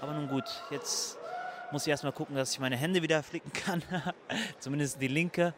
[0.00, 1.18] Aber nun gut, jetzt
[1.70, 3.82] muss ich erstmal gucken, dass ich meine Hände wieder flicken kann.
[4.58, 5.52] Zumindest die linke.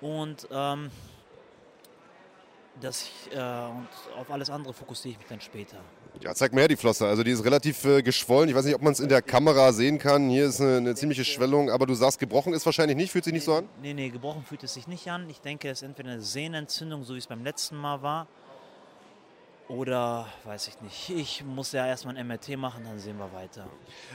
[0.00, 0.92] Und ähm,
[2.80, 5.78] dass ich, äh, und auf alles andere fokussiere ich mich dann später.
[6.22, 7.06] Ja, zeig mir her die Flosse.
[7.06, 8.48] Also die ist relativ äh, geschwollen.
[8.48, 10.28] Ich weiß nicht, ob man es in der Kamera sehen kann.
[10.28, 13.12] Hier ist eine, eine, ziemliche Schwellung, aber du sagst, gebrochen ist wahrscheinlich nicht.
[13.12, 13.68] Fühlt sich nicht so an?
[13.82, 15.28] Nee, nee, gebrochen fühlt es sich nicht an.
[15.28, 18.26] Ich denke, es ist entweder eine Sehnenentzündung, so wie es beim letzten Mal war,
[19.68, 21.10] oder weiß ich nicht.
[21.10, 23.66] Ich muss ja erstmal ein MRT machen, dann sehen wir weiter.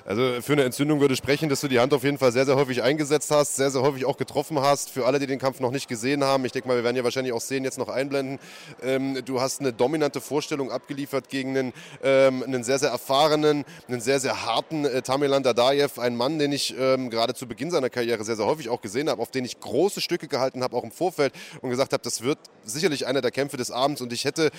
[0.06, 2.56] Also für eine Entzündung würde sprechen, dass du die Hand auf jeden Fall sehr, sehr
[2.56, 4.90] häufig eingesetzt hast, sehr, sehr häufig auch getroffen hast.
[4.90, 7.04] Für alle, die den Kampf noch nicht gesehen haben, ich denke mal, wir werden ja
[7.04, 8.40] wahrscheinlich auch sehen, jetzt noch einblenden.
[8.82, 14.00] Ähm, du hast eine dominante Vorstellung abgeliefert gegen einen, ähm, einen sehr, sehr erfahrenen, einen
[14.00, 16.00] sehr, sehr harten äh, Tamilan Dadaev.
[16.00, 19.10] Ein Mann, den ich ähm, gerade zu Beginn seiner Karriere sehr, sehr häufig auch gesehen
[19.10, 22.22] habe, auf den ich große Stücke gehalten habe, auch im Vorfeld und gesagt habe, das
[22.22, 24.52] wird sicherlich einer der Kämpfe des Abends und ich hätte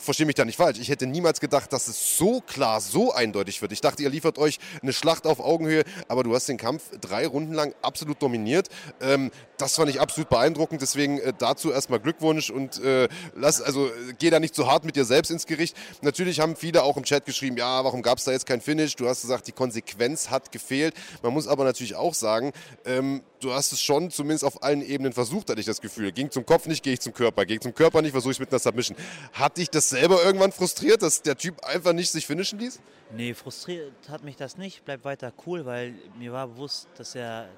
[0.00, 3.62] verstehe mich da nicht falsch, ich hätte niemals gedacht, dass es so klar, so eindeutig
[3.62, 3.72] wird.
[3.72, 7.26] Ich dachte, ihr liefert euch eine Schlacht auf Augenhöhe, aber du hast den Kampf drei
[7.26, 8.68] Runden lang absolut dominiert.
[9.00, 9.30] Ähm,
[9.60, 14.30] das fand ich absolut beeindruckend, deswegen äh, dazu erstmal Glückwunsch und äh, lass, also geh
[14.30, 15.76] da nicht zu hart mit dir selbst ins Gericht.
[16.02, 18.96] Natürlich haben viele auch im Chat geschrieben, ja, warum gab es da jetzt kein Finish?
[18.96, 20.94] Du hast gesagt, die Konsequenz hat gefehlt.
[21.22, 22.52] Man muss aber natürlich auch sagen,
[22.84, 26.12] ähm, du hast es schon zumindest auf allen Ebenen versucht, hatte ich das Gefühl.
[26.12, 27.42] Ging zum Kopf nicht, gehe ich zum Körper.
[27.48, 28.96] Ich zum Körper nicht, versuche ich mit einer Submission.
[29.32, 32.80] Hat dich das selber irgendwann frustriert, dass der Typ einfach nicht sich finishen ließ?
[33.16, 34.84] Nee, frustriert hat mich das nicht.
[34.84, 37.48] Bleib weiter cool, weil mir war bewusst, dass er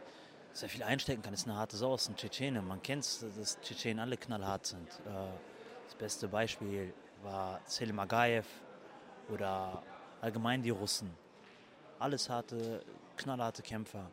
[0.53, 1.35] sehr viel einstecken kann.
[1.35, 2.63] Ist eine harte Sau, ist ein Tschetschene.
[2.63, 4.89] Man kennt es, dass Tschetschenen alle knallhart sind.
[5.07, 5.33] Äh,
[5.87, 6.93] das beste Beispiel
[7.23, 8.47] war Selim Agaev
[9.31, 9.83] oder
[10.21, 11.11] allgemein die Russen.
[11.99, 12.85] Alles harte,
[13.17, 14.11] knallharte Kämpfer.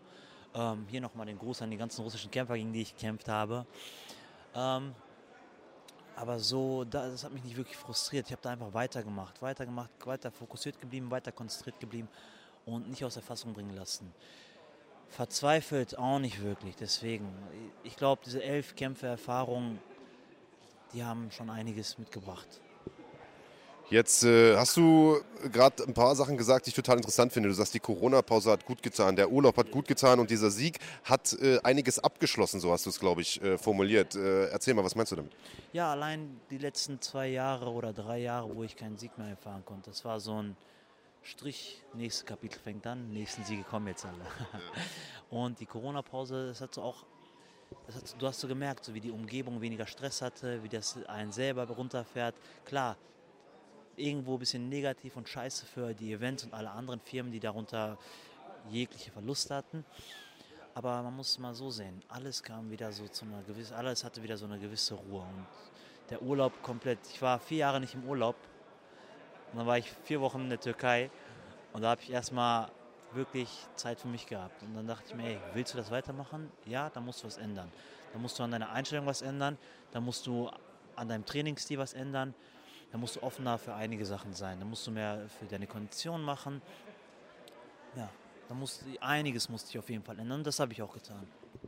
[0.54, 3.66] Ähm, hier nochmal den Gruß an die ganzen russischen Kämpfer, gegen die ich gekämpft habe.
[4.56, 4.96] Ähm,
[6.16, 8.26] aber so, das hat mich nicht wirklich frustriert.
[8.26, 12.10] Ich habe da einfach weitergemacht, weitergemacht, weiter fokussiert geblieben, weiter konzentriert geblieben
[12.66, 14.14] und nicht aus der Fassung bringen lassen.
[15.10, 16.76] Verzweifelt auch nicht wirklich.
[16.76, 17.28] Deswegen,
[17.84, 19.80] ich glaube, diese elf Kämpfe Erfahrung,
[20.94, 22.62] die haben schon einiges mitgebracht.
[23.90, 25.20] Jetzt äh, hast du
[25.52, 27.50] gerade ein paar Sachen gesagt, die ich total interessant finde.
[27.50, 30.78] Du sagst, die Corona-Pause hat gut getan, der Urlaub hat gut getan und dieser Sieg
[31.04, 34.14] hat äh, einiges abgeschlossen, so hast du es, glaube ich, äh, formuliert.
[34.14, 35.32] Äh, erzähl mal, was meinst du damit?
[35.74, 39.64] Ja, allein die letzten zwei Jahre oder drei Jahre, wo ich keinen Sieg mehr erfahren
[39.66, 40.56] konnte, das war so ein
[41.22, 44.26] Strich, nächstes Kapitel fängt an, nächsten Siege kommen jetzt alle.
[45.30, 47.06] Und die Corona-Pause, das hat so auch
[47.94, 51.32] hat, du hast so gemerkt, so wie die Umgebung weniger Stress hatte, wie das einen
[51.32, 52.36] selber runterfährt.
[52.66, 52.98] Klar,
[53.96, 57.98] irgendwo ein bisschen negativ und scheiße für die Events und alle anderen Firmen, die darunter
[58.70, 59.86] jegliche Verluste hatten.
[60.74, 64.04] Aber man muss es mal so sehen, alles kam wieder so zu einer gewissen, alles
[64.04, 65.22] hatte wieder so eine gewisse Ruhe.
[65.22, 65.46] Und
[66.10, 68.36] der Urlaub komplett, ich war vier Jahre nicht im Urlaub
[69.52, 71.10] und dann war ich vier Wochen in der Türkei
[71.74, 72.70] und da habe ich erstmal
[73.14, 74.62] wirklich Zeit für mich gehabt.
[74.62, 76.52] Und dann dachte ich mir, ey, willst du das weitermachen?
[76.66, 77.72] Ja, dann musst du was ändern.
[78.14, 79.58] Dann musst du an deiner Einstellung was ändern,
[79.92, 80.50] dann musst du
[80.96, 82.34] an deinem Trainingsstil was ändern,
[82.92, 84.60] da musst du offener für einige Sachen sein.
[84.60, 86.62] Da musst du mehr für deine Kondition machen.
[87.96, 88.10] Ja,
[88.48, 90.94] da musst du, einiges musste ich auf jeden Fall ändern und das habe ich auch
[90.94, 91.28] getan.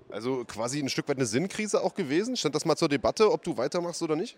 [0.10, 2.36] Also quasi ein Stück weit eine Sinnkrise auch gewesen?
[2.36, 4.38] Stand das mal zur Debatte, ob du weitermachst oder nicht?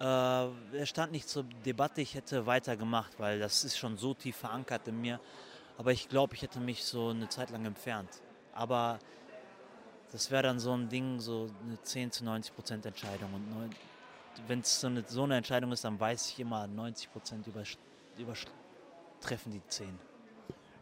[0.00, 4.36] Äh, er stand nicht zur Debatte, ich hätte weitergemacht, weil das ist schon so tief
[4.36, 5.20] verankert in mir.
[5.76, 8.08] Aber ich glaube, ich hätte mich so eine Zeit lang entfernt.
[8.52, 8.98] Aber
[10.12, 13.32] das wäre dann so ein Ding, so eine 10 zu 90 Prozent Entscheidung.
[13.34, 13.74] Und
[14.46, 19.52] wenn es so eine, so eine Entscheidung ist, dann weiß ich immer, 90 Prozent übertreffen
[19.52, 20.09] die 10.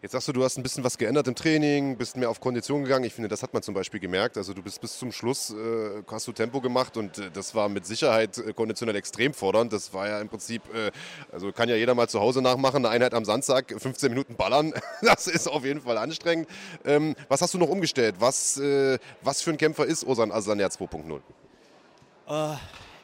[0.01, 2.85] Jetzt sagst du, du hast ein bisschen was geändert im Training, bist mehr auf Kondition
[2.85, 3.05] gegangen.
[3.05, 4.37] Ich finde, das hat man zum Beispiel gemerkt.
[4.37, 7.69] Also du bist bis zum Schluss, äh, hast du Tempo gemacht und äh, das war
[7.69, 9.73] mit Sicherheit äh, konditionell extrem fordernd.
[9.73, 10.93] Das war ja im Prinzip, äh,
[11.33, 14.73] also kann ja jeder mal zu Hause nachmachen, eine Einheit am Samstag, 15 Minuten ballern.
[15.03, 16.49] Das ist auf jeden Fall anstrengend.
[16.85, 18.17] Ähm, was hast du noch umgestellt?
[18.19, 21.21] Was, äh, was für ein Kämpfer ist Osan Aslanär 2.0?
[22.29, 22.57] Uh,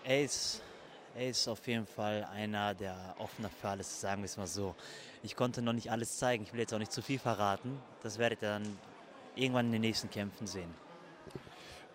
[0.05, 0.61] er ist,
[1.14, 4.46] er ist auf jeden Fall einer, der offener für alles ist, sagen wir es mal
[4.46, 4.74] so.
[5.22, 7.80] Ich konnte noch nicht alles zeigen, ich will jetzt auch nicht zu viel verraten.
[8.02, 8.78] Das werdet ihr dann
[9.36, 10.84] irgendwann in den nächsten Kämpfen sehen.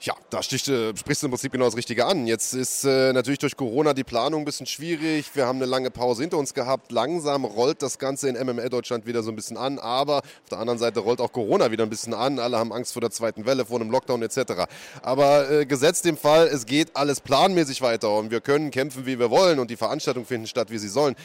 [0.02, 2.26] Ja, da sticht, sprichst du im Prinzip genau das Richtige an.
[2.26, 5.30] Jetzt ist äh, natürlich durch Corona die Planung ein bisschen schwierig.
[5.34, 6.94] Wir haben eine lange Pause hinter uns gehabt.
[6.94, 9.78] Langsam rollt das Ganze in MMA Deutschland wieder so ein bisschen an.
[9.78, 12.40] Aber auf der anderen Seite rollt auch Corona wieder ein bisschen an.
[12.40, 14.70] Alle haben Angst vor der zweiten Welle, vor einem Lockdown etc.
[15.02, 19.20] Aber äh, gesetzt dem Fall, es geht alles planmäßig weiter und wir können kämpfen, wie
[19.20, 21.18] wir wollen und die Veranstaltungen finden statt, wie sie sollen.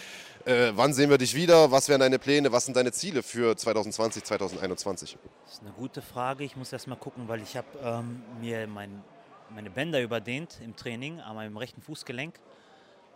[0.45, 1.71] Äh, wann sehen wir dich wieder?
[1.71, 2.53] Was wären deine Pläne?
[2.53, 5.17] Was sind deine Ziele für 2020, 2021?
[5.45, 6.45] Das ist eine gute Frage.
[6.45, 9.03] Ich muss erst mal gucken, weil ich habe ähm, mir mein,
[9.49, 12.39] meine Bänder überdehnt im Training an meinem rechten Fußgelenk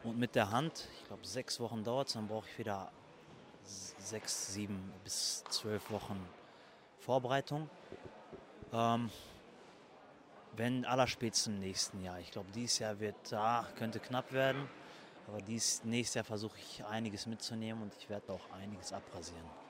[0.04, 0.88] und mit der Hand.
[1.00, 2.90] Ich glaube, sechs Wochen dauert es, dann brauche ich wieder
[3.64, 6.18] sechs, sieben bis zwölf Wochen
[7.00, 7.68] Vorbereitung.
[8.72, 9.10] Ähm,
[10.56, 12.18] wenn allerspätestens im nächsten Jahr.
[12.20, 14.66] Ich glaube, dieses Jahr wird da, könnte knapp werden.
[15.28, 19.67] Aber dies nächstes Jahr versuche ich einiges mitzunehmen und ich werde auch einiges abrasieren.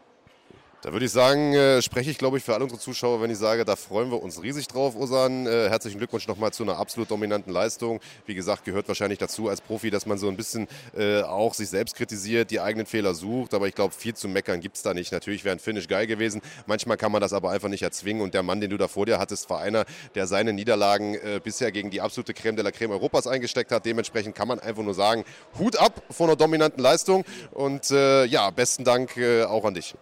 [0.80, 3.38] Da würde ich sagen, äh, spreche ich, glaube ich, für alle unsere Zuschauer, wenn ich
[3.38, 5.48] sage, da freuen wir uns riesig drauf, Osan.
[5.48, 7.98] Äh, herzlichen Glückwunsch nochmal zu einer absolut dominanten Leistung.
[8.26, 11.68] Wie gesagt, gehört wahrscheinlich dazu als Profi, dass man so ein bisschen äh, auch sich
[11.68, 13.54] selbst kritisiert, die eigenen Fehler sucht.
[13.54, 15.10] Aber ich glaube, viel zu meckern gibt es da nicht.
[15.10, 16.42] Natürlich wäre ein Finish geil gewesen.
[16.66, 18.22] Manchmal kann man das aber einfach nicht erzwingen.
[18.22, 21.40] Und der Mann, den du da vor dir hattest, war einer, der seine Niederlagen äh,
[21.42, 23.84] bisher gegen die absolute Creme de la Creme Europas eingesteckt hat.
[23.84, 25.24] Dementsprechend kann man einfach nur sagen,
[25.58, 27.24] Hut ab von einer dominanten Leistung.
[27.50, 29.96] Und äh, ja, besten Dank äh, auch an dich.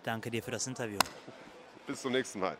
[0.00, 0.96] Ich danke dir für das Interview.
[1.86, 2.56] Bis zum nächsten Mal.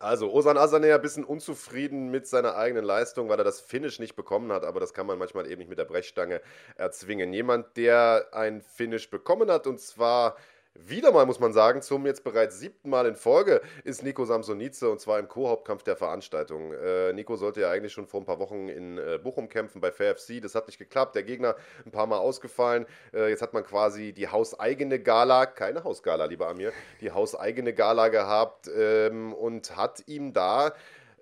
[0.00, 4.16] Also, Osan Asaner ein bisschen unzufrieden mit seiner eigenen Leistung, weil er das Finish nicht
[4.16, 6.40] bekommen hat, aber das kann man manchmal eben nicht mit der Brechstange
[6.74, 7.32] erzwingen.
[7.32, 10.36] Jemand, der ein Finish bekommen hat, und zwar
[10.74, 14.90] wieder mal, muss man sagen, zum jetzt bereits siebten Mal in Folge ist Nico Samsonice
[14.90, 16.72] und zwar im Co-Hauptkampf der Veranstaltung.
[16.72, 19.92] Äh, Nico sollte ja eigentlich schon vor ein paar Wochen in äh, Bochum kämpfen bei
[19.92, 20.40] FairFC.
[20.42, 21.14] Das hat nicht geklappt.
[21.14, 21.54] Der Gegner
[21.86, 22.86] ein paar Mal ausgefallen.
[23.12, 28.08] Äh, jetzt hat man quasi die hauseigene Gala, keine Hausgala, lieber Amir, die hauseigene Gala
[28.08, 30.74] gehabt ähm, und hat ihm da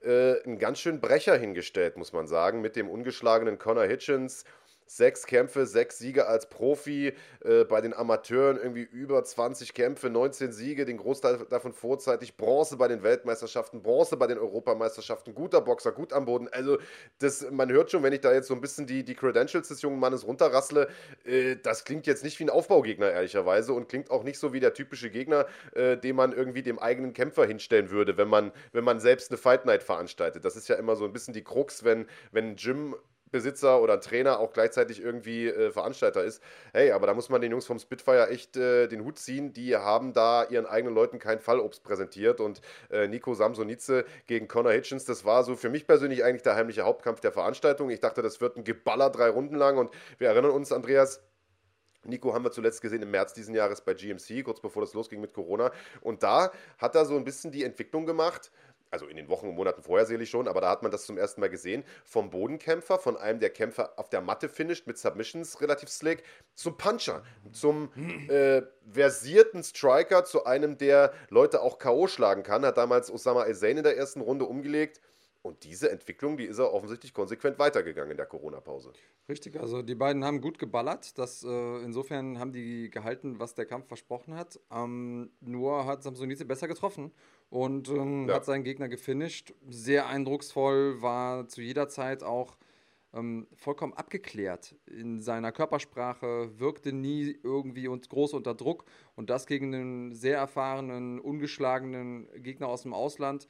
[0.02, 4.44] äh, einen ganz schönen Brecher hingestellt, muss man sagen, mit dem ungeschlagenen Connor Hitchens
[4.94, 7.14] Sechs Kämpfe, sechs Siege als Profi,
[7.44, 12.76] äh, bei den Amateuren irgendwie über 20 Kämpfe, 19 Siege, den Großteil davon vorzeitig, Bronze
[12.76, 16.46] bei den Weltmeisterschaften, Bronze bei den Europameisterschaften, guter Boxer, gut am Boden.
[16.52, 16.76] Also
[17.20, 19.80] das, man hört schon, wenn ich da jetzt so ein bisschen die, die Credentials des
[19.80, 20.88] jungen Mannes runterrassle,
[21.24, 24.60] äh, das klingt jetzt nicht wie ein Aufbaugegner, ehrlicherweise, und klingt auch nicht so wie
[24.60, 28.84] der typische Gegner, äh, den man irgendwie dem eigenen Kämpfer hinstellen würde, wenn man, wenn
[28.84, 30.44] man selbst eine Fight Night veranstaltet.
[30.44, 32.94] Das ist ja immer so ein bisschen die Krux, wenn, wenn Jim
[33.32, 36.42] Besitzer oder Trainer auch gleichzeitig irgendwie äh, Veranstalter ist.
[36.72, 39.52] Hey, aber da muss man den Jungs vom Spitfire echt äh, den Hut ziehen.
[39.52, 42.60] Die haben da ihren eigenen Leuten kein Fallobst präsentiert und
[42.90, 46.82] äh, Nico Samsonice gegen Connor Hitchens, das war so für mich persönlich eigentlich der heimliche
[46.82, 47.90] Hauptkampf der Veranstaltung.
[47.90, 51.20] Ich dachte, das wird ein Geballer drei Runden lang und wir erinnern uns, Andreas,
[52.04, 55.20] Nico haben wir zuletzt gesehen im März diesen Jahres bei GMC, kurz bevor das losging
[55.20, 55.70] mit Corona.
[56.00, 58.50] Und da hat er so ein bisschen die Entwicklung gemacht,
[58.92, 61.16] also in den Wochen und Monaten vorher sicherlich schon, aber da hat man das zum
[61.16, 65.60] ersten Mal gesehen, vom Bodenkämpfer, von einem der Kämpfer auf der Matte finisht, mit Submissions
[65.60, 66.22] relativ slick,
[66.54, 67.22] zum Puncher,
[67.52, 67.90] zum
[68.28, 72.06] äh, versierten Striker, zu einem, der Leute auch K.O.
[72.06, 75.00] schlagen kann, hat damals Osama Ezain in der ersten Runde umgelegt.
[75.40, 78.92] Und diese Entwicklung, die ist er offensichtlich konsequent weitergegangen in der Corona-Pause.
[79.28, 81.18] Richtig, also die beiden haben gut geballert.
[81.18, 84.60] Das, äh, insofern haben die gehalten, was der Kampf versprochen hat.
[84.70, 87.12] Ähm, nur hat Samsonice besser getroffen
[87.52, 88.36] und ähm, ja.
[88.36, 89.52] hat seinen Gegner gefinisht.
[89.68, 92.56] Sehr eindrucksvoll, war zu jeder Zeit auch
[93.12, 98.86] ähm, vollkommen abgeklärt in seiner Körpersprache, wirkte nie irgendwie und groß unter Druck
[99.16, 103.48] und das gegen einen sehr erfahrenen, ungeschlagenen Gegner aus dem Ausland.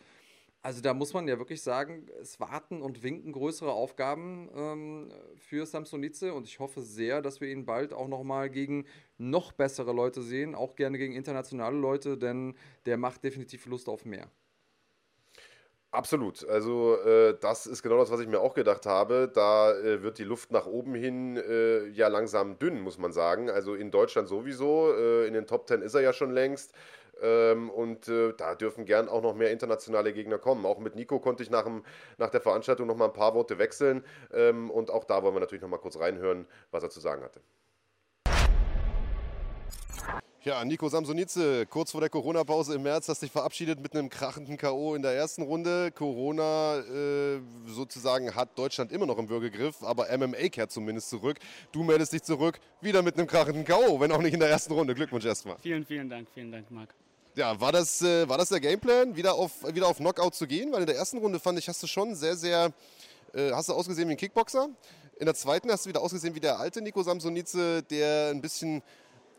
[0.65, 5.67] Also da muss man ja wirklich sagen, es warten und winken größere Aufgaben ähm, für
[5.67, 8.87] Samsonice und ich hoffe sehr, dass wir ihn bald auch nochmal gegen
[9.19, 12.55] noch bessere Leute sehen, auch gerne gegen internationale Leute, denn
[12.87, 14.31] der macht definitiv Lust auf mehr.
[15.91, 16.49] Absolut.
[16.49, 19.31] Also äh, das ist genau das, was ich mir auch gedacht habe.
[19.33, 23.51] Da äh, wird die Luft nach oben hin äh, ja langsam dünn, muss man sagen.
[23.51, 24.91] Also in Deutschland sowieso.
[24.97, 26.73] Äh, in den Top Ten ist er ja schon längst.
[27.23, 30.67] Ähm, und äh, da dürfen gern auch noch mehr internationale Gegner kommen.
[30.67, 31.85] Auch mit Nico konnte ich nach, dem,
[32.19, 34.05] nach der Veranstaltung noch mal ein paar Worte wechseln.
[34.33, 37.23] Ähm, und auch da wollen wir natürlich noch mal kurz reinhören, was er zu sagen
[37.23, 37.41] hatte.
[40.45, 44.57] Ja, Nico Samsonice, kurz vor der Corona-Pause im März hast dich verabschiedet mit einem krachenden
[44.57, 44.97] K.O.
[44.97, 45.93] in der ersten Runde.
[45.93, 51.39] Corona äh, sozusagen hat Deutschland immer noch im Würgegriff, aber MMA kehrt zumindest zurück.
[51.71, 54.73] Du meldest dich zurück, wieder mit einem krachenden K.O., wenn auch nicht in der ersten
[54.73, 54.97] Runde.
[54.97, 55.59] Glückwunsch erstmal.
[55.59, 56.93] Vielen, vielen Dank, vielen Dank, Marc.
[57.35, 60.71] Ja, war das, äh, war das der Gameplan, wieder auf, wieder auf Knockout zu gehen?
[60.71, 62.73] Weil in der ersten Runde fand ich, hast du schon sehr, sehr,
[63.33, 64.69] äh, hast du ausgesehen wie ein Kickboxer.
[65.19, 68.83] In der zweiten hast du wieder ausgesehen wie der alte Nico Samsonice, der ein bisschen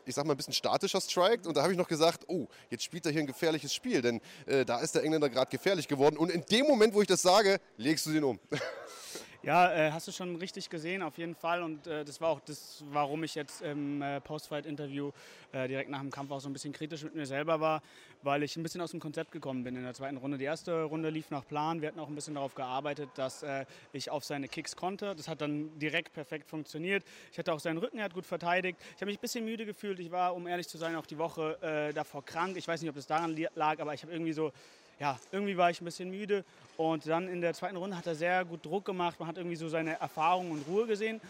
[0.05, 1.47] ich sag mal, ein bisschen statischer strikt.
[1.47, 4.21] Und da habe ich noch gesagt, oh, jetzt spielt er hier ein gefährliches Spiel, denn
[4.45, 6.17] äh, da ist der Engländer gerade gefährlich geworden.
[6.17, 8.39] Und in dem Moment, wo ich das sage, legst du den um.
[9.45, 11.63] Ja, äh, hast du schon richtig gesehen, auf jeden Fall.
[11.63, 15.11] Und äh, das war auch das, warum ich jetzt im äh, Postfight-Interview
[15.51, 17.83] äh, direkt nach dem Kampf auch so ein bisschen kritisch mit mir selber war,
[18.21, 20.37] weil ich ein bisschen aus dem Konzept gekommen bin in der zweiten Runde.
[20.37, 21.81] Die erste Runde lief nach Plan.
[21.81, 25.13] Wir hatten auch ein bisschen darauf gearbeitet, dass äh, ich auf seine Kicks konnte.
[25.13, 27.03] Das hat dann direkt perfekt funktioniert.
[27.33, 28.79] Ich hatte auch seinen Rücken, er hat gut verteidigt.
[28.95, 29.99] Ich habe mich ein bisschen müde gefühlt.
[29.99, 32.55] Ich war, um ehrlich zu sein, auch die Woche äh, davor krank.
[32.55, 34.53] Ich weiß nicht, ob das daran lag, aber ich habe irgendwie so
[34.99, 36.43] ja, irgendwie war ich ein bisschen müde.
[36.77, 39.19] Und dann in der zweiten Runde hat er sehr gut Druck gemacht.
[39.19, 41.21] Man hat irgendwie so seine Erfahrung und Ruhe gesehen.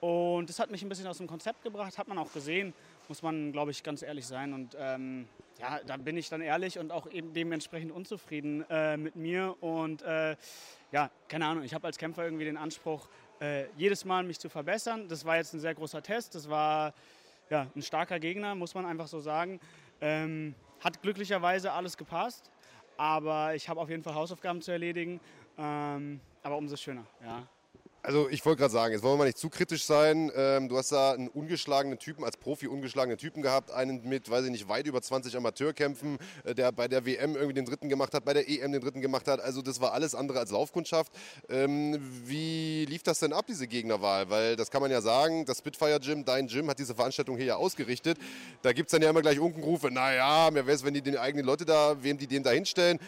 [0.00, 2.74] Und das hat mich ein bisschen aus dem Konzept gebracht, hat man auch gesehen,
[3.08, 4.52] muss man, glaube ich, ganz ehrlich sein.
[4.52, 5.26] Und ähm,
[5.58, 9.56] ja, da bin ich dann ehrlich und auch eben dementsprechend unzufrieden äh, mit mir.
[9.62, 10.36] Und äh,
[10.92, 13.08] ja, keine Ahnung, ich habe als Kämpfer irgendwie den Anspruch,
[13.40, 15.08] äh, jedes Mal mich zu verbessern.
[15.08, 16.34] Das war jetzt ein sehr großer Test.
[16.34, 16.92] Das war
[17.50, 19.60] ja, ein starker Gegner, muss man einfach so sagen.
[20.00, 22.50] Ähm, hat glücklicherweise alles gepasst.
[22.96, 25.20] Aber ich habe auf jeden Fall Hausaufgaben zu erledigen.
[25.58, 27.46] Ähm, aber umso schöner, ja.
[28.06, 30.30] Also ich wollte gerade sagen, jetzt wollen wir mal nicht zu kritisch sein.
[30.36, 34.44] Ähm, du hast da einen ungeschlagenen Typen, als Profi ungeschlagenen Typen gehabt, einen mit, weiß
[34.44, 38.12] ich nicht, weit über 20 Amateurkämpfen, äh, der bei der WM irgendwie den dritten gemacht
[38.12, 39.40] hat, bei der EM den dritten gemacht hat.
[39.40, 41.14] Also das war alles andere als Laufkundschaft.
[41.48, 44.28] Ähm, wie lief das denn ab, diese Gegnerwahl?
[44.28, 47.46] Weil das kann man ja sagen, das Spitfire Gym, dein Gym, hat diese Veranstaltung hier
[47.46, 48.18] ja ausgerichtet.
[48.60, 51.16] Da gibt es dann ja immer gleich Unkenrufe, naja, mir wäre es, wenn die den
[51.16, 52.98] eigenen Leute da, wem die den da hinstellen.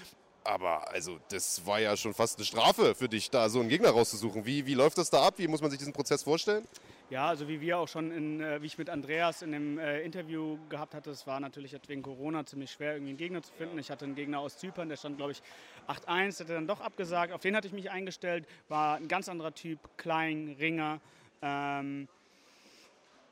[0.46, 3.90] Aber also, das war ja schon fast eine Strafe für dich, da so einen Gegner
[3.90, 4.46] rauszusuchen.
[4.46, 5.34] Wie, wie läuft das da ab?
[5.38, 6.66] Wie muss man sich diesen Prozess vorstellen?
[7.08, 10.00] Ja, also wie wir auch schon, in, äh, wie ich mit Andreas in dem äh,
[10.00, 13.52] Interview gehabt hatte, es war natürlich jetzt wegen Corona ziemlich schwer, irgendwie einen Gegner zu
[13.52, 13.78] finden.
[13.78, 15.42] Ich hatte einen Gegner aus Zypern, der stand, glaube ich,
[15.86, 17.32] 8-1, hat er dann doch abgesagt.
[17.32, 21.00] Auf den hatte ich mich eingestellt, war ein ganz anderer Typ, klein, Ringer.
[21.42, 22.08] Ähm,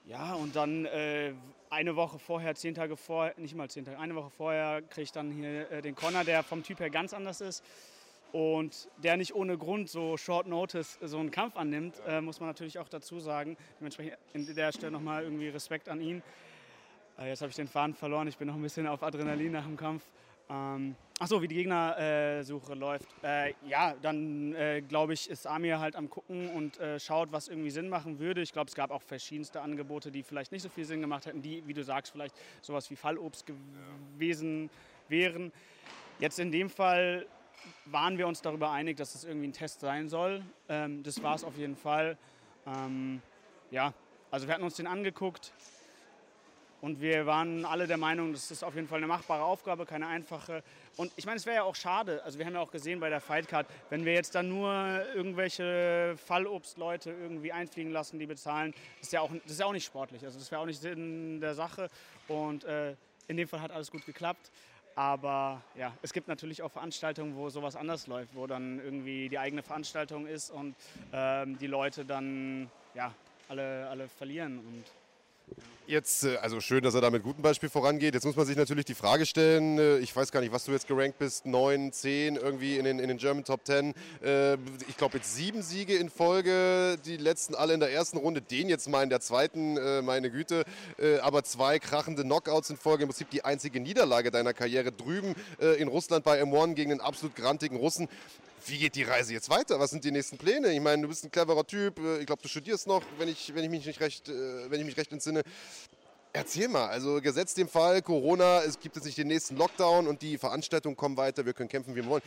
[0.07, 1.33] ja, und dann äh,
[1.75, 5.13] eine Woche vorher, zehn Tage vorher, nicht mal zehn Tage, eine Woche vorher kriege ich
[5.13, 7.65] dann hier äh, den Connor, der vom Typ her ganz anders ist
[8.33, 12.49] und der nicht ohne Grund so Short Notice so einen Kampf annimmt, äh, muss man
[12.49, 13.57] natürlich auch dazu sagen.
[13.79, 16.23] Dementsprechend an der Stelle nochmal irgendwie Respekt an ihn.
[17.19, 19.65] Äh, jetzt habe ich den Faden verloren, ich bin noch ein bisschen auf Adrenalin nach
[19.65, 20.05] dem Kampf.
[20.49, 23.07] Ähm, Achso, wie die Gegnersuche äh, läuft.
[23.23, 27.47] Äh, ja, dann äh, glaube ich, ist Amir halt am Gucken und äh, schaut, was
[27.47, 28.43] irgendwie Sinn machen würde.
[28.43, 31.41] Ich glaube, es gab auch verschiedenste Angebote, die vielleicht nicht so viel Sinn gemacht hätten,
[31.41, 34.71] die, wie du sagst, vielleicht sowas wie Fallobst gewesen
[35.09, 35.53] wären.
[36.19, 37.27] Jetzt in dem Fall
[37.85, 40.43] waren wir uns darüber einig, dass es irgendwie ein Test sein soll.
[40.69, 42.19] Ähm, das war es auf jeden Fall.
[42.67, 43.23] Ähm,
[43.71, 43.95] ja,
[44.33, 45.53] also wir hatten uns den angeguckt
[46.85, 50.07] und wir waren alle der Meinung, das ist auf jeden Fall eine machbare Aufgabe, keine
[50.07, 50.63] einfache.
[50.97, 53.09] Und ich meine, es wäre ja auch schade, also wir haben ja auch gesehen bei
[53.09, 54.71] der Fightcard, wenn wir jetzt dann nur
[55.15, 59.85] irgendwelche Fallobstleute irgendwie einfliegen lassen, die bezahlen, ist ja auch, das ist ja auch nicht
[59.85, 60.25] sportlich.
[60.25, 61.91] Also das wäre auch nicht Sinn der Sache.
[62.29, 62.95] Und äh,
[63.27, 64.51] in dem Fall hat alles gut geklappt.
[64.97, 69.39] Aber ja, es gibt natürlich auch Veranstaltungen, wo sowas anders läuft, wo dann irgendwie die
[69.39, 70.77] eigene Veranstaltung ist und
[71.13, 73.13] ähm, die Leute dann ja,
[73.49, 74.59] alle, alle verlieren.
[74.59, 74.85] Und
[75.87, 78.15] Jetzt, äh, also schön, dass er da mit gutem Beispiel vorangeht.
[78.15, 80.73] Jetzt muss man sich natürlich die Frage stellen, äh, ich weiß gar nicht, was du
[80.73, 83.93] jetzt gerankt bist, 9, 10 irgendwie in den, in den German Top 10.
[84.23, 84.55] Äh,
[84.89, 88.71] ich glaube jetzt sieben Siege in Folge, die letzten alle in der ersten Runde, den
[88.71, 89.75] jetzt mal in der zweiten,
[90.05, 90.65] meine Güte.
[91.23, 95.35] Aber zwei krachende Knockouts in Folge, im Prinzip die einzige Niederlage deiner Karriere drüben
[95.79, 98.09] in Russland bei M1 gegen einen absolut grantigen Russen
[98.67, 99.79] wie geht die Reise jetzt weiter?
[99.79, 100.73] Was sind die nächsten Pläne?
[100.73, 101.99] Ich meine, du bist ein cleverer Typ.
[101.99, 104.81] Äh, ich glaube, du studierst noch, wenn ich, wenn ich mich nicht recht, äh, wenn
[104.81, 105.43] ich mich recht entsinne.
[106.33, 110.21] Erzähl mal, also gesetzt dem Fall, Corona, es gibt jetzt nicht den nächsten Lockdown und
[110.21, 112.23] die Veranstaltungen kommen weiter, wir können kämpfen, wie wir wollen.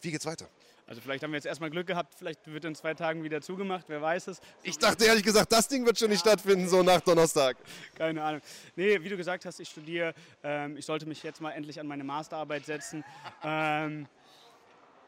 [0.00, 0.48] Wie geht's weiter?
[0.88, 3.84] Also vielleicht haben wir jetzt erstmal Glück gehabt, vielleicht wird in zwei Tagen wieder zugemacht,
[3.88, 4.40] wer weiß es.
[4.62, 7.56] Ich dachte ehrlich gesagt, das Ding wird schon nicht stattfinden, so nach Donnerstag.
[7.96, 8.40] Keine Ahnung.
[8.76, 10.14] Nee, wie du gesagt hast, ich studiere.
[10.44, 13.04] Ähm, ich sollte mich jetzt mal endlich an meine Masterarbeit setzen.
[13.44, 14.06] ähm,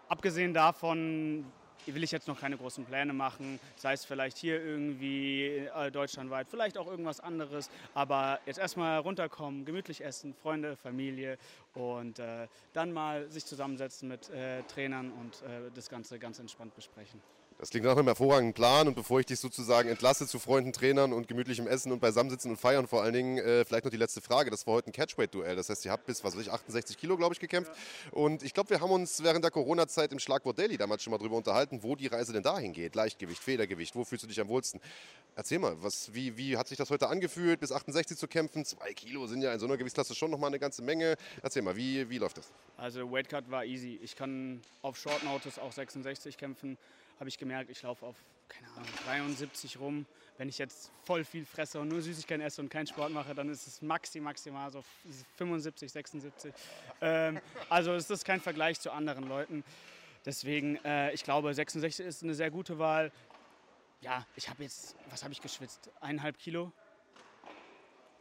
[0.09, 1.45] abgesehen davon
[1.87, 6.49] will ich jetzt noch keine großen Pläne machen, sei es vielleicht hier irgendwie äh, deutschlandweit,
[6.49, 11.39] vielleicht auch irgendwas anderes, aber jetzt erstmal runterkommen, gemütlich essen, Freunde, Familie
[11.75, 16.75] und äh, dann mal sich zusammensetzen mit äh, Trainern und äh, das Ganze ganz entspannt
[16.75, 17.21] besprechen.
[17.61, 21.13] Das klingt nach einem hervorragenden Plan und bevor ich dich sozusagen entlasse zu Freunden, Trainern
[21.13, 24.21] und gemütlichem Essen und beisammensitzen und feiern vor allen Dingen, äh, vielleicht noch die letzte
[24.21, 24.49] Frage.
[24.49, 25.57] Das war heute ein Catchweight-Duell.
[25.57, 27.73] Das heißt, ihr habt bis, was weiß ich, 68 Kilo, glaube ich, gekämpft.
[28.13, 31.19] Und ich glaube, wir haben uns während der Corona-Zeit im Schlagwort Daily damals schon mal
[31.19, 32.95] drüber unterhalten, wo die Reise denn dahin geht.
[32.95, 34.81] Leichtgewicht, Federgewicht, wo fühlst du dich am wohlsten?
[35.35, 38.65] Erzähl mal, was, wie, wie hat sich das heute angefühlt, bis 68 zu kämpfen?
[38.65, 41.17] Zwei Kilo sind ja in so einer Gewichtsklasse schon nochmal eine ganze Menge.
[41.43, 42.53] Erzähl mal, wie, wie läuft das?
[42.77, 43.99] Also Weightcut war easy.
[44.01, 46.79] Ich kann auf Short Notice auch 66 kämpfen
[47.19, 48.17] habe ich gemerkt, ich laufe auf,
[48.49, 50.07] keine Ahnung, 73 rum.
[50.37, 53.49] Wenn ich jetzt voll viel fresse und nur Süßigkeiten esse und keinen Sport mache, dann
[53.49, 54.85] ist es maxi, maximal so
[55.37, 56.55] 75, 76.
[57.01, 59.65] Ähm, also es ist kein Vergleich zu anderen Leuten.
[60.25, 63.11] Deswegen, äh, ich glaube, 66 ist eine sehr gute Wahl.
[64.01, 65.91] Ja, ich habe jetzt, was habe ich geschwitzt?
[66.01, 66.73] Eineinhalb Kilo?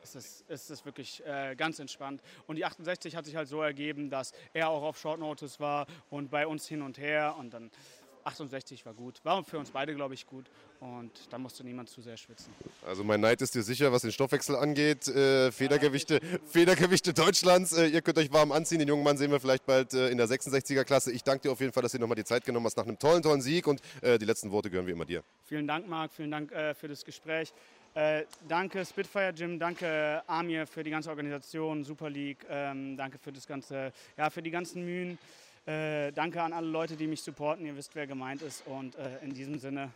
[0.01, 2.21] ist es, ist es wirklich äh, ganz entspannt.
[2.47, 5.85] Und die 68 hat sich halt so ergeben, dass er auch auf Short Notice war
[6.09, 7.35] und bei uns hin und her.
[7.37, 7.71] Und dann
[8.27, 9.19] 68 war gut.
[9.23, 10.45] War für uns beide, glaube ich, gut.
[10.79, 12.53] Und da musste niemand zu sehr schwitzen.
[12.85, 15.07] Also mein Neid ist dir sicher, was den Stoffwechsel angeht.
[15.07, 17.73] Äh, Federgewichte, Federgewichte Deutschlands.
[17.73, 18.79] Äh, ihr könnt euch warm anziehen.
[18.79, 21.11] Den jungen Mann sehen wir vielleicht bald äh, in der 66er Klasse.
[21.11, 22.99] Ich danke dir auf jeden Fall, dass du nochmal die Zeit genommen hast nach einem
[22.99, 23.65] tollen, tollen Sieg.
[23.65, 25.23] Und äh, die letzten Worte gehören wie immer dir.
[25.45, 26.13] Vielen Dank, Marc.
[26.13, 27.53] Vielen Dank äh, für das Gespräch.
[27.97, 33.31] Äh, danke Spitfire Gym, danke Amir für die ganze Organisation, Super League, ähm, danke für
[33.31, 35.17] das ganze, ja, für die ganzen Mühen.
[35.67, 37.65] Äh, danke an alle Leute, die mich supporten.
[37.65, 38.65] Ihr wisst, wer gemeint ist.
[38.65, 39.91] Und äh, in diesem Sinne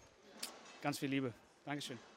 [0.81, 1.33] ganz viel Liebe.
[1.63, 2.10] Dankeschön.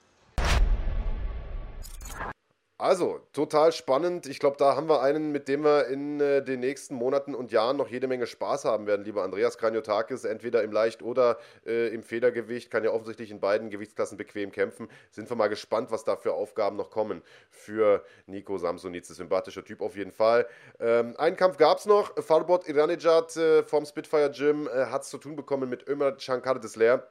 [2.85, 4.27] Also, total spannend.
[4.27, 7.51] Ich glaube, da haben wir einen, mit dem wir in äh, den nächsten Monaten und
[7.51, 11.89] Jahren noch jede Menge Spaß haben werden, lieber Andreas Kranjotakis, entweder im Leicht- oder äh,
[11.95, 14.91] im Federgewicht, kann ja offensichtlich in beiden Gewichtsklassen bequem kämpfen.
[15.11, 19.09] Sind wir mal gespannt, was da für Aufgaben noch kommen für Nico Samsonitz.
[19.09, 20.47] Sympathischer Typ auf jeden Fall.
[20.79, 22.15] Ähm, einen Kampf gab es noch.
[22.23, 26.61] Farbot Iranijad äh, vom Spitfire Gym äh, hat es zu tun bekommen mit Ömer Shankar
[26.61, 27.09] Desler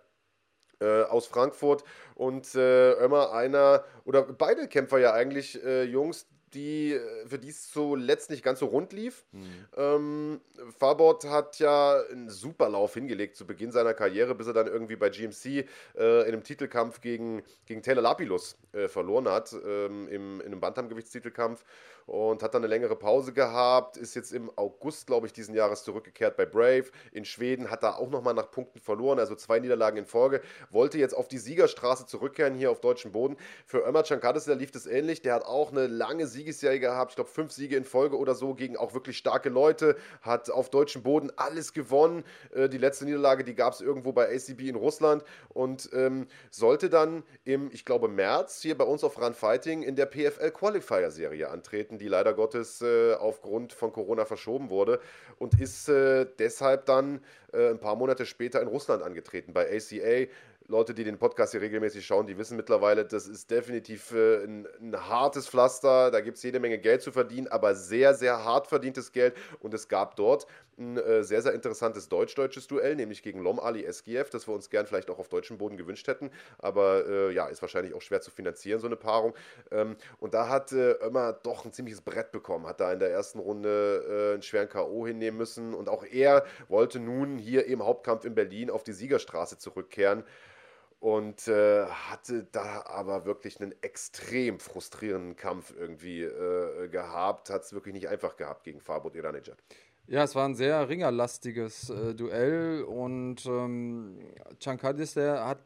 [0.80, 1.84] äh, aus Frankfurt
[2.16, 7.50] und äh, immer einer oder beide Kämpfer ja eigentlich äh, Jungs, die äh, für die
[7.50, 9.26] es zuletzt nicht ganz so rund lief.
[9.32, 9.66] Mhm.
[9.76, 10.42] Ähm,
[10.78, 14.96] Farbot hat ja einen super Lauf hingelegt zu Beginn seiner Karriere, bis er dann irgendwie
[14.96, 15.64] bei GMC äh,
[15.96, 21.64] in einem Titelkampf gegen, gegen Taylor Lapilus äh, verloren hat, ähm, im, in einem Bantamgewichtstitelkampf
[22.06, 25.84] und hat dann eine längere Pause gehabt, ist jetzt im August, glaube ich, diesen Jahres
[25.84, 26.86] zurückgekehrt bei Brave.
[27.12, 30.42] In Schweden hat er auch nochmal nach Punkten verloren, also zwei Niederlagen in Folge.
[30.70, 33.38] Wollte jetzt auf die Siegerstraße zurückkehren hier auf deutschem Boden.
[33.66, 35.22] Für Ömer Chankadis, lief das ähnlich.
[35.22, 38.54] Der hat auch eine lange Siegesserie gehabt, ich glaube fünf Siege in Folge oder so
[38.54, 39.96] gegen auch wirklich starke Leute.
[40.22, 42.24] Hat auf deutschem Boden alles gewonnen.
[42.54, 46.90] Äh, die letzte Niederlage, die gab es irgendwo bei ACB in Russland und ähm, sollte
[46.90, 51.12] dann im, ich glaube, März hier bei uns auf Run Fighting in der PFL Qualifier
[51.12, 55.00] Serie antreten Projekten, die leider Gottes äh, aufgrund von Corona verschoben wurde
[55.40, 57.22] und ist äh, deshalb dann
[57.52, 60.30] äh, ein paar Monate später in Russland angetreten bei ACA
[60.68, 64.68] Leute, die den Podcast hier regelmäßig schauen, die wissen mittlerweile, das ist definitiv äh, ein,
[64.82, 66.10] ein, hartes Pflaster.
[66.10, 69.36] Da gibt es jede Menge Geld zu verdienen, aber sehr, sehr hart verdientes Geld.
[69.60, 70.48] Und es gab dort
[70.78, 74.70] ein äh, sehr, sehr interessantes deutsch-deutsches Duell, nämlich gegen Lom Ali SGF, das wir uns
[74.70, 76.32] gern vielleicht auch auf deutschem Boden gewünscht hätten.
[76.60, 79.34] Aber äh, ja, ist wahrscheinlich auch schwer zu finanzieren, so eine Paarung.
[79.72, 83.12] Ähm, und da hat äh, Ömer doch ein ziemliches Brett bekommen, hat da in der
[83.12, 85.06] ersten Runde äh, einen schweren K.O.
[85.06, 85.74] hinnehmen müssen.
[85.74, 90.24] Und auch er wollte nun hier im Hauptkampf in Berlin auf die Siegerstraße zurückkehren
[91.04, 97.50] und äh, hatte da aber wirklich einen extrem frustrierenden Kampf irgendwie äh, gehabt.
[97.50, 99.58] Hat es wirklich nicht einfach gehabt gegen Fabot Iranejad.
[100.08, 104.18] Ja, es war ein sehr ringerlastiges äh, Duell und ähm,
[104.66, 105.60] der hat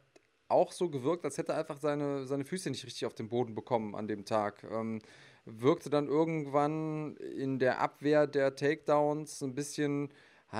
[0.47, 3.53] auch so gewirkt, als hätte er einfach seine, seine Füße nicht richtig auf den Boden
[3.53, 4.63] bekommen an dem Tag.
[4.71, 5.01] Ähm,
[5.45, 10.09] wirkte dann irgendwann in der Abwehr der Takedowns ein bisschen,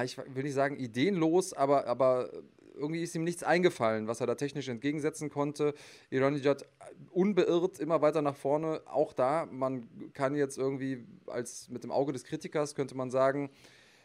[0.03, 2.29] ich will nicht sagen ideenlos, aber, aber
[2.77, 5.73] irgendwie ist ihm nichts eingefallen, was er da technisch entgegensetzen konnte.
[6.09, 6.65] Iranijad
[7.11, 8.81] unbeirrt immer weiter nach vorne.
[8.85, 13.49] Auch da, man kann jetzt irgendwie als mit dem Auge des Kritikers könnte man sagen,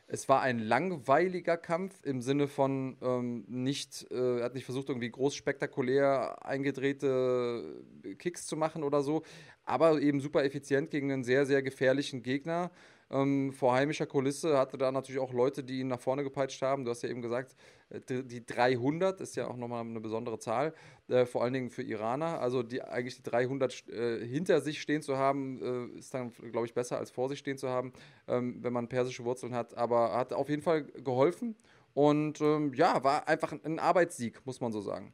[0.08, 4.90] es war ein langweiliger Kampf im Sinne von ähm, nicht, äh, er hat nicht versucht,
[4.90, 7.82] irgendwie groß spektakulär eingedrehte
[8.18, 9.22] Kicks zu machen oder so,
[9.64, 12.70] aber eben super effizient gegen einen sehr, sehr gefährlichen Gegner
[13.12, 16.84] ähm, vor heimischer Kulisse hatte da natürlich auch Leute, die ihn nach vorne gepeitscht haben.
[16.84, 17.54] Du hast ja eben gesagt,
[17.90, 20.74] äh, die 300 ist ja auch nochmal eine besondere Zahl,
[21.08, 22.40] äh, vor allen Dingen für Iraner.
[22.40, 26.66] Also die, eigentlich die 300 äh, hinter sich stehen zu haben, äh, ist dann, glaube
[26.66, 27.92] ich, besser als vor sich stehen zu haben,
[28.28, 29.76] ähm, wenn man persische Wurzeln hat.
[29.76, 31.54] Aber hat auf jeden Fall geholfen
[31.94, 35.12] und ähm, ja, war einfach ein Arbeitssieg, muss man so sagen.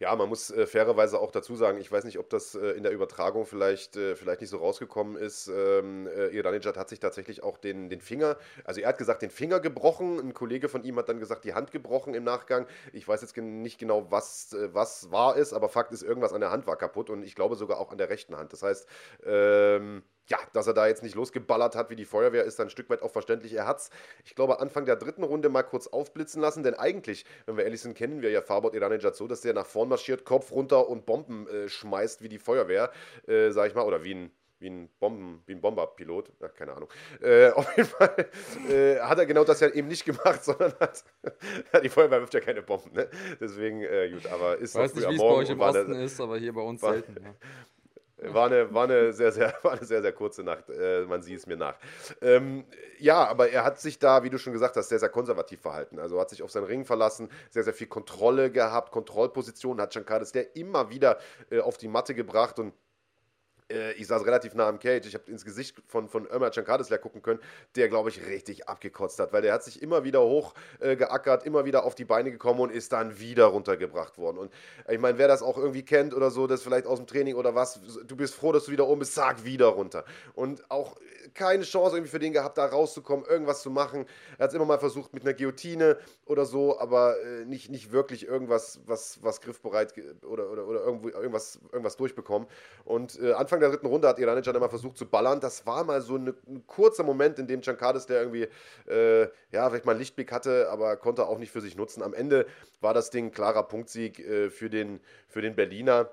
[0.00, 2.84] Ja, man muss äh, fairerweise auch dazu sagen, ich weiß nicht, ob das äh, in
[2.84, 5.48] der Übertragung vielleicht, äh, vielleicht nicht so rausgekommen ist.
[5.48, 9.30] Ähm, äh, Iranijad hat sich tatsächlich auch den, den Finger, also er hat gesagt, den
[9.30, 10.20] Finger gebrochen.
[10.20, 12.66] Ein Kollege von ihm hat dann gesagt, die Hand gebrochen im Nachgang.
[12.92, 16.40] Ich weiß jetzt nicht genau, was, äh, was wahr ist, aber Fakt ist, irgendwas an
[16.40, 18.52] der Hand war kaputt und ich glaube sogar auch an der rechten Hand.
[18.52, 18.86] Das heißt,
[19.26, 22.70] ähm, ja, dass er da jetzt nicht losgeballert hat wie die Feuerwehr, ist dann ein
[22.70, 23.54] Stück weit auch verständlich.
[23.54, 23.90] Er hat es,
[24.24, 27.80] ich glaube, Anfang der dritten Runde mal kurz aufblitzen lassen, denn eigentlich, wenn wir ehrlich
[27.80, 31.06] sind, kennen wir ja Farbot Iranejad so, dass der nach vorn marschiert, Kopf runter und
[31.06, 32.90] Bomben äh, schmeißt wie die Feuerwehr,
[33.26, 36.74] äh, sag ich mal, oder wie ein wie ein Bomben, wie ein Bomberpilot, ja, keine
[36.74, 36.88] Ahnung.
[37.20, 38.26] Äh, auf jeden Fall
[38.68, 41.04] äh, hat er genau das ja eben nicht gemacht, sondern hat,
[41.82, 43.08] die Feuerwehr wirft ja keine Bomben, ne?
[43.40, 46.38] Deswegen, äh, gut, aber ist Weiß nicht, wie es bei euch im Osten ist, aber
[46.38, 47.16] hier bei uns war, selten.
[47.22, 47.34] Ja.
[48.20, 50.68] War eine, war, eine sehr, sehr, war eine sehr, sehr kurze Nacht.
[50.70, 51.76] Äh, man sieht es mir nach.
[52.20, 52.64] Ähm,
[52.98, 55.98] ja, aber er hat sich da, wie du schon gesagt hast, sehr, sehr konservativ verhalten.
[55.98, 60.32] Also hat sich auf seinen Ring verlassen, sehr, sehr viel Kontrolle gehabt, Kontrollpositionen hat Shankades
[60.32, 61.18] der immer wieder
[61.50, 62.72] äh, auf die Matte gebracht und
[63.70, 66.98] äh, ich saß relativ nah am Cage, ich habe ins Gesicht von, von Ömer Cankadesler
[66.98, 67.40] gucken können,
[67.76, 71.64] der, glaube ich, richtig abgekotzt hat, weil der hat sich immer wieder hochgeackert, äh, immer
[71.64, 74.38] wieder auf die Beine gekommen und ist dann wieder runtergebracht worden.
[74.38, 74.52] Und
[74.88, 77.54] ich meine, wer das auch irgendwie kennt oder so, das vielleicht aus dem Training oder
[77.54, 80.04] was, du bist froh, dass du wieder oben bist, sag wieder runter.
[80.34, 80.96] Und auch
[81.34, 84.06] keine Chance irgendwie für den gehabt, da rauszukommen, irgendwas zu machen.
[84.38, 87.92] Er hat es immer mal versucht mit einer Guillotine oder so, aber äh, nicht, nicht
[87.92, 89.94] wirklich irgendwas, was, was griffbereit
[90.24, 92.48] oder, oder, oder irgendwo, irgendwas, irgendwas durchbekommen.
[92.84, 95.40] Und äh, Anfang Anfang der dritten Runde hat Iranic dann immer versucht zu ballern.
[95.40, 98.48] Das war mal so eine, ein kurzer Moment, in dem Chankades, der irgendwie,
[98.88, 102.02] äh, ja, vielleicht mal einen Lichtblick hatte, aber konnte auch nicht für sich nutzen.
[102.02, 102.46] Am Ende
[102.80, 106.10] war das Ding klarer Punktsieg äh, für, den, für den Berliner.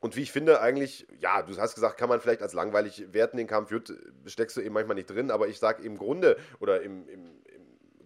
[0.00, 3.36] Und wie ich finde, eigentlich, ja, du hast gesagt, kann man vielleicht als langweilig werten
[3.36, 3.72] den Kampf,
[4.26, 7.37] steckst du eben manchmal nicht drin, aber ich sage im Grunde oder im, im,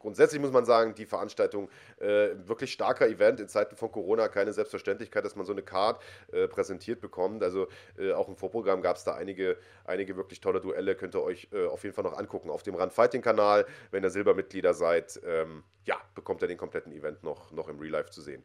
[0.03, 4.53] grundsätzlich muss man sagen, die Veranstaltung äh, wirklich starker Event in Zeiten von Corona, keine
[4.53, 7.43] Selbstverständlichkeit, dass man so eine Card äh, präsentiert bekommt.
[7.43, 11.23] Also äh, auch im Vorprogramm gab es da einige, einige wirklich tolle Duelle, könnt ihr
[11.23, 13.65] euch äh, auf jeden Fall noch angucken auf dem Run Fighting Kanal.
[13.91, 17.93] Wenn ihr Silbermitglieder seid, ähm, ja, bekommt ihr den kompletten Event noch, noch im Real
[17.93, 18.45] Life zu sehen.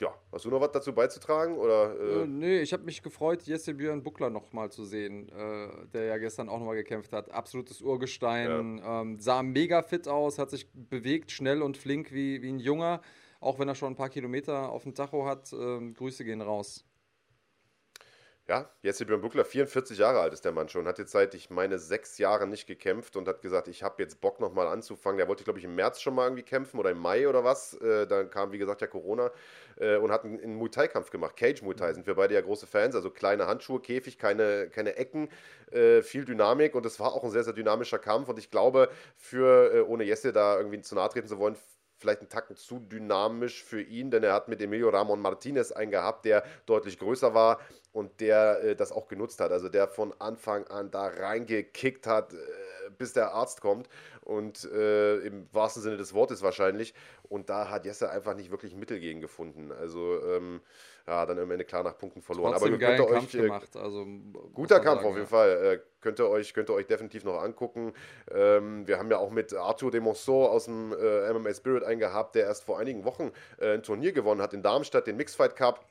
[0.00, 1.56] Ja, hast du noch was dazu beizutragen?
[1.56, 2.22] Oder, äh?
[2.22, 6.18] Äh, nee, ich habe mich gefreut, Jesse Björn Buckler nochmal zu sehen, äh, der ja
[6.18, 7.32] gestern auch nochmal gekämpft hat.
[7.32, 9.02] Absolutes Urgestein, ja.
[9.02, 13.00] ähm, sah mega fit aus, hat sich bewegt, schnell und flink wie, wie ein Junger,
[13.40, 15.52] auch wenn er schon ein paar Kilometer auf dem Tacho hat.
[15.52, 16.84] Ähm, Grüße gehen raus.
[18.50, 21.50] Ja, Jesse Björn Buckler, 44 Jahre alt ist der Mann schon, hat jetzt seit, ich
[21.50, 25.18] meine, sechs Jahren nicht gekämpft und hat gesagt, ich habe jetzt Bock nochmal anzufangen.
[25.18, 27.74] Der wollte, glaube ich, im März schon mal irgendwie kämpfen oder im Mai oder was.
[27.74, 29.30] Äh, dann kam, wie gesagt, ja Corona
[29.76, 31.36] äh, und hat einen, einen Muay Thai-Kampf gemacht.
[31.36, 34.96] Cage Muay Thai sind wir beide ja große Fans, also kleine Handschuhe, Käfig, keine, keine
[34.96, 35.28] Ecken,
[35.70, 38.88] äh, viel Dynamik und es war auch ein sehr, sehr dynamischer Kampf und ich glaube,
[39.18, 41.56] für, äh, ohne Jesse da irgendwie zu nahe treten zu wollen,
[41.98, 45.90] vielleicht einen Tacken zu dynamisch für ihn, denn er hat mit Emilio Ramon Martinez einen
[45.90, 47.60] gehabt, der deutlich größer war
[47.92, 49.52] und der äh, das auch genutzt hat.
[49.52, 52.36] Also der von Anfang an da reingekickt hat, äh,
[52.96, 53.88] bis der Arzt kommt
[54.22, 56.94] und äh, im wahrsten Sinne des Wortes wahrscheinlich.
[57.28, 59.72] Und da hat Jesse einfach nicht wirklich Mittel gegen gefunden.
[59.72, 60.60] Also ähm,
[61.08, 62.52] ja, dann am Ende klar nach Punkten verloren.
[62.52, 63.76] Trotzdem Aber ihr könnt Kampf euch, äh, gemacht.
[63.76, 64.06] Also,
[64.52, 65.26] Guter Kampf sagen, auf jeden ja.
[65.26, 65.50] Fall.
[65.50, 67.94] Äh, könnt, ihr euch, könnt ihr euch definitiv noch angucken.
[68.30, 71.98] Ähm, wir haben ja auch mit Arthur de Monceau aus dem äh, MMA Spirit einen
[71.98, 75.56] gehabt, der erst vor einigen Wochen äh, ein Turnier gewonnen hat in Darmstadt, den Mixfight
[75.56, 75.82] Cup.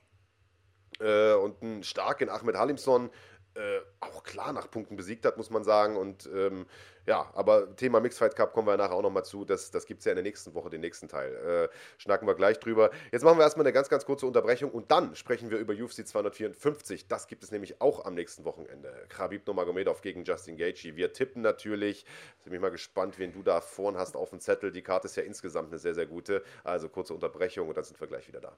[1.00, 3.10] Äh, und einen starken Ahmed Halimson
[3.58, 5.98] äh, auch klar nach Punkten besiegt hat, muss man sagen.
[5.98, 6.68] Und ähm,
[7.08, 9.46] ja, aber Thema Mixfight Cup kommen wir nachher auch nochmal zu.
[9.46, 11.34] Das, das gibt es ja in der nächsten Woche, den nächsten Teil.
[11.36, 12.92] Äh, schnacken wir gleich drüber.
[13.12, 16.06] Jetzt machen wir erstmal eine ganz, ganz kurze Unterbrechung und dann sprechen wir über UFC
[16.06, 17.08] 254.
[17.08, 18.94] Das gibt es nämlich auch am nächsten Wochenende.
[19.10, 20.96] Khabib Nurmagomedov gegen Justin Gaethje.
[20.96, 22.06] Wir tippen natürlich.
[22.44, 24.72] Bin ich mal gespannt, wen du da vorn hast auf dem Zettel.
[24.72, 26.44] Die Karte ist ja insgesamt eine sehr, sehr gute.
[26.64, 28.58] Also kurze Unterbrechung und dann sind wir gleich wieder da.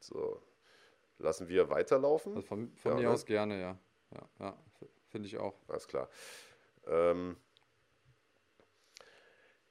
[0.00, 0.42] So,
[1.20, 2.34] lassen wir weiterlaufen.
[2.34, 3.10] Also von, von ja, mir ne?
[3.10, 3.78] aus gerne, ja.
[4.12, 4.58] Ja, ja
[5.10, 5.54] finde ich auch.
[5.68, 6.08] Alles klar.
[6.86, 7.36] Ähm,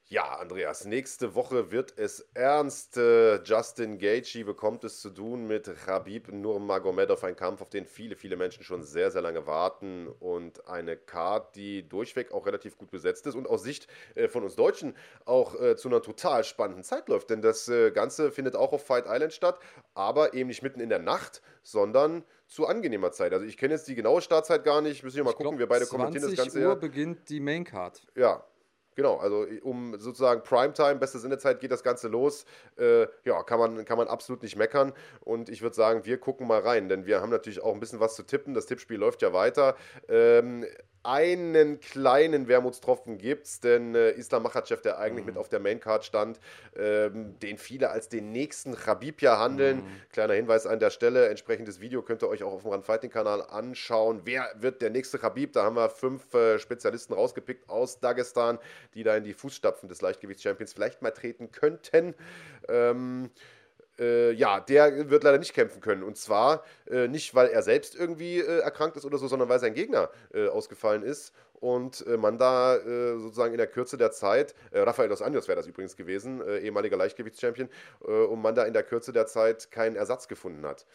[0.10, 2.98] ja, Andreas, nächste Woche wird es ernst.
[2.98, 8.36] Justin Gaethje bekommt es zu tun mit Khabib Nurmagomedov, ein Kampf, auf den viele, viele
[8.36, 13.27] Menschen schon sehr, sehr lange warten und eine Card, die durchweg auch relativ gut besetzt
[13.27, 14.95] ist und aus Sicht äh, von uns Deutschen
[15.26, 18.86] auch äh, zu einer total spannenden Zeit läuft, denn das äh, Ganze findet auch auf
[18.86, 19.60] Fight Island statt,
[19.94, 23.31] aber eben nicht mitten in der Nacht, sondern zu angenehmer Zeit.
[23.31, 25.60] Also ich kenne jetzt die genaue Startzeit gar nicht, müssen wir mal ich gucken, glaub,
[25.60, 26.68] wir beide kommentieren das Ganze.
[26.68, 28.02] Uhr beginnt die Main Card.
[28.15, 28.44] Ja,
[29.00, 32.44] Genau, also um sozusagen Primetime, beste Sendezeit geht das Ganze los.
[32.78, 34.92] Äh, ja, kann man, kann man absolut nicht meckern.
[35.22, 38.02] Und ich würde sagen, wir gucken mal rein, denn wir haben natürlich auch ein bisschen
[38.02, 38.54] was zu tippen.
[38.54, 39.78] Das Tippspiel läuft ja weiter.
[40.10, 40.66] Ähm,
[41.04, 45.32] einen kleinen Wermutstropfen gibt es, denn äh, Islam Makhachev, der eigentlich mhm.
[45.32, 46.40] mit auf der Maincard stand,
[46.76, 49.78] ähm, den viele als den nächsten Khabib ja handeln.
[49.78, 50.02] Mhm.
[50.12, 53.10] Kleiner Hinweis an der Stelle, entsprechendes Video könnt ihr euch auch auf dem Run Fighting
[53.10, 54.22] Kanal anschauen.
[54.26, 55.54] Wer wird der nächste Khabib?
[55.54, 58.60] Da haben wir fünf äh, Spezialisten rausgepickt aus Dagestan,
[58.94, 62.14] die da in die Fußstapfen des Leichtgewichts-Champions vielleicht mal treten könnten.
[62.68, 63.30] Ähm,
[64.00, 66.04] äh, ja, der wird leider nicht kämpfen können.
[66.04, 69.60] Und zwar äh, nicht, weil er selbst irgendwie äh, erkrankt ist oder so, sondern weil
[69.60, 74.12] sein Gegner äh, ausgefallen ist und äh, man da äh, sozusagen in der Kürze der
[74.12, 77.70] Zeit, Rafael dos Anjos wäre das übrigens gewesen, ehemaliger Leichtgewichtschampion,
[78.00, 80.86] und man da in der Kürze der Zeit keinen Ersatz gefunden hat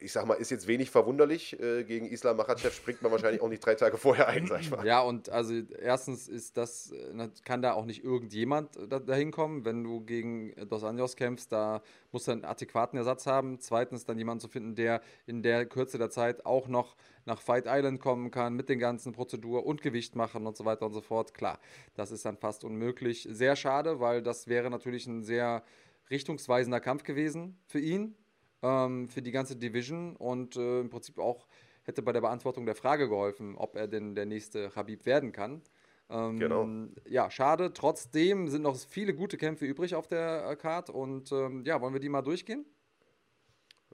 [0.00, 1.58] ich sag mal, ist jetzt wenig verwunderlich.
[1.58, 4.70] Äh, gegen Islam Makhachev springt man wahrscheinlich auch nicht drei Tage vorher ein, sag ich
[4.70, 4.86] mal.
[4.86, 9.64] Ja, und also erstens ist das, äh, kann da auch nicht irgendjemand da, dahin kommen.
[9.64, 13.58] Wenn du gegen Dos Anjos kämpfst, da musst du einen adäquaten Ersatz haben.
[13.58, 17.64] Zweitens dann jemanden zu finden, der in der Kürze der Zeit auch noch nach Fight
[17.66, 21.00] Island kommen kann, mit den ganzen Prozedur und Gewicht machen und so weiter und so
[21.00, 21.34] fort.
[21.34, 21.58] Klar,
[21.94, 23.26] das ist dann fast unmöglich.
[23.30, 25.64] Sehr schade, weil das wäre natürlich ein sehr
[26.08, 28.14] richtungsweisender Kampf gewesen für ihn
[28.62, 31.46] ähm, für die ganze Division und äh, im Prinzip auch
[31.84, 35.62] hätte bei der Beantwortung der Frage geholfen, ob er denn der nächste Habib werden kann.
[36.10, 36.68] Ähm, genau.
[37.06, 37.72] Ja, schade.
[37.72, 41.94] Trotzdem sind noch viele gute Kämpfe übrig auf der äh, Card und ähm, ja, wollen
[41.94, 42.66] wir die mal durchgehen?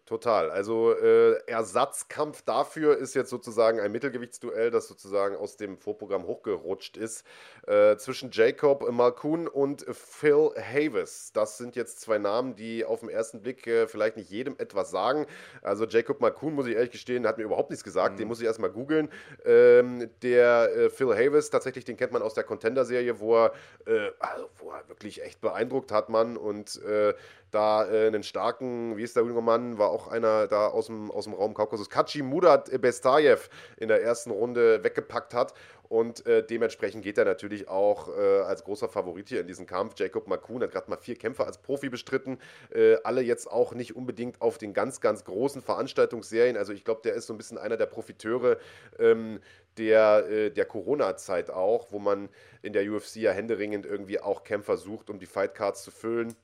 [0.06, 0.50] Total.
[0.50, 6.98] Also äh, Ersatzkampf dafür ist jetzt sozusagen ein Mittelgewichtsduell, das sozusagen aus dem Vorprogramm hochgerutscht
[6.98, 7.24] ist,
[7.66, 11.32] äh, zwischen Jacob Malkun und Phil Havis.
[11.32, 14.90] Das sind jetzt zwei Namen, die auf den ersten Blick äh, vielleicht nicht jedem etwas
[14.90, 15.26] sagen.
[15.62, 18.16] Also Jacob Malkun, muss ich ehrlich gestehen, hat mir überhaupt nichts gesagt.
[18.16, 18.18] Mhm.
[18.18, 19.08] Den muss ich erstmal googeln.
[19.46, 23.54] Ähm, der äh, Phil Havis, tatsächlich, den kennt man aus der Contender-Serie, wo, er,
[23.86, 26.36] äh, also, wo er wirklich echt beeindruckt hat, man.
[26.36, 27.14] Und äh,
[27.54, 31.10] da äh, einen starken, wie ist der junge Mann, war auch einer da aus dem,
[31.10, 35.54] aus dem Raum Kaukasus, Kachi Murat Bestayev in der ersten Runde weggepackt hat.
[35.88, 39.94] Und äh, dementsprechend geht er natürlich auch äh, als großer Favorit hier in diesen Kampf.
[39.96, 42.38] Jacob Makun hat gerade mal vier Kämpfe als Profi bestritten.
[42.70, 46.56] Äh, alle jetzt auch nicht unbedingt auf den ganz, ganz großen Veranstaltungsserien.
[46.56, 48.56] Also ich glaube, der ist so ein bisschen einer der Profiteure
[48.98, 49.40] ähm,
[49.76, 52.28] der, äh, der Corona-Zeit auch, wo man
[52.62, 56.34] in der UFC ja händeringend irgendwie auch Kämpfer sucht, um die Fightcards zu füllen.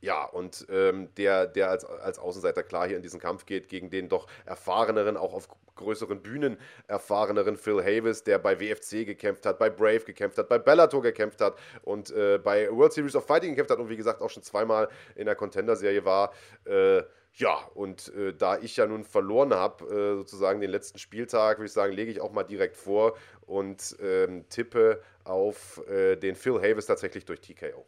[0.00, 3.90] Ja, und ähm, der, der als, als Außenseiter klar hier in diesen Kampf geht gegen
[3.90, 9.58] den doch erfahreneren, auch auf größeren Bühnen erfahreneren Phil Havis, der bei WFC gekämpft hat,
[9.58, 13.50] bei Brave gekämpft hat, bei Bellator gekämpft hat und äh, bei World Series of Fighting
[13.50, 16.32] gekämpft hat und wie gesagt auch schon zweimal in der Contender-Serie war.
[16.64, 17.02] Äh,
[17.34, 21.66] ja, und äh, da ich ja nun verloren habe, äh, sozusagen den letzten Spieltag, würde
[21.66, 26.60] ich sagen, lege ich auch mal direkt vor und ähm, tippe auf äh, den Phil
[26.60, 27.86] Havis tatsächlich durch TKO.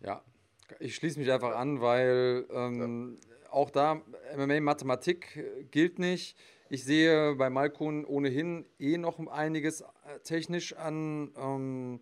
[0.00, 0.22] Ja,
[0.78, 3.50] ich schließe mich einfach an, weil ähm, ja.
[3.50, 4.02] auch da
[4.36, 6.36] MMA-Mathematik gilt nicht.
[6.68, 9.84] Ich sehe bei Malkun ohnehin eh noch einiges äh,
[10.24, 12.00] technisch an ähm,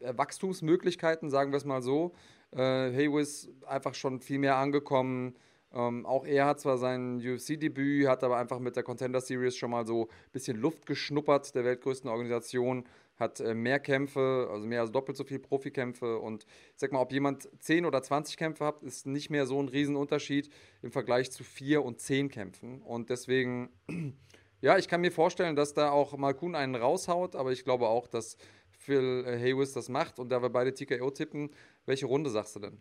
[0.00, 2.12] Wachstumsmöglichkeiten, sagen wir es mal so.
[2.50, 5.36] Äh, Haywis einfach schon viel mehr angekommen.
[5.72, 9.70] Ähm, auch er hat zwar sein UFC-Debüt, hat aber einfach mit der Contender Series schon
[9.70, 12.84] mal so ein bisschen Luft geschnuppert, der weltgrößten Organisation,
[13.18, 16.18] hat äh, mehr Kämpfe, also mehr als doppelt so viele Profikämpfe.
[16.18, 19.60] Und ich sag mal, ob jemand 10 oder 20 Kämpfe hat, ist nicht mehr so
[19.60, 20.50] ein Riesenunterschied
[20.82, 22.82] im Vergleich zu 4 und 10 Kämpfen.
[22.82, 23.70] Und deswegen,
[24.60, 28.06] ja, ich kann mir vorstellen, dass da auch Malkun einen raushaut, aber ich glaube auch,
[28.06, 28.36] dass
[28.70, 30.18] Phil äh, Haywis das macht.
[30.18, 31.50] Und da wir beide TKO tippen,
[31.86, 32.80] welche Runde sagst du denn?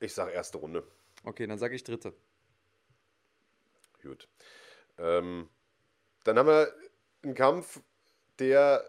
[0.00, 0.82] Ich sage erste Runde.
[1.24, 2.14] Okay, dann sage ich dritte.
[4.02, 4.28] Gut.
[4.98, 5.48] Ähm,
[6.24, 6.72] dann haben wir
[7.22, 7.80] einen Kampf,
[8.40, 8.84] der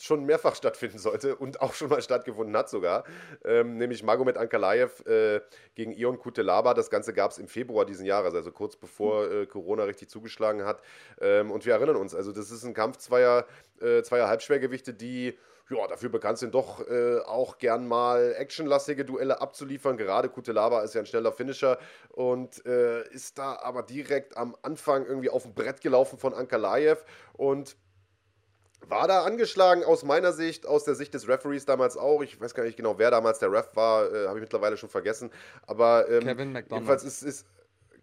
[0.00, 3.04] schon mehrfach stattfinden sollte und auch schon mal stattgefunden hat sogar,
[3.44, 5.40] ähm, nämlich Magomed Ankalaev äh,
[5.74, 6.74] gegen Ion Kutelaba.
[6.74, 10.64] Das Ganze gab es im Februar diesen Jahres, also kurz bevor äh, Corona richtig zugeschlagen
[10.64, 10.82] hat.
[11.20, 13.46] Ähm, und wir erinnern uns, also das ist ein Kampf zweier,
[13.80, 15.38] äh, zweier Halbschwergewichte, die
[15.70, 19.96] ja, dafür bekannt sind, doch äh, auch gern mal actionlastige Duelle abzuliefern.
[19.96, 21.78] Gerade Kutelaba ist ja ein schneller Finisher
[22.10, 27.02] und äh, ist da aber direkt am Anfang irgendwie auf dem Brett gelaufen von Ankalaev
[27.32, 27.76] und
[28.88, 32.22] war da angeschlagen aus meiner Sicht, aus der Sicht des Referees damals auch.
[32.22, 34.88] Ich weiß gar nicht genau, wer damals der Ref war, äh, habe ich mittlerweile schon
[34.88, 35.30] vergessen.
[35.66, 36.70] Aber ähm, Kevin McDonald.
[36.70, 37.46] jedenfalls ist, ist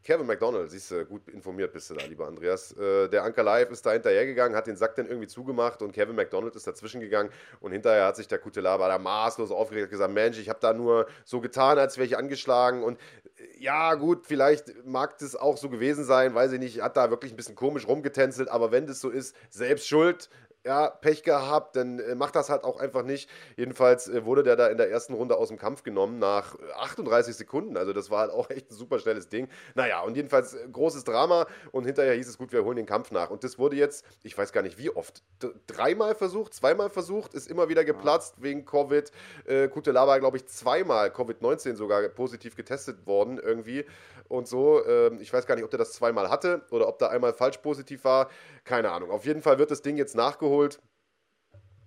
[0.04, 2.72] Kevin McDonald, siehst du, gut informiert bist du da, lieber Andreas.
[2.72, 6.16] Äh, der Anker Live ist da hinterhergegangen, hat den Sack dann irgendwie zugemacht und Kevin
[6.16, 7.30] McDonald ist dazwischen gegangen
[7.60, 10.74] und hinterher hat sich der Kutelaba da maßlos aufgeregt und gesagt, Mensch, ich habe da
[10.74, 13.00] nur so getan, als wäre ich angeschlagen und
[13.38, 17.12] äh, ja, gut, vielleicht mag das auch so gewesen sein, weiß ich nicht, hat da
[17.12, 20.30] wirklich ein bisschen komisch rumgetänzelt, aber wenn das so ist, selbst schuld,
[20.66, 23.30] ja, Pech gehabt, dann äh, macht das halt auch einfach nicht.
[23.58, 27.36] Jedenfalls äh, wurde der da in der ersten Runde aus dem Kampf genommen nach 38
[27.36, 27.78] Sekunden.
[27.78, 29.48] Also das war halt auch echt ein super schnelles Ding.
[29.74, 33.12] Naja, und jedenfalls äh, großes Drama und hinterher hieß es gut, wir holen den Kampf
[33.12, 33.32] nach.
[33.32, 35.24] Und das wurde jetzt, ich weiß gar nicht wie oft,
[35.66, 38.44] dreimal versucht, zweimal versucht, ist immer wieder geplatzt ja.
[38.44, 39.12] wegen Covid.
[39.46, 43.86] Äh, Kutelaba, glaube ich, zweimal Covid-19 sogar positiv getestet worden irgendwie
[44.32, 44.86] und so.
[44.86, 47.58] Ähm, ich weiß gar nicht, ob der das zweimal hatte oder ob da einmal falsch
[47.58, 48.30] positiv war.
[48.64, 49.12] Keine Ahnung.
[49.12, 50.82] Auf jeden Fall wird das Ding jetzt nachgeholt.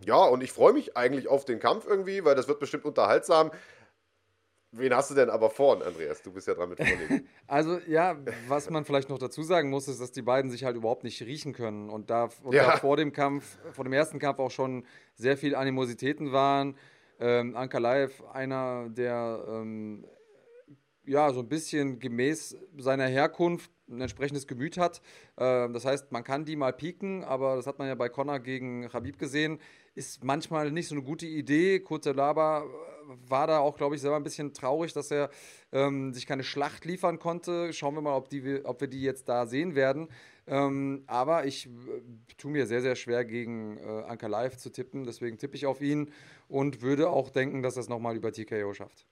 [0.05, 3.51] Ja, und ich freue mich eigentlich auf den Kampf irgendwie, weil das wird bestimmt unterhaltsam.
[4.76, 6.20] Wen hast du denn aber vorn, Andreas?
[6.22, 7.28] Du bist ja dran mit vorlegen.
[7.46, 8.16] Also, ja,
[8.48, 11.22] was man vielleicht noch dazu sagen muss, ist, dass die beiden sich halt überhaupt nicht
[11.22, 12.66] riechen können und da, und ja.
[12.66, 14.84] da vor dem Kampf, vor dem ersten Kampf auch schon
[15.14, 16.76] sehr viel Animositäten waren.
[17.20, 20.05] Ähm, Anka Live, einer der ähm,
[21.06, 25.01] ja, so ein bisschen gemäß seiner Herkunft ein entsprechendes Gemüt hat.
[25.36, 28.40] Äh, das heißt, man kann die mal pieken, aber das hat man ja bei Connor
[28.40, 29.61] gegen Habib gesehen,
[29.94, 31.81] ist manchmal nicht so eine gute Idee.
[31.81, 35.31] Kurze Laber äh, war da auch, glaube ich, selber ein bisschen traurig, dass er
[35.73, 37.73] ähm, sich keine Schlacht liefern konnte.
[37.73, 40.09] Schauen wir mal, ob, die, ob wir die jetzt da sehen werden.
[40.47, 41.70] Ähm, aber ich äh,
[42.36, 45.05] tue mir sehr, sehr schwer, gegen äh, Anker Live zu tippen.
[45.05, 46.11] Deswegen tippe ich auf ihn
[46.48, 49.06] und würde auch denken, dass er es nochmal über TKO schafft.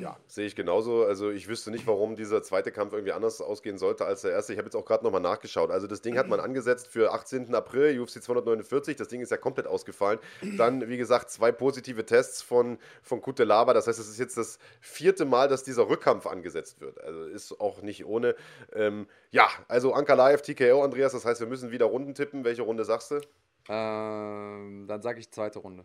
[0.00, 1.04] Ja, sehe ich genauso.
[1.04, 4.52] Also ich wüsste nicht, warum dieser zweite Kampf irgendwie anders ausgehen sollte als der erste.
[4.52, 5.70] Ich habe jetzt auch gerade nochmal nachgeschaut.
[5.70, 7.54] Also das Ding hat man angesetzt für 18.
[7.54, 8.96] April, UFC 249.
[8.96, 10.18] Das Ding ist ja komplett ausgefallen.
[10.56, 13.74] Dann, wie gesagt, zwei positive Tests von, von Kutelaba.
[13.74, 17.00] Das heißt, es ist jetzt das vierte Mal, dass dieser Rückkampf angesetzt wird.
[17.02, 18.34] Also ist auch nicht ohne.
[18.72, 21.12] Ähm, ja, also Anker Live, TKO, Andreas.
[21.12, 22.44] Das heißt, wir müssen wieder Runden tippen.
[22.44, 23.20] Welche Runde sagst du?
[23.68, 25.84] Ähm, dann sage ich zweite Runde.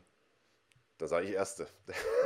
[1.04, 1.68] Da sage ich erste.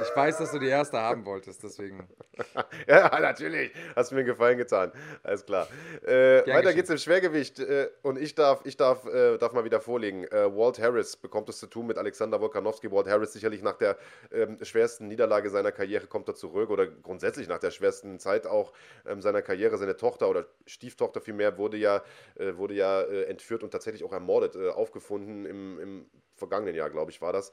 [0.03, 2.07] Ich weiß, dass du die erste haben wolltest, deswegen.
[2.87, 3.71] ja, natürlich.
[3.95, 4.91] Hast mir einen Gefallen getan.
[5.23, 5.67] Alles klar.
[6.03, 7.57] Äh, weiter geht's im Schwergewicht.
[7.57, 10.25] Äh, und ich darf, ich darf, äh, darf mal wieder vorlegen.
[10.25, 12.91] Äh, Walt Harris bekommt es zu tun mit Alexander Wolkanowski.
[12.91, 13.97] Walt Harris sicherlich nach der
[14.31, 18.73] ähm, schwersten Niederlage seiner Karriere kommt er zurück oder grundsätzlich nach der schwersten Zeit auch
[19.07, 19.75] ähm, seiner Karriere.
[19.79, 22.03] Seine Tochter oder Stieftochter vielmehr wurde ja,
[22.35, 26.05] äh, wurde ja äh, entführt und tatsächlich auch ermordet, aufgefunden im, im
[26.37, 27.51] vergangenen Jahr, glaube ich, war das.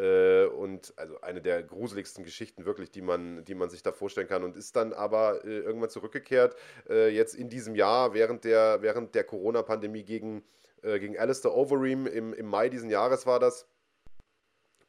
[0.00, 4.28] Äh, und also eine der gruseligsten Geschichten wirklich, die man, die man sich da vorstellen
[4.28, 4.44] kann.
[4.44, 6.56] Und ist dann aber äh, irgendwann zurückgekehrt,
[6.88, 10.42] äh, jetzt in diesem Jahr, während der, während der Corona-Pandemie gegen,
[10.82, 13.66] äh, gegen Alistair Overeem im, im Mai diesen Jahres war das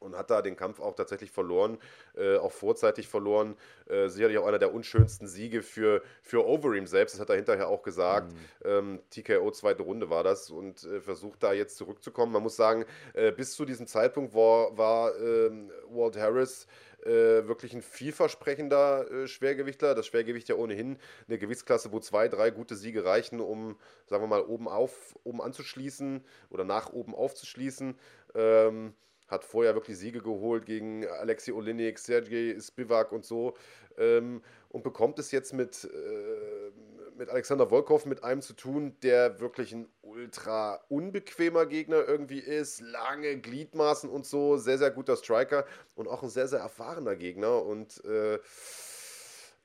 [0.02, 1.78] und hat da den Kampf auch tatsächlich verloren,
[2.16, 3.56] äh, auch vorzeitig verloren.
[3.88, 7.68] Äh, sicherlich auch einer der unschönsten Siege für, für Overeem selbst, das hat er hinterher
[7.68, 8.32] auch gesagt.
[8.32, 8.38] Mhm.
[8.66, 12.34] Ähm, TKO zweite Runde war das und äh, versucht da jetzt zurückzukommen.
[12.34, 16.68] Man muss sagen, äh, bis zu diesem Zeitpunkt war, war ähm, Walt Harris
[17.06, 19.96] äh, wirklich ein vielversprechender äh, Schwergewichtler.
[19.96, 20.98] Das Schwergewicht ja ohnehin
[21.28, 25.42] eine Gewichtsklasse, wo zwei, drei gute Siege reichen, um, sagen wir mal, oben auf, oben
[25.42, 27.98] anzuschließen oder nach oben aufzuschließen.
[28.36, 28.94] Ähm,
[29.32, 33.56] hat vorher wirklich Siege geholt gegen Alexei Olinik, Sergei Spivak und so
[33.98, 36.72] ähm, und bekommt es jetzt mit, äh,
[37.18, 42.82] mit Alexander Volkov mit einem zu tun, der wirklich ein ultra unbequemer Gegner irgendwie ist,
[42.82, 47.64] lange Gliedmaßen und so, sehr, sehr guter Striker und auch ein sehr, sehr erfahrener Gegner
[47.64, 48.40] und äh,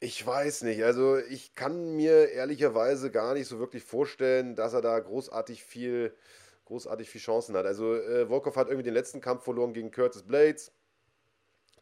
[0.00, 0.84] Ich weiß nicht.
[0.84, 6.14] Also ich kann mir ehrlicherweise gar nicht so wirklich vorstellen, dass er da großartig viel,
[6.66, 7.66] großartig viel Chancen hat.
[7.66, 10.72] Also äh, Volkov hat irgendwie den letzten Kampf verloren gegen Curtis Blades.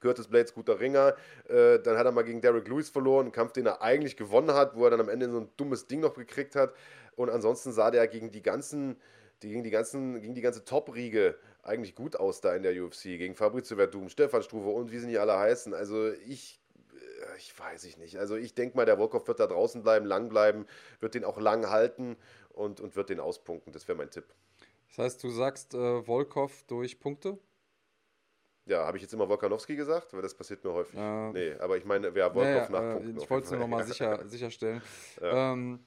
[0.01, 1.17] Curtis Blades guter Ringer.
[1.49, 4.53] Äh, dann hat er mal gegen Derek Lewis verloren, einen Kampf, den er eigentlich gewonnen
[4.53, 6.75] hat, wo er dann am Ende so ein dummes Ding noch gekriegt hat.
[7.17, 8.97] Und ansonsten sah der gegen die ganzen,
[9.43, 13.03] die, gegen die ganzen, gegen die ganze Top-Riege eigentlich gut aus da in der UFC.
[13.03, 15.73] Gegen Fabrizio Verdum, Stefan Struve und wie sie nicht alle heißen.
[15.73, 16.61] Also ich
[16.95, 18.19] äh, ich weiß ich nicht.
[18.19, 20.67] Also ich denke mal, der Volkov wird da draußen bleiben, lang bleiben,
[21.01, 22.17] wird den auch lang halten
[22.51, 23.73] und, und wird den auspunkten.
[23.73, 24.27] Das wäre mein Tipp.
[24.97, 27.39] Das heißt, du sagst äh, Volkov durch Punkte?
[28.67, 30.13] Ja, habe ich jetzt immer Volkanowski gesagt?
[30.13, 30.99] Weil das passiert mir häufig.
[30.99, 33.19] Äh, nee, aber ich meine, wer Volkov naja, nach äh, Punkten.
[33.19, 34.83] Ich wollte es nur nochmal sicher, sicherstellen.
[35.21, 35.53] Ja.
[35.53, 35.81] Ähm,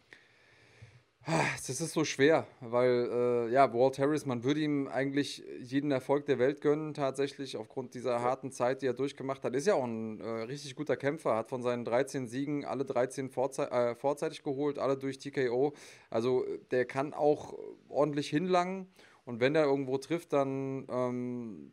[1.68, 6.26] das ist so schwer, weil äh, ja, Walt Harris, man würde ihm eigentlich jeden Erfolg
[6.26, 9.54] der Welt gönnen, tatsächlich, aufgrund dieser harten Zeit, die er durchgemacht hat.
[9.54, 13.30] Ist ja auch ein äh, richtig guter Kämpfer, hat von seinen 13 Siegen alle 13
[13.30, 15.74] vorzei äh, vorzeitig geholt, alle durch TKO.
[16.10, 17.54] Also der kann auch
[17.90, 18.88] ordentlich hinlangen
[19.26, 21.72] und wenn der irgendwo trifft, dann ähm,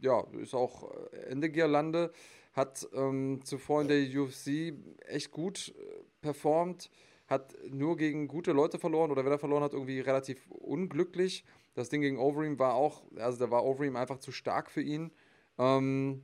[0.00, 0.92] ja, ist auch
[1.28, 2.12] Ende Girlande.
[2.52, 4.74] Hat ähm, zuvor in der UFC
[5.08, 6.90] echt gut äh, performt
[7.32, 11.44] hat nur gegen gute Leute verloren oder wenn er verloren hat, irgendwie relativ unglücklich.
[11.74, 15.10] Das Ding gegen Overeem war auch, also da war Overeem einfach zu stark für ihn.
[15.58, 16.22] Ähm,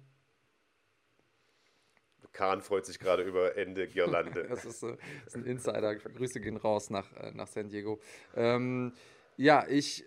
[2.33, 4.45] Kahn freut sich gerade über Ende Girlande.
[4.49, 5.97] das, ist, äh, das, ist, ein Insider.
[5.97, 8.01] Grüße gehen raus nach, äh, nach San Diego.
[8.37, 8.93] Ähm,
[9.37, 10.05] ja, ich,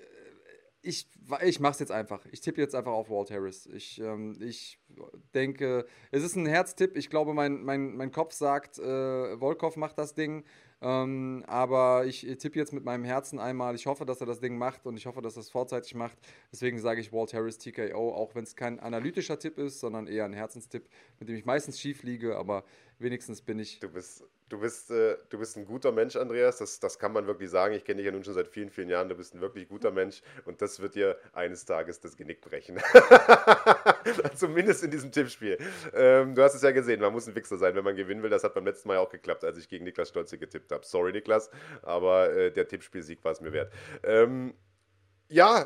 [0.81, 1.07] ich,
[1.43, 2.25] ich mache es jetzt einfach.
[2.31, 3.65] Ich tippe jetzt einfach auf Walt Harris.
[3.67, 4.79] Ich, ähm, ich
[5.33, 6.95] denke, es ist ein Herztipp.
[6.95, 10.45] Ich glaube, mein, mein, mein Kopf sagt, äh, Volkov macht das Ding.
[10.81, 13.75] Ähm, aber ich tippe jetzt mit meinem Herzen einmal.
[13.75, 16.17] Ich hoffe, dass er das Ding macht und ich hoffe, dass er es vorzeitig macht.
[16.51, 20.25] Deswegen sage ich Walt Harris TKO, auch wenn es kein analytischer Tipp ist, sondern eher
[20.25, 20.89] ein Herzenstipp,
[21.19, 22.63] mit dem ich meistens schief liege, aber
[23.01, 23.79] wenigstens bin ich.
[23.79, 26.57] Du bist, du bist, äh, du bist ein guter Mensch, Andreas.
[26.57, 27.73] Das, das kann man wirklich sagen.
[27.73, 29.09] Ich kenne dich ja nun schon seit vielen, vielen Jahren.
[29.09, 32.79] Du bist ein wirklich guter Mensch und das wird dir eines Tages das Genick brechen.
[34.35, 35.57] Zumindest in diesem Tippspiel.
[35.93, 38.29] Ähm, du hast es ja gesehen, man muss ein Wichser sein, wenn man gewinnen will.
[38.29, 40.85] Das hat beim letzten Mal auch geklappt, als ich gegen Niklas Stolze getippt habe.
[40.85, 41.49] Sorry, Niklas,
[41.81, 43.71] aber äh, der Tippspielsieg war es mir wert.
[44.03, 44.53] Ähm,
[45.31, 45.65] ja, äh,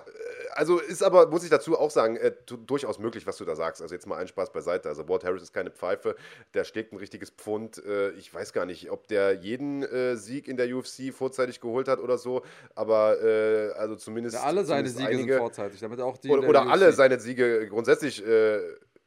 [0.54, 2.32] also ist aber, muss ich dazu auch sagen, äh,
[2.66, 3.82] durchaus möglich, was du da sagst.
[3.82, 4.88] Also jetzt mal einen Spaß beiseite.
[4.88, 6.16] Also Walt Harris ist keine Pfeife,
[6.54, 7.84] der schlägt ein richtiges Pfund.
[7.84, 11.88] Äh, ich weiß gar nicht, ob der jeden äh, Sieg in der UFC vorzeitig geholt
[11.88, 12.44] hat oder so,
[12.76, 14.36] aber äh, also zumindest.
[14.36, 16.30] Ja, alle seine Siege einige, sind vorzeitig, damit auch die.
[16.30, 18.26] Oder, oder alle seine Siege grundsätzlich.
[18.26, 18.62] Äh,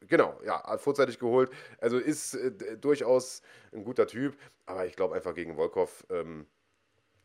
[0.06, 1.50] genau, ja, vorzeitig geholt.
[1.80, 2.36] Also ist
[2.80, 4.36] durchaus ein guter Typ,
[4.66, 6.04] aber ich glaube einfach gegen Volkov.
[6.10, 6.46] Ähm,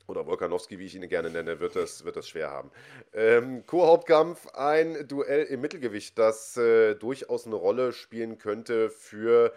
[0.08, 2.72] oder Wolkanowski, wie ich ihn gerne nenne, wird das, wird das schwer haben.
[3.14, 9.54] Ähm, Co-Hauptkampf, ein Duell im Mittelgewicht, das äh, durchaus eine Rolle spielen könnte für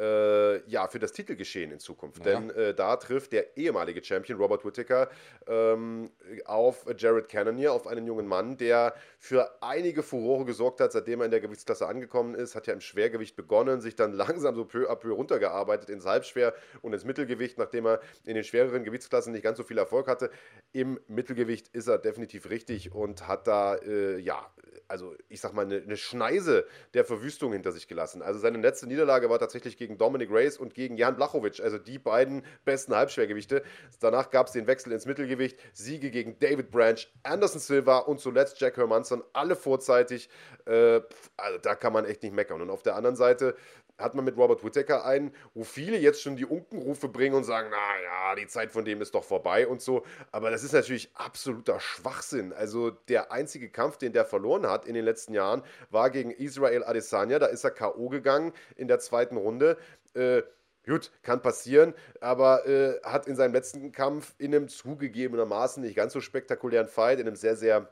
[0.00, 2.24] äh, ja, für das Titelgeschehen in Zukunft.
[2.24, 2.32] Ja.
[2.32, 5.10] Denn äh, da trifft der ehemalige Champion Robert Whittaker
[5.46, 6.10] ähm,
[6.46, 11.26] auf Jared Cannonier, auf einen jungen Mann, der für einige Furore gesorgt hat, seitdem er
[11.26, 14.90] in der Gewichtsklasse angekommen ist, hat ja im Schwergewicht begonnen, sich dann langsam so peu
[14.90, 19.42] à peu runtergearbeitet ins Halbschwer und ins Mittelgewicht, nachdem er in den schwereren Gewichtsklassen nicht
[19.42, 20.30] ganz so viel Erfolg hatte.
[20.72, 24.50] Im Mittelgewicht ist er definitiv richtig und hat da, äh, ja,
[24.88, 28.22] also ich sag mal, eine, eine Schneise der Verwüstung hinter sich gelassen.
[28.22, 31.98] Also seine letzte Niederlage war tatsächlich gegen Dominic Reyes und gegen Jan Blachowicz, also die
[31.98, 33.62] beiden besten Halbschwergewichte.
[34.00, 38.60] Danach gab es den Wechsel ins Mittelgewicht, Siege gegen David Branch, Anderson Silva und zuletzt
[38.60, 40.28] Jack Hermanson, alle vorzeitig.
[40.66, 41.00] Äh,
[41.36, 42.60] also da kann man echt nicht meckern.
[42.60, 43.56] Und auf der anderen Seite
[44.00, 47.70] hat man mit Robert Whittaker einen, wo viele jetzt schon die Unkenrufe bringen und sagen,
[47.70, 50.04] naja, die Zeit von dem ist doch vorbei und so.
[50.32, 52.52] Aber das ist natürlich absoluter Schwachsinn.
[52.52, 56.84] Also der einzige Kampf, den der verloren hat in den letzten Jahren, war gegen Israel
[56.84, 57.38] Adesanya.
[57.38, 58.08] Da ist er K.O.
[58.08, 59.76] gegangen in der zweiten Runde.
[60.14, 60.42] Äh,
[60.86, 66.14] Gut, kann passieren, aber äh, hat in seinem letzten Kampf in einem zugegebenermaßen nicht ganz
[66.14, 67.90] so spektakulären Fight, in einem sehr, sehr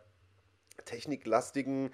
[0.87, 1.91] techniklastigen,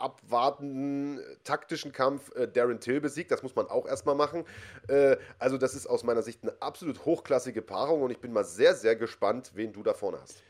[0.00, 3.30] abwartenden taktischen Kampf äh, Darren Till besiegt.
[3.30, 4.44] Das muss man auch erstmal machen.
[4.88, 8.44] Äh, also, das ist aus meiner Sicht eine absolut hochklassige Paarung und ich bin mal
[8.44, 10.42] sehr, sehr gespannt, wen du da vorne hast.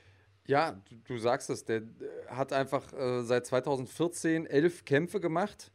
[0.47, 1.65] Ja, du, du sagst es.
[1.65, 1.83] Der äh,
[2.29, 5.73] hat einfach äh, seit 2014 elf Kämpfe gemacht,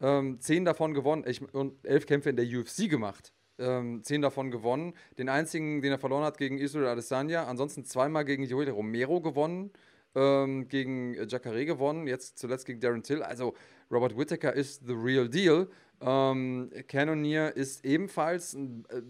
[0.00, 3.32] ähm, zehn davon gewonnen ich, und elf Kämpfe in der UFC gemacht.
[3.60, 4.94] Ähm, zehn davon gewonnen.
[5.18, 7.46] Den einzigen, den er verloren hat, gegen Israel Adesanya.
[7.46, 9.72] Ansonsten zweimal gegen Joel Romero gewonnen
[10.18, 13.22] ähm, gegen Jacare gewonnen, jetzt zuletzt gegen Darren Till.
[13.22, 13.54] Also
[13.90, 15.68] Robert Whittaker ist the real deal.
[16.00, 19.02] Ähm, Cannonier ist ebenfalls ein äh,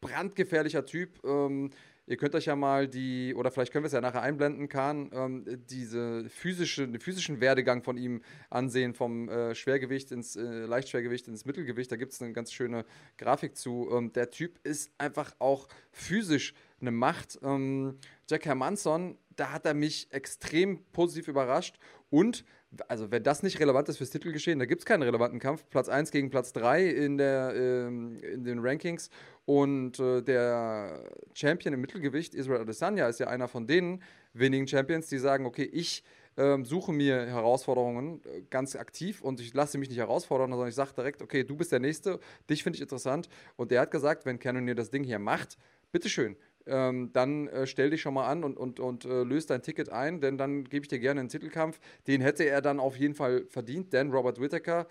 [0.00, 1.24] brandgefährlicher Typ.
[1.24, 1.70] Ähm,
[2.08, 5.10] Ihr könnt euch ja mal die, oder vielleicht können wir es ja nachher einblenden, Kahn,
[5.12, 11.26] ähm, diese physische, den physischen Werdegang von ihm ansehen, vom äh, Schwergewicht ins äh, Leichtschwergewicht
[11.26, 11.90] ins Mittelgewicht.
[11.90, 12.84] Da gibt es eine ganz schöne
[13.18, 13.88] Grafik zu.
[13.90, 17.40] Ähm, der Typ ist einfach auch physisch eine Macht.
[17.42, 17.98] Ähm,
[18.30, 21.78] Jack Hermanson, da hat er mich extrem positiv überrascht
[22.10, 22.44] und
[22.88, 25.64] also wenn das nicht relevant ist fürs Titelgeschehen, da gibt es keinen relevanten Kampf.
[25.70, 29.08] Platz 1 gegen Platz 3 in, der, ähm, in den Rankings.
[29.44, 31.04] Und äh, der
[31.34, 34.02] Champion im Mittelgewicht, Israel Adesanya, ist ja einer von den
[34.32, 36.02] wenigen Champions, die sagen, okay, ich
[36.36, 40.74] ähm, suche mir Herausforderungen äh, ganz aktiv und ich lasse mich nicht herausfordern, sondern ich
[40.74, 43.28] sage direkt, okay, du bist der Nächste, dich finde ich interessant.
[43.56, 45.56] Und der hat gesagt, wenn Cannonier das Ding hier macht,
[45.92, 46.36] bitteschön,
[46.66, 49.90] ähm, dann äh, stell dich schon mal an und, und, und äh, löst dein Ticket
[49.90, 51.80] ein, denn dann gebe ich dir gerne einen Titelkampf.
[52.06, 54.86] Den hätte er dann auf jeden Fall verdient, denn Robert Whittaker,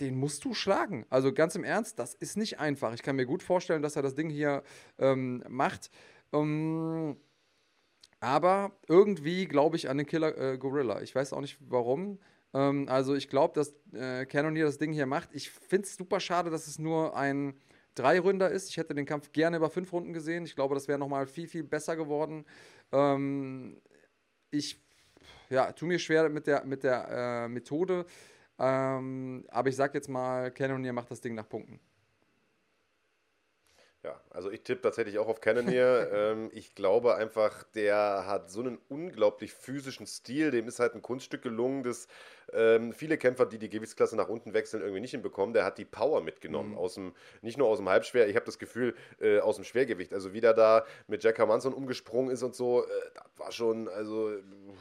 [0.00, 1.06] den musst du schlagen.
[1.10, 2.94] Also ganz im Ernst, das ist nicht einfach.
[2.94, 4.62] Ich kann mir gut vorstellen, dass er das Ding hier
[4.98, 5.90] ähm, macht.
[6.32, 7.16] Ähm,
[8.20, 11.02] aber irgendwie glaube ich an den Killer äh, Gorilla.
[11.02, 12.18] Ich weiß auch nicht warum.
[12.54, 15.28] Ähm, also ich glaube, dass äh, Cannonier das Ding hier macht.
[15.32, 17.54] Ich finde es super schade, dass es nur ein
[17.94, 18.68] drei Ründer ist.
[18.70, 20.44] Ich hätte den Kampf gerne über fünf Runden gesehen.
[20.44, 22.44] Ich glaube, das wäre nochmal viel, viel besser geworden.
[22.92, 23.80] Ähm,
[24.50, 24.80] ich
[25.50, 27.08] ja, tue mir schwer mit der, mit der
[27.44, 28.06] äh, Methode.
[28.58, 31.80] Ähm, aber ich sage jetzt mal, Cannonier macht das Ding nach Punkten.
[34.04, 36.10] Ja, also ich tippe tatsächlich auch auf Cannonier.
[36.12, 40.50] ähm, ich glaube einfach, der hat so einen unglaublich physischen Stil.
[40.50, 42.06] Dem ist halt ein Kunststück gelungen, das
[42.52, 45.54] ähm, viele Kämpfer, die die Gewichtsklasse nach unten wechseln, irgendwie nicht hinbekommen.
[45.54, 46.72] Der hat die Power mitgenommen.
[46.72, 46.78] Mhm.
[46.78, 50.12] Aus dem, nicht nur aus dem Halbschwer, ich habe das Gefühl, äh, aus dem Schwergewicht.
[50.12, 53.88] Also wie der da mit Jack Hermanson umgesprungen ist und so, äh, das war schon,
[53.88, 54.32] also,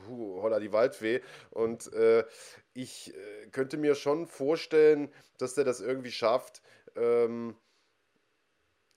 [0.10, 1.22] hu, holla die Waldfee.
[1.50, 2.26] Und äh,
[2.74, 6.62] ich äh, könnte mir schon vorstellen, dass der das irgendwie schafft,
[6.98, 7.56] ähm,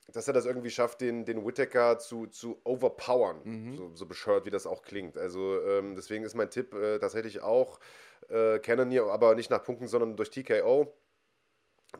[0.07, 3.41] dass er das irgendwie schafft, den, den Whittaker zu, zu overpowern.
[3.43, 3.75] Mhm.
[3.75, 5.17] So, so bescheuert, wie das auch klingt.
[5.17, 7.79] Also ähm, deswegen ist mein Tipp äh, tatsächlich auch
[8.29, 10.93] äh, Cannonier, aber nicht nach Punkten, sondern durch TKO.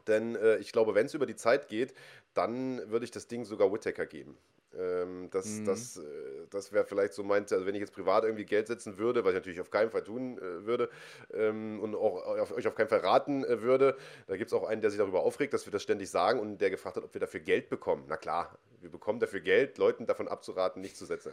[0.07, 1.93] Denn äh, ich glaube, wenn es über die Zeit geht,
[2.33, 4.37] dann würde ich das Ding sogar Whittaker geben.
[4.75, 5.65] Ähm, das mhm.
[5.65, 6.01] das, äh,
[6.49, 9.31] das wäre vielleicht so meint, also wenn ich jetzt privat irgendwie Geld setzen würde, was
[9.31, 10.89] ich natürlich auf keinen Fall tun äh, würde
[11.33, 13.95] ähm, und auch auf, euch auf keinen Fall raten äh, würde,
[14.27, 16.59] da gibt es auch einen, der sich darüber aufregt, dass wir das ständig sagen und
[16.59, 18.05] der gefragt hat, ob wir dafür Geld bekommen.
[18.07, 21.31] Na klar, wir bekommen dafür Geld, Leuten davon abzuraten, nicht zu setzen.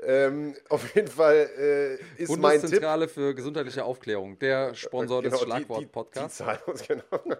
[0.00, 0.06] Ja.
[0.06, 2.70] Ähm, auf jeden Fall äh, ist mein Tipp.
[2.70, 6.42] Zentrale für gesundheitliche Aufklärung, der Sponsor genau, des Schlagwort-Podcasts.
[6.86, 7.36] Genau.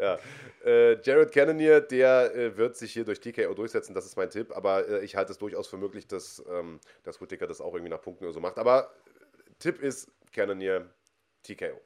[0.00, 0.18] ja.
[0.64, 4.56] Äh, Jared Cannonier, der äh, wird sich hier durch TKO durchsetzen, das ist mein Tipp,
[4.56, 7.90] aber äh, ich halte es durchaus für möglich, dass, ähm, dass Whittaker das auch irgendwie
[7.90, 8.58] nach Punkten oder so macht.
[8.58, 8.92] Aber
[9.58, 10.90] Tipp ist Cannonier
[11.42, 11.80] TKO.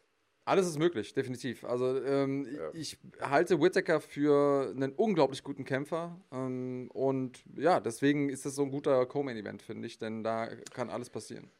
[0.48, 1.62] Alles ist möglich, definitiv.
[1.62, 2.70] Also ähm, ja.
[2.72, 6.18] ich halte Whittaker für einen unglaublich guten Kämpfer.
[6.32, 10.88] Ähm, und ja, deswegen ist das so ein guter Co-Main-Event, finde ich, denn da kann
[10.88, 11.50] alles passieren.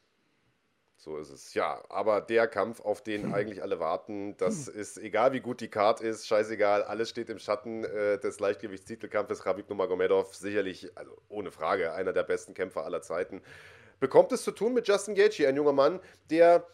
[0.97, 1.53] So ist es.
[1.53, 5.69] Ja, aber der Kampf, auf den eigentlich alle warten, das ist, egal wie gut die
[5.69, 9.43] Card ist, scheißegal, alles steht im Schatten äh, des Leichtgewichtstitelkampfes.
[9.43, 13.43] Khabib Nurmagomedov, sicherlich, also ohne Frage, einer der besten Kämpfer aller Zeiten.
[14.01, 16.01] Bekommt es zu tun mit Justin Gaethje, ein junger Mann,
[16.31, 16.67] der,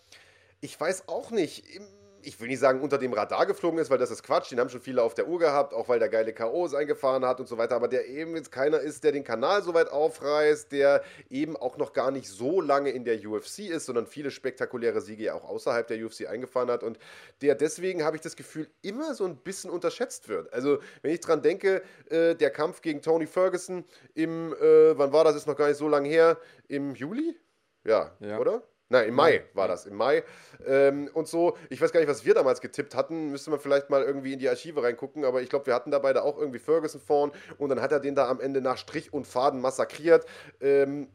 [0.61, 1.85] ich weiß auch nicht, im
[2.27, 4.51] ich will nicht sagen, unter dem Radar geflogen ist, weil das ist Quatsch.
[4.51, 7.41] Den haben schon viele auf der Uhr gehabt, auch weil der geile K.O.s eingefahren hat
[7.41, 7.77] und so weiter.
[7.77, 11.77] Aber der eben jetzt keiner ist, der den Kanal so weit aufreißt, der eben auch
[11.77, 15.45] noch gar nicht so lange in der UFC ist, sondern viele spektakuläre Siege ja auch
[15.45, 16.83] außerhalb der UFC eingefahren hat.
[16.83, 16.99] Und
[17.43, 20.53] der deswegen, habe ich das Gefühl, immer so ein bisschen unterschätzt wird.
[20.53, 23.85] Also, wenn ich dran denke, äh, der Kampf gegen Tony Ferguson
[24.15, 26.39] im, äh, wann war das, ist noch gar nicht so lange her,
[26.69, 27.37] im Juli?
[27.85, 28.39] Ja, ja.
[28.39, 28.63] oder?
[28.91, 30.23] Nein, im Mai war das, im Mai.
[30.67, 33.31] Ähm, und so, ich weiß gar nicht, was wir damals getippt hatten.
[33.31, 35.25] Müsste man vielleicht mal irgendwie in die Archive reingucken.
[35.25, 37.33] Aber ich glaube, wir hatten da beide auch irgendwie Ferguson vorn.
[37.59, 40.27] Und dann hat er den da am Ende nach Strich und Faden massakriert.
[40.61, 41.09] Ähm,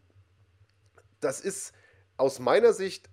[1.20, 1.74] das ist
[2.18, 3.10] aus meiner Sicht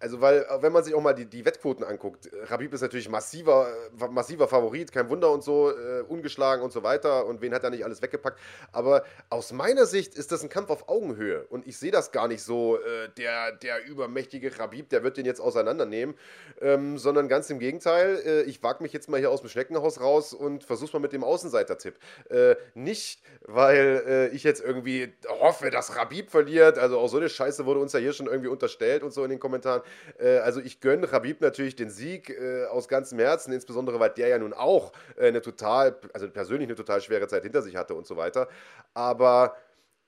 [0.00, 3.08] also weil, äh, wenn man sich auch mal die, die Wettquoten anguckt, Rabib ist natürlich
[3.08, 3.68] massiver,
[4.00, 7.64] äh, massiver Favorit, kein Wunder und so, äh, ungeschlagen und so weiter und wen hat
[7.64, 8.40] er nicht alles weggepackt.
[8.72, 12.28] Aber aus meiner Sicht ist das ein Kampf auf Augenhöhe und ich sehe das gar
[12.28, 16.14] nicht so, äh, der, der übermächtige Rabib, der wird den jetzt auseinandernehmen,
[16.62, 20.00] ähm, sondern ganz im Gegenteil, äh, ich wage mich jetzt mal hier aus dem Schneckenhaus
[20.00, 21.98] raus und versuch's mal mit dem Außenseiter-Tipp.
[22.30, 27.66] Äh, nicht, weil ich jetzt irgendwie hoffe, dass Rabib verliert, also auch so eine Scheiße
[27.66, 29.82] wurde uns ja hier schon irgendwie unterstellt und so in den Kommentaren,
[30.18, 34.28] äh, also ich gönne Rabib natürlich den Sieg äh, aus ganzem Herzen, insbesondere weil der
[34.28, 37.94] ja nun auch äh, eine total, also persönlich eine total schwere Zeit hinter sich hatte
[37.94, 38.48] und so weiter.
[38.94, 39.56] Aber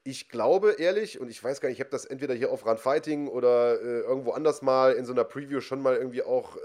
[0.04, 2.78] ich glaube ehrlich, und ich weiß gar nicht, ich habe das entweder hier auf Run
[2.78, 6.60] Fighting oder äh, irgendwo anders mal in so einer Preview schon mal irgendwie auch äh,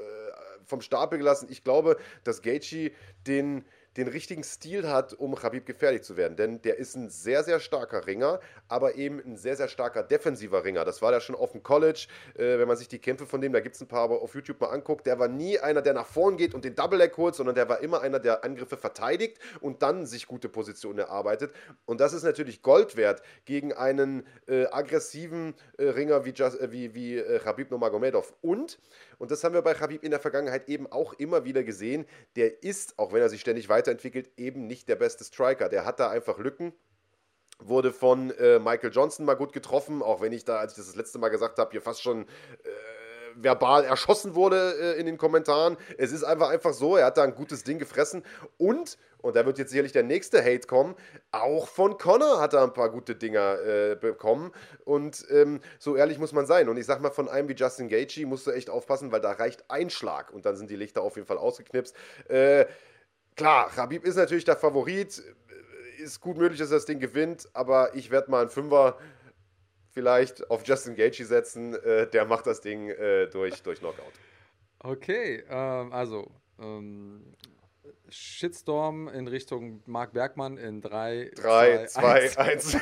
[0.65, 1.47] vom Stapel gelassen.
[1.49, 2.91] Ich glaube, dass Gaethje
[3.27, 3.63] den,
[3.97, 6.37] den richtigen Stil hat, um Khabib gefährlich zu werden.
[6.37, 10.63] Denn der ist ein sehr, sehr starker Ringer, aber eben ein sehr, sehr starker defensiver
[10.63, 10.85] Ringer.
[10.85, 12.07] Das war der schon auf dem College.
[12.35, 14.35] Äh, wenn man sich die Kämpfe von dem, da gibt es ein paar aber auf
[14.35, 17.17] YouTube mal anguckt, der war nie einer, der nach vorn geht und den Double Leg
[17.17, 21.51] holt, sondern der war immer einer, der Angriffe verteidigt und dann sich gute Positionen erarbeitet.
[21.85, 26.71] Und das ist natürlich Gold wert gegen einen äh, aggressiven äh, Ringer wie, Just, äh,
[26.71, 28.33] wie, wie äh, Khabib Nurmagomedov.
[28.41, 28.79] Und,
[29.17, 32.63] und das haben wir bei Khabib in der Vergangenheit eben auch immer wieder gesehen, der
[32.63, 35.69] ist, auch wenn er sich ständig weiter weiterentwickelt, eben nicht der beste Striker.
[35.69, 36.73] Der hat da einfach Lücken.
[37.59, 40.87] Wurde von äh, Michael Johnson mal gut getroffen, auch wenn ich da, als ich das
[40.87, 42.27] das letzte Mal gesagt habe, hier fast schon äh,
[43.41, 45.77] verbal erschossen wurde äh, in den Kommentaren.
[45.97, 48.23] Es ist einfach einfach so, er hat da ein gutes Ding gefressen
[48.57, 50.95] und und da wird jetzt sicherlich der nächste Hate kommen.
[51.31, 54.51] Auch von Connor hat er ein paar gute Dinger äh, bekommen.
[54.85, 56.69] Und ähm, so ehrlich muss man sein.
[56.69, 59.31] Und ich sag mal, von einem wie Justin Gaethje musst du echt aufpassen, weil da
[59.31, 61.95] reicht ein Schlag und dann sind die Lichter auf jeden Fall ausgeknipst.
[62.29, 62.67] Äh,
[63.37, 65.21] Klar, Habib ist natürlich der Favorit.
[65.99, 68.97] Ist gut möglich, dass er das Ding gewinnt, aber ich werde mal einen Fünfer
[69.97, 71.73] vielleicht auf Justin Gaethje setzen.
[71.73, 74.13] Äh, der macht das Ding äh, durch, durch Knockout.
[74.77, 76.29] Okay, ähm, also
[76.61, 77.33] ähm,
[78.09, 82.77] Shitstorm in Richtung Marc Bergmann in 3, 3, 2, 1.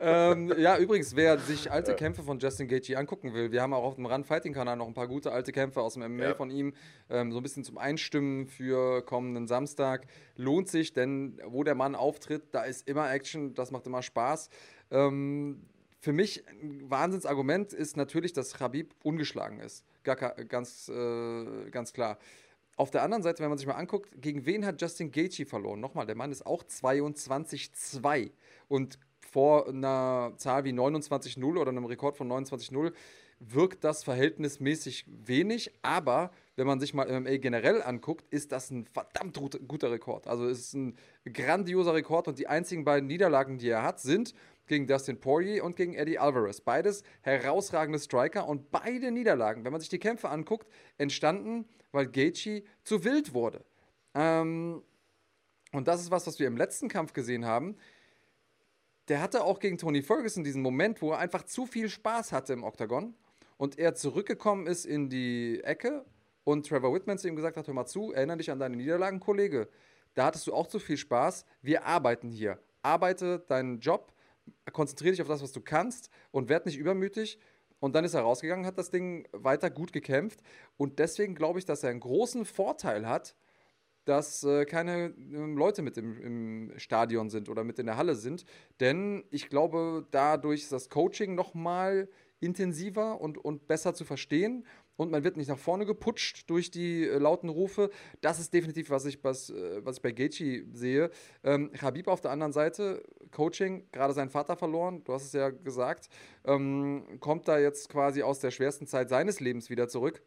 [0.00, 3.84] ähm, ja, übrigens, wer sich alte Kämpfe von Justin Gaethje angucken will, wir haben auch
[3.84, 6.34] auf dem Run Fighting Kanal noch ein paar gute alte Kämpfe aus dem MMA ja.
[6.34, 6.74] von ihm,
[7.08, 10.06] ähm, so ein bisschen zum Einstimmen für kommenden Samstag.
[10.36, 14.50] Lohnt sich, denn wo der Mann auftritt, da ist immer Action, das macht immer Spaß.
[14.90, 15.62] Ähm,
[16.00, 19.84] für mich ein Wahnsinnsargument ist natürlich, dass Khabib ungeschlagen ist.
[20.02, 22.18] Gar, ganz, äh, ganz klar.
[22.76, 25.80] Auf der anderen Seite, wenn man sich mal anguckt, gegen wen hat Justin Gaethje verloren?
[25.80, 28.30] Nochmal, der Mann ist auch 22-2
[28.68, 32.92] und vor einer Zahl wie 29-0 oder einem Rekord von 29-0
[33.40, 38.84] wirkt das verhältnismäßig wenig, aber wenn man sich mal MMA generell anguckt, ist das ein
[38.84, 40.26] verdammt guter Rekord.
[40.26, 40.96] Also es ist ein
[41.30, 44.34] grandioser Rekord und die einzigen beiden Niederlagen, die er hat, sind
[44.70, 46.60] gegen Dustin Poirier und gegen Eddie Alvarez.
[46.60, 50.66] Beides herausragende Striker und beide Niederlagen, wenn man sich die Kämpfe anguckt,
[50.96, 53.64] entstanden, weil Gaethje zu wild wurde.
[54.14, 54.82] Ähm,
[55.72, 57.76] und das ist was, was wir im letzten Kampf gesehen haben.
[59.08, 62.52] Der hatte auch gegen Tony Ferguson diesen Moment, wo er einfach zu viel Spaß hatte
[62.52, 63.14] im Oktagon
[63.56, 66.04] und er zurückgekommen ist in die Ecke
[66.44, 69.18] und Trevor Whitman zu ihm gesagt hat: Hör mal zu, erinnere dich an deine Niederlagen,
[69.18, 69.68] Kollege.
[70.14, 71.44] Da hattest du auch zu viel Spaß.
[71.60, 72.60] Wir arbeiten hier.
[72.82, 74.12] Arbeite deinen Job
[74.72, 77.38] konzentriere dich auf das, was du kannst und werd nicht übermütig.
[77.80, 80.40] Und dann ist er rausgegangen, hat das Ding weiter gut gekämpft.
[80.76, 83.34] Und deswegen glaube ich, dass er einen großen Vorteil hat,
[84.04, 88.16] dass äh, keine äh, Leute mit im, im, Stadion sind oder mit in der Halle
[88.16, 88.44] sind.
[88.80, 92.08] Denn ich glaube, dadurch ist das Coaching nochmal
[92.40, 94.66] intensiver und, und besser zu verstehen
[95.00, 97.88] und man wird nicht nach vorne geputscht durch die äh, lauten Rufe.
[98.20, 101.10] Das ist definitiv, was ich, was, äh, was ich bei Gaethje sehe.
[101.42, 105.48] Ähm, Habib auf der anderen Seite, Coaching, gerade seinen Vater verloren, du hast es ja
[105.48, 106.10] gesagt,
[106.44, 110.22] ähm, kommt da jetzt quasi aus der schwersten Zeit seines Lebens wieder zurück.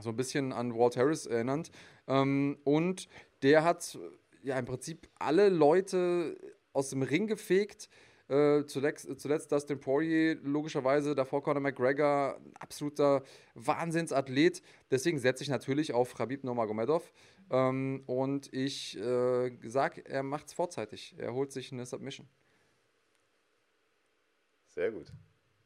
[0.00, 1.70] So ein bisschen an Walt Harris erinnernd.
[2.08, 3.06] Ähm, und
[3.42, 3.98] der hat
[4.42, 6.38] ja im Prinzip alle Leute
[6.72, 7.90] aus dem Ring gefegt,
[8.28, 13.22] äh, zuletzt, zuletzt Dustin Poirier, logischerweise, davor Conor McGregor, absoluter
[13.54, 14.62] Wahnsinnsathlet.
[14.90, 17.12] Deswegen setze ich natürlich auf Khabib Nurmagomedov.
[17.50, 21.14] Ähm, und ich äh, sage, er macht es vorzeitig.
[21.18, 22.28] Er holt sich eine Submission.
[24.70, 25.12] Sehr gut.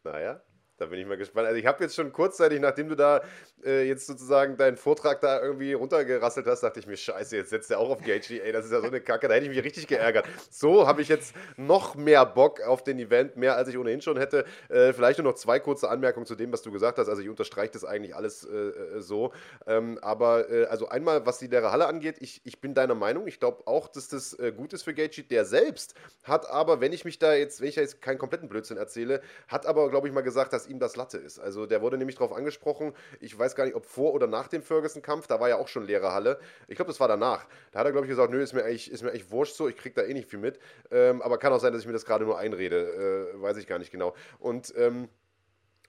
[0.05, 0.43] Naja,
[0.79, 1.49] da bin ich mal gespannt.
[1.49, 3.21] Also ich habe jetzt schon kurzzeitig, nachdem du da
[3.65, 7.71] äh, jetzt sozusagen deinen Vortrag da irgendwie runtergerasselt hast, dachte ich mir, scheiße, jetzt setzt
[7.71, 8.43] er auch auf Gaethje.
[8.43, 10.27] Ey, das ist ja so eine Kacke, da hätte ich mich richtig geärgert.
[10.51, 14.17] So habe ich jetzt noch mehr Bock auf den Event, mehr als ich ohnehin schon
[14.17, 14.45] hätte.
[14.69, 17.09] Äh, vielleicht nur noch zwei kurze Anmerkungen zu dem, was du gesagt hast.
[17.09, 19.33] Also ich unterstreiche das eigentlich alles äh, äh so.
[19.67, 23.27] Ähm, aber äh, also einmal, was die leere Halle angeht, ich, ich bin deiner Meinung.
[23.27, 25.25] Ich glaube auch, dass das äh, gut ist für Gaethje.
[25.25, 28.77] Der selbst hat aber, wenn ich mich da jetzt, wenn ich jetzt keinen kompletten Blödsinn
[28.77, 31.39] erzähle, hat aber, glaube ich, mal gesagt, dass ihm das Latte ist.
[31.39, 34.63] Also der wurde nämlich darauf angesprochen, ich weiß gar nicht, ob vor oder nach dem
[34.63, 36.39] Ferguson-Kampf, da war ja auch schon leere Halle.
[36.67, 37.47] Ich glaube, das war danach.
[37.73, 39.69] Da hat er, glaube ich, gesagt, nö, ist mir eigentlich, ist mir eigentlich wurscht so,
[39.69, 40.59] ich kriege da eh nicht viel mit.
[40.91, 43.67] Ähm, aber kann auch sein, dass ich mir das gerade nur einrede, äh, weiß ich
[43.67, 44.15] gar nicht genau.
[44.39, 45.09] Und ähm,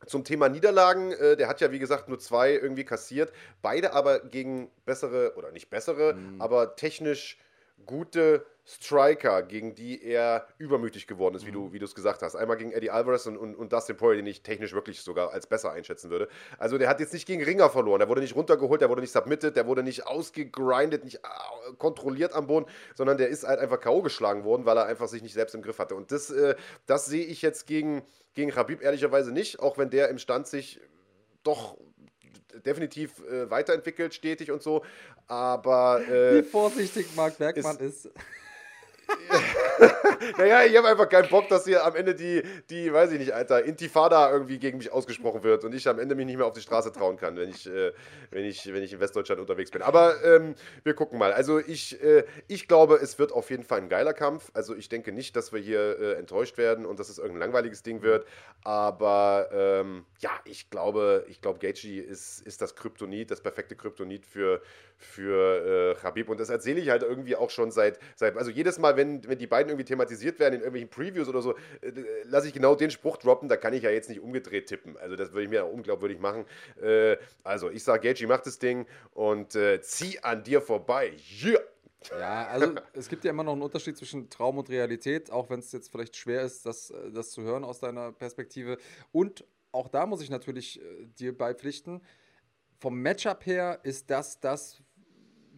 [0.06, 4.20] zum Thema Niederlagen, äh, der hat ja wie gesagt nur zwei irgendwie kassiert, beide aber
[4.20, 6.42] gegen bessere, oder nicht bessere, mhm.
[6.42, 7.38] aber technisch
[7.86, 11.84] gute Striker, gegen die er übermütig geworden ist, wie du mhm.
[11.84, 12.36] es gesagt hast.
[12.36, 15.48] Einmal gegen Eddie Alvarez und, und, und Dustin Poirier, den ich technisch wirklich sogar als
[15.48, 16.28] besser einschätzen würde.
[16.60, 19.12] Also der hat jetzt nicht gegen Ringer verloren, der wurde nicht runtergeholt, der wurde nicht
[19.12, 23.80] submitted, der wurde nicht ausgegrindet, nicht äh, kontrolliert am Boden, sondern der ist halt einfach
[23.80, 24.04] K.O.
[24.04, 25.96] geschlagen worden, weil er einfach sich nicht selbst im Griff hatte.
[25.96, 26.56] Und das, äh,
[26.86, 28.04] das sehe ich jetzt gegen,
[28.36, 30.80] gegen Habib ehrlicherweise nicht, auch wenn der im Stand sich
[31.44, 31.76] doch
[32.66, 34.86] definitiv äh, weiterentwickelt, stetig und so.
[35.26, 36.02] Aber.
[36.08, 38.06] Äh, Wie vorsichtig Marc Bergmann ist.
[38.06, 38.14] ist
[40.38, 43.34] naja, ich habe einfach keinen Bock, dass hier am Ende die, die, weiß ich nicht,
[43.34, 46.54] Alter, Intifada irgendwie gegen mich ausgesprochen wird und ich am Ende mich nicht mehr auf
[46.54, 47.92] die Straße trauen kann, wenn ich, äh,
[48.32, 49.82] wenn ich, wenn ich in Westdeutschland unterwegs bin.
[49.82, 51.34] Aber ähm, wir gucken mal.
[51.34, 54.52] Also ich, äh, ich glaube, es wird auf jeden Fall ein geiler Kampf.
[54.54, 57.84] Also ich denke nicht, dass wir hier äh, enttäuscht werden und dass es irgendein langweiliges
[57.84, 58.26] Ding wird.
[58.64, 64.26] Aber ähm, ja, ich glaube, ich glaube, Gaethje ist, ist das Kryptonit, das perfekte Kryptonit
[64.26, 64.62] für,
[64.98, 66.30] für äh, Habib.
[66.30, 69.40] Und das erzähle ich halt irgendwie auch schon seit, seit also jedes Mal, wenn, wenn
[69.40, 71.92] die beiden irgendwie thematisiert werden in irgendwelchen Previews oder so, äh,
[72.26, 74.98] lasse ich genau den Spruch droppen, da kann ich ja jetzt nicht umgedreht tippen.
[74.98, 76.46] Also das würde ich mir unglaubwürdig machen.
[76.82, 81.14] Äh, also ich sage, Gaethje macht das Ding und äh, zieh an dir vorbei.
[81.44, 81.62] Yeah!
[82.12, 85.60] Ja, also es gibt ja immer noch einen Unterschied zwischen Traum und Realität, auch wenn
[85.60, 88.78] es jetzt vielleicht schwer ist, das, äh, das zu hören aus deiner Perspektive.
[89.12, 92.02] Und auch da muss ich natürlich äh, dir beipflichten.
[92.80, 94.82] Vom Matchup her ist das das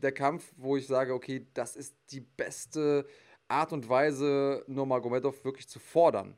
[0.02, 3.06] der Kampf, wo ich sage, okay, das ist die beste
[3.52, 6.38] Art und Weise, Nurmagomedov wirklich zu fordern.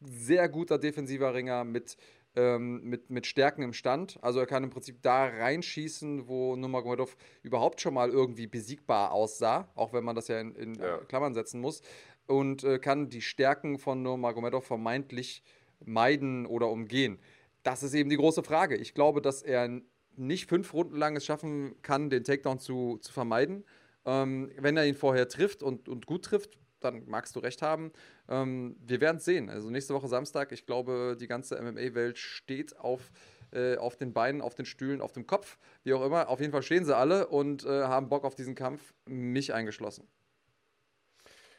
[0.00, 1.96] Sehr guter defensiver Ringer mit,
[2.34, 4.18] ähm, mit, mit Stärken im Stand.
[4.22, 9.68] Also er kann im Prinzip da reinschießen, wo Nurmagomedov überhaupt schon mal irgendwie besiegbar aussah,
[9.74, 10.98] auch wenn man das ja in, in ja.
[10.98, 11.82] Klammern setzen muss.
[12.26, 15.42] Und äh, kann die Stärken von Nurmagomedov vermeintlich
[15.84, 17.18] meiden oder umgehen.
[17.62, 18.76] Das ist eben die große Frage.
[18.76, 19.80] Ich glaube, dass er
[20.16, 23.64] nicht fünf Runden lang es schaffen kann, den Takedown zu, zu vermeiden.
[24.04, 27.92] Ähm, wenn er ihn vorher trifft und, und gut trifft, dann magst du recht haben.
[28.28, 29.48] Ähm, wir werden es sehen.
[29.48, 33.12] Also nächste Woche Samstag, ich glaube, die ganze MMA-Welt steht auf,
[33.52, 36.28] äh, auf den Beinen, auf den Stühlen, auf dem Kopf, wie auch immer.
[36.28, 40.08] Auf jeden Fall stehen sie alle und äh, haben Bock auf diesen Kampf, mich eingeschlossen.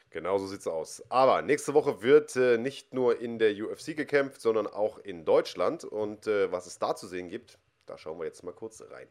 [0.10, 1.04] Genau so sieht's aus.
[1.10, 5.86] Aber nächste Woche wird äh, nicht nur in der UFC gekämpft, sondern auch in Deutschland.
[5.86, 7.58] Und äh, was es da zu sehen gibt,
[7.88, 9.08] da schauen wir jetzt mal kurz rein.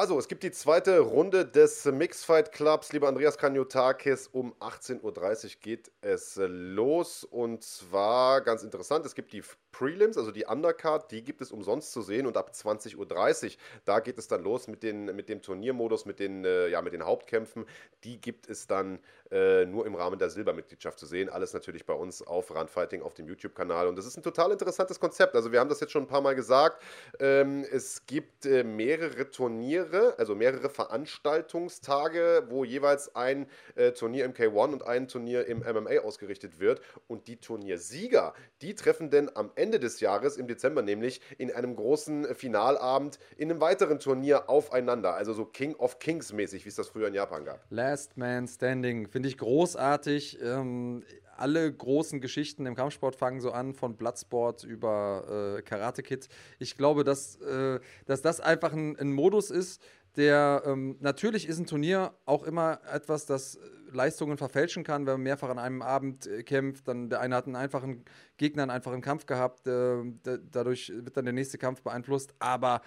[0.00, 2.90] Also, es gibt die zweite Runde des Mixfight Clubs.
[2.94, 7.22] Lieber Andreas Kanyotakis, um 18.30 Uhr geht es los.
[7.22, 11.92] Und zwar ganz interessant: Es gibt die Prelims, also die Undercard, die gibt es umsonst
[11.92, 12.26] zu sehen.
[12.26, 13.52] Und ab 20.30 Uhr,
[13.84, 16.94] da geht es dann los mit, den, mit dem Turniermodus, mit den, äh, ja, mit
[16.94, 17.66] den Hauptkämpfen.
[18.02, 19.00] Die gibt es dann
[19.30, 21.28] äh, nur im Rahmen der Silbermitgliedschaft zu sehen.
[21.28, 22.68] Alles natürlich bei uns auf Run
[23.02, 23.86] auf dem YouTube-Kanal.
[23.86, 25.36] Und das ist ein total interessantes Konzept.
[25.36, 26.82] Also, wir haben das jetzt schon ein paar Mal gesagt.
[27.18, 34.24] Ähm, es gibt äh, mehrere Turniere mehrere, also mehrere Veranstaltungstage, wo jeweils ein äh, Turnier
[34.24, 36.80] im K1 und ein Turnier im MMA ausgerichtet wird.
[37.08, 41.76] Und die Turniersieger, die treffen denn am Ende des Jahres, im Dezember nämlich, in einem
[41.76, 45.14] großen Finalabend in einem weiteren Turnier aufeinander.
[45.14, 47.64] Also so King of Kings mäßig, wie es das früher in Japan gab.
[47.70, 50.40] Last Man Standing, finde ich großartig.
[50.42, 51.04] Ähm,
[51.40, 56.28] alle großen Geschichten im Kampfsport fangen so an, von Bloodsport über äh, Karate Kid.
[56.58, 59.82] Ich glaube, dass, äh, dass das einfach ein, ein Modus ist,
[60.16, 63.58] der ähm, natürlich ist ein Turnier auch immer etwas, das
[63.92, 66.88] Leistungen verfälschen kann, wenn man mehrfach an einem Abend äh, kämpft.
[66.88, 68.04] Dann der eine hat einen einfachen
[68.36, 70.02] Gegner, einen einfachen Kampf gehabt, äh,
[70.50, 72.34] dadurch wird dann der nächste Kampf beeinflusst.
[72.38, 72.82] Aber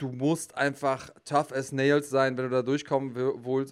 [0.00, 3.14] du musst einfach tough as nails sein, wenn du da durchkommen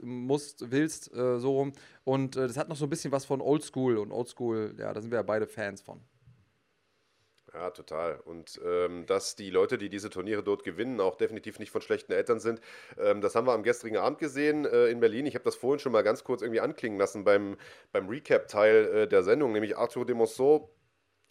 [0.03, 1.73] musst, willst, äh, so rum.
[2.05, 5.01] Und äh, das hat noch so ein bisschen was von Oldschool und Oldschool, ja, da
[5.01, 6.01] sind wir ja beide Fans von.
[7.55, 8.21] Ja, total.
[8.21, 12.13] Und ähm, dass die Leute, die diese Turniere dort gewinnen, auch definitiv nicht von schlechten
[12.13, 12.61] Eltern sind,
[12.99, 15.25] ähm, das haben wir am gestrigen Abend gesehen äh, in Berlin.
[15.25, 17.57] Ich habe das vorhin schon mal ganz kurz irgendwie anklingen lassen beim,
[17.91, 20.71] beim Recap-Teil äh, der Sendung, nämlich Arthur de Monceau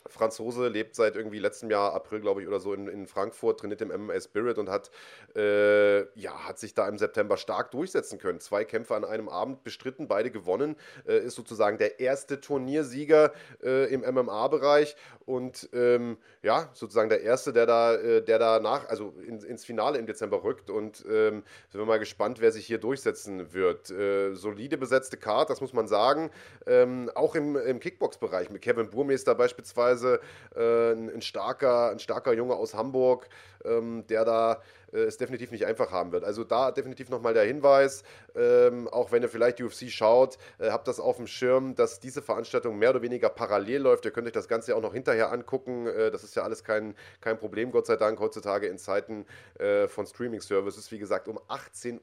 [0.06, 3.82] Franzose, lebt seit irgendwie letztem Jahr, April, glaube ich, oder so in, in Frankfurt, trainiert
[3.82, 4.92] im MMA Spirit und hat,
[5.36, 8.40] äh, ja, hat sich da im September stark durchsetzen können.
[8.40, 10.76] Zwei Kämpfe an einem Abend bestritten, beide gewonnen.
[11.08, 13.34] Äh, ist sozusagen der erste Turniersieger
[13.64, 14.96] äh, im MMA-Bereich
[15.26, 19.66] und ähm, ja, sozusagen der erste, der da, äh, der da nach, also in, ins
[19.66, 20.70] Finale im Dezember rückt.
[20.70, 23.90] Und ähm, sind wir mal gespannt, wer sich hier durchsetzen wird.
[23.90, 26.32] Äh, solide besetzte Card, das muss man sagen.
[26.66, 30.20] Ähm, auch im, im Kickbox-Bereich mit Kevin Burmeister beispielsweise beispielsweise
[30.56, 33.28] äh, ein, starker, ein starker Junge aus Hamburg,
[33.68, 34.62] ähm, der da
[34.94, 36.24] äh, es definitiv nicht einfach haben wird.
[36.24, 38.04] Also da definitiv nochmal der Hinweis,
[38.36, 42.22] ähm, auch wenn ihr vielleicht UFC schaut, äh, habt das auf dem Schirm, dass diese
[42.22, 44.06] Veranstaltung mehr oder weniger parallel läuft.
[44.06, 45.88] Ihr könnt euch das Ganze ja auch noch hinterher angucken.
[45.88, 49.26] Äh, das ist ja alles kein, kein Problem, Gott sei Dank, heutzutage in Zeiten
[49.60, 50.92] äh, von Streaming-Services.
[50.92, 52.02] Wie gesagt, um 18.30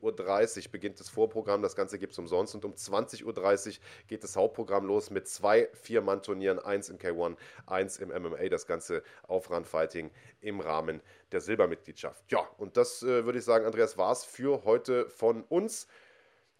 [0.66, 1.62] Uhr beginnt das Vorprogramm.
[1.62, 3.74] Das Ganze gibt es umsonst und um 20.30 Uhr
[4.08, 7.36] geht das Hauptprogramm los mit zwei Vier-Mann-Turnieren, eins im K1,
[7.66, 8.48] eins im MMA.
[8.48, 10.10] Das Ganze auf Run Fighting
[10.44, 11.00] im Rahmen
[11.32, 12.30] der Silbermitgliedschaft.
[12.30, 15.88] Ja, und das äh, würde ich sagen, Andreas, war es für heute von uns.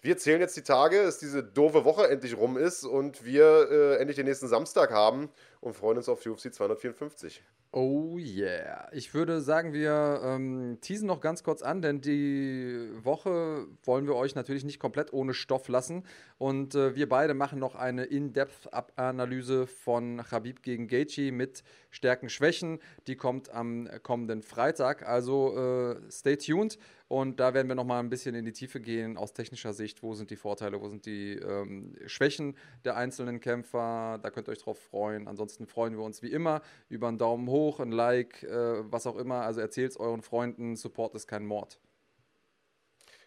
[0.05, 3.97] Wir zählen jetzt die Tage, dass diese doofe Woche endlich rum ist und wir äh,
[3.97, 5.31] endlich den nächsten Samstag haben
[5.63, 7.43] und freuen uns auf UFC 254.
[7.73, 8.87] Oh yeah.
[8.93, 14.15] Ich würde sagen, wir ähm, teasen noch ganz kurz an, denn die Woche wollen wir
[14.15, 16.05] euch natürlich nicht komplett ohne Stoff lassen.
[16.39, 22.79] Und äh, wir beide machen noch eine In-Depth-Analyse von Khabib gegen Gaethje mit Stärken, Schwächen.
[23.09, 25.09] Die kommt am kommenden Freitag.
[25.09, 26.79] Also äh, stay tuned.
[27.15, 30.03] Und da werden wir nochmal ein bisschen in die Tiefe gehen aus technischer Sicht.
[30.03, 34.19] Wo sind die Vorteile, wo sind die ähm, Schwächen der einzelnen Kämpfer?
[34.21, 35.29] Da könnt ihr euch drauf freuen.
[35.29, 39.17] Ansonsten freuen wir uns wie immer über einen Daumen hoch, ein Like, äh, was auch
[39.17, 39.43] immer.
[39.43, 40.75] Also erzählt es euren Freunden.
[40.75, 41.79] Support ist kein Mord.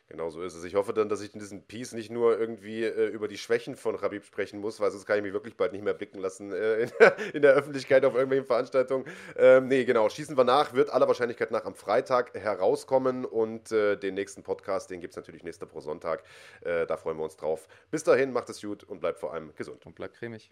[0.09, 0.63] Genau so ist es.
[0.63, 3.75] Ich hoffe dann, dass ich in diesem Piece nicht nur irgendwie äh, über die Schwächen
[3.75, 6.53] von Rabib sprechen muss, weil sonst kann ich mich wirklich bald nicht mehr blicken lassen
[6.53, 9.05] äh, in, der, in, der, Öffentlichkeit auf irgendwelchen Veranstaltungen.
[9.35, 10.07] Ähm, nee, genau.
[10.07, 14.89] Schießen wir nach, wird aller Wahrscheinlichkeit nach am Freitag herauskommen und äh, den nächsten Podcast,
[14.91, 16.23] den gibt es natürlich nächste pro Sonntag.
[16.61, 17.67] Äh, da freuen wir uns drauf.
[17.91, 19.85] Bis dahin, macht es gut und bleibt vor allem gesund.
[19.85, 20.51] Und bleibt cremig.